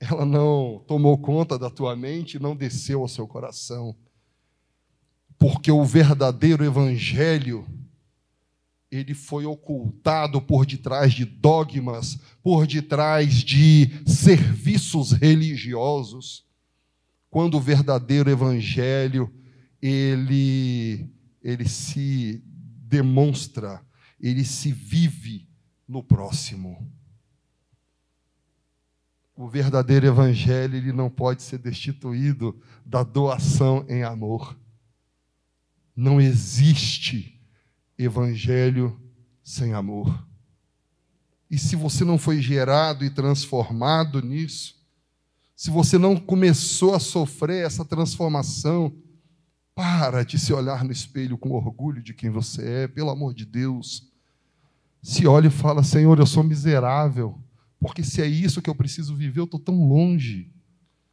ela 0.00 0.26
não 0.26 0.82
tomou 0.88 1.16
conta 1.16 1.56
da 1.56 1.70
tua 1.70 1.94
mente, 1.94 2.40
não 2.40 2.56
desceu 2.56 3.02
ao 3.02 3.08
seu 3.08 3.28
coração. 3.28 3.96
Porque 5.44 5.70
o 5.70 5.84
verdadeiro 5.84 6.64
evangelho 6.64 7.66
ele 8.90 9.12
foi 9.12 9.44
ocultado 9.44 10.40
por 10.40 10.64
detrás 10.64 11.12
de 11.12 11.26
dogmas, 11.26 12.18
por 12.42 12.66
detrás 12.66 13.34
de 13.44 13.90
serviços 14.06 15.12
religiosos, 15.12 16.46
quando 17.28 17.58
o 17.58 17.60
verdadeiro 17.60 18.30
evangelho 18.30 19.30
ele 19.82 21.06
ele 21.42 21.68
se 21.68 22.42
demonstra, 22.88 23.84
ele 24.18 24.46
se 24.46 24.72
vive 24.72 25.46
no 25.86 26.02
próximo. 26.02 26.90
o 29.36 29.46
verdadeiro 29.46 30.06
evangelho 30.06 30.74
ele 30.74 30.90
não 30.90 31.10
pode 31.10 31.42
ser 31.42 31.58
destituído 31.58 32.58
da 32.82 33.02
doação 33.02 33.84
em 33.90 34.02
amor. 34.02 34.63
Não 35.94 36.20
existe 36.20 37.40
evangelho 37.98 39.00
sem 39.42 39.72
amor. 39.72 40.26
E 41.50 41.58
se 41.58 41.76
você 41.76 42.04
não 42.04 42.18
foi 42.18 42.40
gerado 42.40 43.04
e 43.04 43.10
transformado 43.10 44.20
nisso, 44.20 44.74
se 45.54 45.70
você 45.70 45.96
não 45.98 46.16
começou 46.16 46.94
a 46.94 46.98
sofrer 46.98 47.64
essa 47.64 47.84
transformação, 47.84 48.92
para 49.74 50.24
de 50.24 50.38
se 50.38 50.52
olhar 50.52 50.84
no 50.84 50.92
espelho 50.92 51.36
com 51.36 51.50
orgulho 51.50 52.02
de 52.02 52.14
quem 52.14 52.30
você 52.30 52.84
é, 52.84 52.88
pelo 52.88 53.10
amor 53.10 53.34
de 53.34 53.44
Deus. 53.44 54.08
Se 55.02 55.26
olha 55.26 55.48
e 55.48 55.50
fala: 55.50 55.82
Senhor, 55.82 56.18
eu 56.18 56.26
sou 56.26 56.44
miserável, 56.44 57.38
porque 57.80 58.04
se 58.04 58.22
é 58.22 58.26
isso 58.26 58.62
que 58.62 58.70
eu 58.70 58.74
preciso 58.74 59.16
viver, 59.16 59.40
eu 59.40 59.44
estou 59.44 59.60
tão 59.60 59.88
longe. 59.88 60.52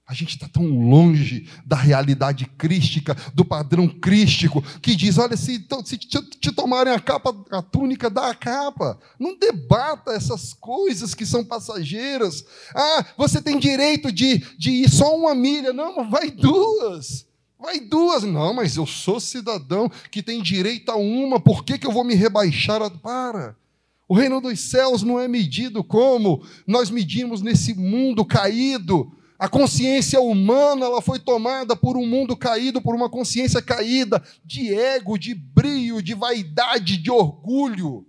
A 0.07 0.13
gente 0.13 0.31
está 0.31 0.47
tão 0.47 0.65
longe 0.65 1.47
da 1.65 1.75
realidade 1.75 2.45
crística, 2.45 3.15
do 3.33 3.45
padrão 3.45 3.87
crístico, 3.87 4.61
que 4.81 4.95
diz: 4.95 5.17
olha, 5.17 5.37
se, 5.37 5.65
se 5.85 5.97
te, 5.97 6.21
te, 6.21 6.51
tomarem 6.51 6.91
a 6.91 6.99
capa, 6.99 7.33
a 7.49 7.61
túnica, 7.61 8.09
dá 8.09 8.29
a 8.29 8.35
capa. 8.35 8.99
Não 9.17 9.37
debata 9.37 10.11
essas 10.11 10.53
coisas 10.53 11.13
que 11.13 11.25
são 11.25 11.45
passageiras. 11.45 12.43
Ah, 12.75 13.05
você 13.17 13.41
tem 13.41 13.57
direito 13.57 14.11
de, 14.11 14.39
de 14.57 14.71
ir 14.71 14.89
só 14.89 15.15
uma 15.15 15.33
milha. 15.33 15.71
Não, 15.71 16.09
vai 16.09 16.29
duas. 16.29 17.25
Vai 17.57 17.79
duas. 17.79 18.23
Não, 18.23 18.53
mas 18.53 18.75
eu 18.75 18.85
sou 18.85 19.19
cidadão 19.19 19.89
que 20.11 20.21
tem 20.21 20.41
direito 20.41 20.91
a 20.91 20.95
uma, 20.97 21.39
por 21.39 21.63
que, 21.63 21.77
que 21.77 21.87
eu 21.87 21.91
vou 21.91 22.03
me 22.03 22.15
rebaixar? 22.15 22.81
A... 22.81 22.89
Para. 22.89 23.55
O 24.09 24.13
reino 24.13 24.41
dos 24.41 24.59
céus 24.59 25.03
não 25.03 25.17
é 25.17 25.25
medido 25.25 25.85
como 25.85 26.43
nós 26.67 26.89
medimos 26.89 27.41
nesse 27.41 27.73
mundo 27.73 28.25
caído 28.25 29.09
a 29.41 29.49
consciência 29.49 30.21
humana 30.21 30.85
ela 30.85 31.01
foi 31.01 31.17
tomada 31.17 31.75
por 31.75 31.97
um 31.97 32.05
mundo 32.05 32.37
caído, 32.37 32.79
por 32.79 32.93
uma 32.93 33.09
consciência 33.09 33.59
caída, 33.59 34.21
de 34.45 34.71
ego, 34.71 35.17
de 35.17 35.33
brio, 35.33 35.99
de 35.99 36.13
vaidade, 36.13 36.95
de 36.95 37.09
orgulho. 37.09 38.05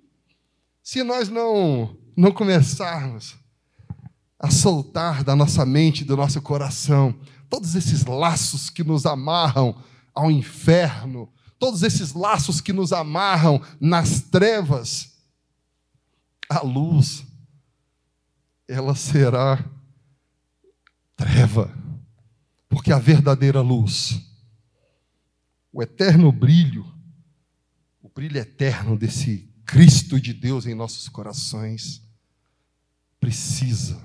Se 0.82 1.02
nós 1.02 1.30
não, 1.30 1.96
não 2.14 2.32
começarmos 2.32 3.34
a 4.38 4.50
soltar 4.50 5.24
da 5.24 5.34
nossa 5.34 5.64
mente, 5.64 6.04
do 6.04 6.18
nosso 6.18 6.42
coração, 6.42 7.18
todos 7.48 7.74
esses 7.74 8.04
laços 8.04 8.68
que 8.68 8.84
nos 8.84 9.06
amarram 9.06 9.74
ao 10.14 10.30
inferno, 10.30 11.32
todos 11.58 11.82
esses 11.82 12.12
laços 12.12 12.60
que 12.60 12.74
nos 12.74 12.92
amarram 12.92 13.58
nas 13.80 14.20
trevas, 14.20 15.14
a 16.46 16.60
luz, 16.60 17.24
ela 18.68 18.94
será 18.94 19.64
treva, 21.16 21.72
porque 22.68 22.92
a 22.92 22.98
verdadeira 22.98 23.60
luz, 23.60 24.20
o 25.72 25.82
eterno 25.82 26.32
brilho, 26.32 26.84
o 28.02 28.08
brilho 28.08 28.38
eterno 28.38 28.96
desse 28.96 29.50
Cristo 29.64 30.20
de 30.20 30.32
Deus 30.32 30.66
em 30.66 30.74
nossos 30.74 31.08
corações, 31.08 32.02
precisa, 33.20 34.02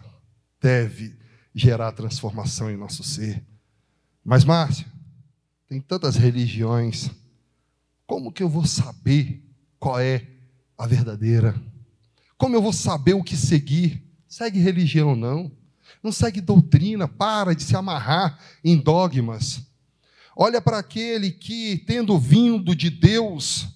deve 0.61 1.17
gerar 1.53 1.91
transformação 1.91 2.69
em 2.69 2.77
nosso 2.77 3.03
ser. 3.03 3.43
Mas, 4.23 4.43
Márcio, 4.43 4.85
tem 5.67 5.81
tantas 5.81 6.15
religiões, 6.15 7.09
como 8.05 8.31
que 8.31 8.43
eu 8.43 8.49
vou 8.49 8.65
saber 8.65 9.43
qual 9.79 9.99
é 9.99 10.27
a 10.77 10.85
verdadeira? 10.85 11.59
Como 12.37 12.55
eu 12.55 12.61
vou 12.61 12.73
saber 12.73 13.13
o 13.13 13.23
que 13.23 13.35
seguir? 13.35 14.03
Segue 14.27 14.59
religião, 14.59 15.15
não 15.15 15.51
não 16.03 16.11
segue 16.11 16.41
doutrina, 16.41 17.07
para 17.07 17.53
de 17.53 17.63
se 17.63 17.75
amarrar 17.75 18.39
em 18.63 18.77
dogmas. 18.77 19.61
Olha 20.35 20.61
para 20.61 20.77
aquele 20.77 21.31
que, 21.31 21.77
tendo 21.87 22.17
vindo 22.19 22.75
de 22.75 22.89
Deus, 22.89 23.67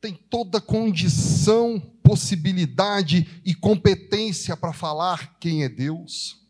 tem 0.00 0.14
toda 0.14 0.60
condição, 0.60 1.78
possibilidade 2.02 3.40
e 3.44 3.54
competência 3.54 4.56
para 4.56 4.72
falar 4.72 5.36
quem 5.38 5.64
é 5.64 5.68
Deus. 5.68 6.40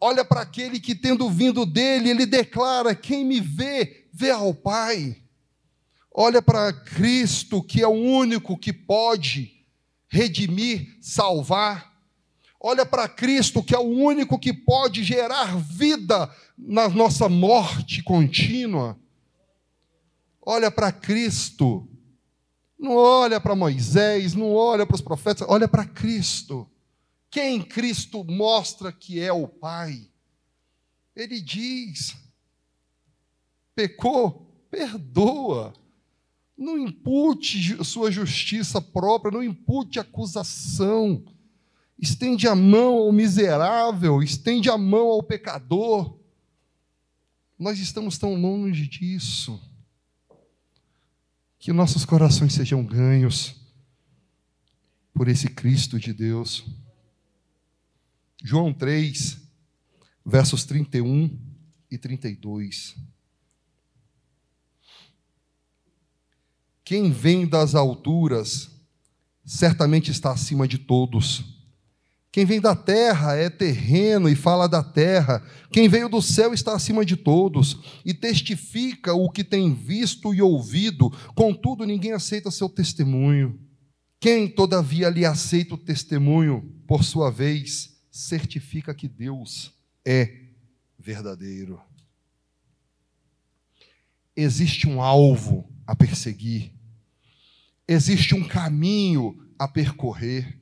Olha 0.00 0.24
para 0.24 0.42
aquele 0.42 0.78
que, 0.78 0.94
tendo 0.94 1.30
vindo 1.30 1.64
dele, 1.64 2.10
ele 2.10 2.26
declara: 2.26 2.94
quem 2.94 3.24
me 3.24 3.40
vê, 3.40 4.06
vê 4.12 4.30
ao 4.30 4.52
Pai. 4.52 5.16
Olha 6.14 6.42
para 6.42 6.72
Cristo, 6.72 7.62
que 7.62 7.80
é 7.80 7.86
o 7.86 7.90
único 7.90 8.58
que 8.58 8.72
pode 8.72 9.52
redimir, 10.08 10.98
salvar 11.00 11.91
olha 12.62 12.86
para 12.86 13.08
Cristo, 13.08 13.62
que 13.62 13.74
é 13.74 13.78
o 13.78 13.82
único 13.82 14.38
que 14.38 14.52
pode 14.52 15.02
gerar 15.02 15.56
vida 15.58 16.32
na 16.56 16.88
nossa 16.88 17.28
morte 17.28 18.02
contínua. 18.04 18.96
Olha 20.40 20.70
para 20.70 20.92
Cristo. 20.92 21.88
Não 22.78 22.94
olha 22.94 23.40
para 23.40 23.56
Moisés, 23.56 24.34
não 24.34 24.54
olha 24.54 24.86
para 24.86 24.94
os 24.94 25.00
profetas, 25.00 25.46
olha 25.48 25.66
para 25.66 25.84
Cristo. 25.84 26.70
Quem 27.28 27.60
Cristo 27.60 28.22
mostra 28.24 28.92
que 28.92 29.20
é 29.20 29.32
o 29.32 29.48
Pai? 29.48 30.08
Ele 31.16 31.40
diz: 31.40 32.16
pecou, 33.74 34.46
perdoa. 34.70 35.72
Não 36.56 36.78
impute 36.78 37.84
sua 37.84 38.10
justiça 38.10 38.80
própria, 38.80 39.32
não 39.32 39.42
impute 39.42 39.98
acusação 39.98 41.24
estende 42.02 42.48
a 42.48 42.56
mão 42.56 42.96
ao 42.96 43.12
miserável, 43.12 44.20
estende 44.20 44.68
a 44.68 44.76
mão 44.76 45.06
ao 45.06 45.22
pecador. 45.22 46.18
Nós 47.56 47.78
estamos 47.78 48.18
tão 48.18 48.34
longe 48.34 48.88
disso. 48.88 49.62
Que 51.60 51.72
nossos 51.72 52.04
corações 52.04 52.54
sejam 52.54 52.84
ganhos 52.84 53.54
por 55.14 55.28
esse 55.28 55.46
Cristo 55.46 56.00
de 56.00 56.12
Deus. 56.12 56.64
João 58.42 58.74
3, 58.74 59.38
versos 60.26 60.64
31 60.64 61.38
e 61.88 61.96
32. 61.96 62.96
Quem 66.84 67.12
vem 67.12 67.46
das 67.46 67.76
alturas 67.76 68.72
certamente 69.44 70.10
está 70.10 70.32
acima 70.32 70.66
de 70.66 70.78
todos 70.78 71.51
quem 72.32 72.46
vem 72.46 72.62
da 72.62 72.74
terra 72.74 73.36
é 73.36 73.50
terreno 73.50 74.26
e 74.26 74.34
fala 74.34 74.66
da 74.66 74.82
terra. 74.82 75.46
Quem 75.70 75.86
veio 75.86 76.08
do 76.08 76.22
céu 76.22 76.54
está 76.54 76.74
acima 76.74 77.04
de 77.04 77.14
todos 77.14 77.78
e 78.06 78.14
testifica 78.14 79.12
o 79.12 79.28
que 79.30 79.44
tem 79.44 79.74
visto 79.74 80.34
e 80.34 80.40
ouvido, 80.40 81.10
contudo, 81.34 81.84
ninguém 81.84 82.12
aceita 82.12 82.50
seu 82.50 82.70
testemunho. 82.70 83.60
Quem, 84.18 84.48
todavia, 84.48 85.10
lhe 85.10 85.26
aceita 85.26 85.74
o 85.74 85.78
testemunho, 85.78 86.74
por 86.86 87.04
sua 87.04 87.30
vez, 87.30 88.00
certifica 88.10 88.94
que 88.94 89.08
Deus 89.08 89.70
é 90.02 90.46
verdadeiro. 90.98 91.78
Existe 94.34 94.88
um 94.88 95.02
alvo 95.02 95.70
a 95.86 95.94
perseguir, 95.94 96.72
existe 97.86 98.34
um 98.34 98.48
caminho 98.48 99.36
a 99.58 99.68
percorrer 99.68 100.61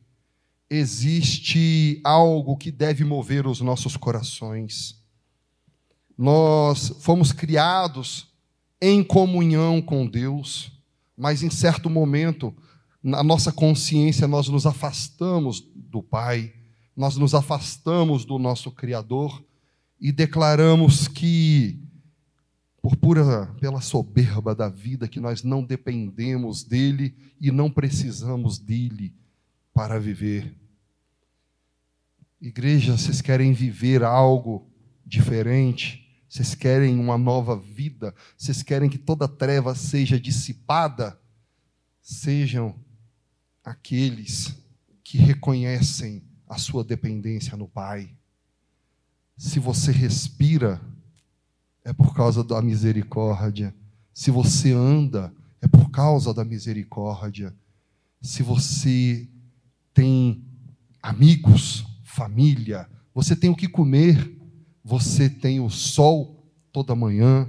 existe 0.70 2.00
algo 2.04 2.56
que 2.56 2.70
deve 2.70 3.04
mover 3.04 3.44
os 3.46 3.60
nossos 3.60 3.96
corações. 3.96 4.96
Nós 6.16 6.94
fomos 7.00 7.32
criados 7.32 8.28
em 8.80 9.02
comunhão 9.02 9.82
com 9.82 10.06
Deus, 10.06 10.70
mas 11.16 11.42
em 11.42 11.50
certo 11.50 11.90
momento, 11.90 12.54
na 13.02 13.22
nossa 13.22 13.50
consciência, 13.50 14.28
nós 14.28 14.48
nos 14.48 14.64
afastamos 14.64 15.60
do 15.74 16.02
Pai, 16.02 16.52
nós 16.96 17.16
nos 17.16 17.34
afastamos 17.34 18.24
do 18.24 18.38
nosso 18.38 18.70
Criador 18.70 19.44
e 20.00 20.12
declaramos 20.12 21.08
que, 21.08 21.82
por 22.80 22.96
pura, 22.96 23.46
pela 23.58 23.80
soberba 23.80 24.54
da 24.54 24.68
vida, 24.68 25.08
que 25.08 25.18
nós 25.18 25.42
não 25.42 25.64
dependemos 25.64 26.62
dele 26.62 27.14
e 27.40 27.50
não 27.50 27.70
precisamos 27.70 28.58
dele 28.58 29.12
para 29.72 29.98
viver. 29.98 30.54
Igreja, 32.40 32.96
vocês 32.96 33.20
querem 33.20 33.52
viver 33.52 34.02
algo 34.02 34.70
diferente? 35.04 36.24
Vocês 36.28 36.54
querem 36.54 36.98
uma 36.98 37.18
nova 37.18 37.56
vida? 37.56 38.14
Vocês 38.36 38.62
querem 38.62 38.88
que 38.88 38.98
toda 38.98 39.28
treva 39.28 39.74
seja 39.74 40.18
dissipada? 40.18 41.20
Sejam 42.00 42.74
aqueles 43.64 44.56
que 45.02 45.18
reconhecem 45.18 46.22
a 46.48 46.56
sua 46.58 46.82
dependência 46.82 47.56
no 47.56 47.68
Pai. 47.68 48.14
Se 49.36 49.58
você 49.58 49.92
respira, 49.92 50.80
é 51.84 51.92
por 51.92 52.14
causa 52.14 52.44
da 52.44 52.60
misericórdia. 52.60 53.74
Se 54.12 54.30
você 54.30 54.72
anda, 54.72 55.32
é 55.60 55.68
por 55.68 55.90
causa 55.90 56.34
da 56.34 56.44
misericórdia. 56.44 57.54
Se 58.20 58.42
você 58.42 59.29
tem 60.00 60.42
amigos, 61.02 61.84
família, 62.02 62.88
você 63.14 63.36
tem 63.36 63.50
o 63.50 63.54
que 63.54 63.68
comer, 63.68 64.34
você 64.82 65.28
tem 65.28 65.60
o 65.60 65.68
sol 65.68 66.50
toda 66.72 66.94
manhã, 66.94 67.46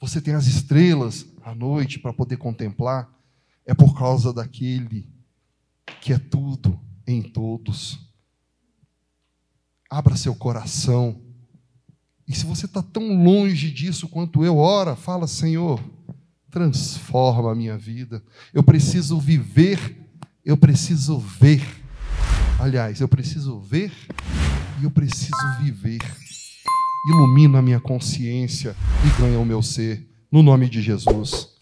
você 0.00 0.20
tem 0.20 0.34
as 0.34 0.46
estrelas 0.46 1.26
à 1.42 1.56
noite 1.56 1.98
para 1.98 2.12
poder 2.12 2.36
contemplar, 2.36 3.12
é 3.64 3.74
por 3.74 3.98
causa 3.98 4.32
daquele 4.32 5.08
que 6.00 6.12
é 6.12 6.20
tudo 6.20 6.78
em 7.04 7.20
todos. 7.20 7.98
Abra 9.90 10.14
seu 10.14 10.36
coração. 10.36 11.20
E 12.28 12.32
se 12.36 12.46
você 12.46 12.66
está 12.66 12.80
tão 12.80 13.24
longe 13.24 13.72
disso 13.72 14.06
quanto 14.06 14.44
eu, 14.44 14.56
ora, 14.56 14.94
fala, 14.94 15.26
Senhor, 15.26 15.82
transforma 16.48 17.50
a 17.50 17.56
minha 17.56 17.76
vida. 17.76 18.22
Eu 18.54 18.62
preciso 18.62 19.18
viver, 19.18 20.05
eu 20.46 20.56
preciso 20.56 21.18
ver. 21.18 21.60
Aliás, 22.60 23.00
eu 23.00 23.08
preciso 23.08 23.58
ver 23.58 23.92
e 24.80 24.84
eu 24.84 24.90
preciso 24.92 25.34
viver. 25.60 26.00
Ilumina 27.08 27.58
a 27.58 27.62
minha 27.62 27.80
consciência 27.80 28.76
e 29.04 29.20
ganha 29.20 29.40
o 29.40 29.44
meu 29.44 29.60
ser, 29.60 30.08
no 30.30 30.44
nome 30.44 30.70
de 30.70 30.80
Jesus. 30.80 31.55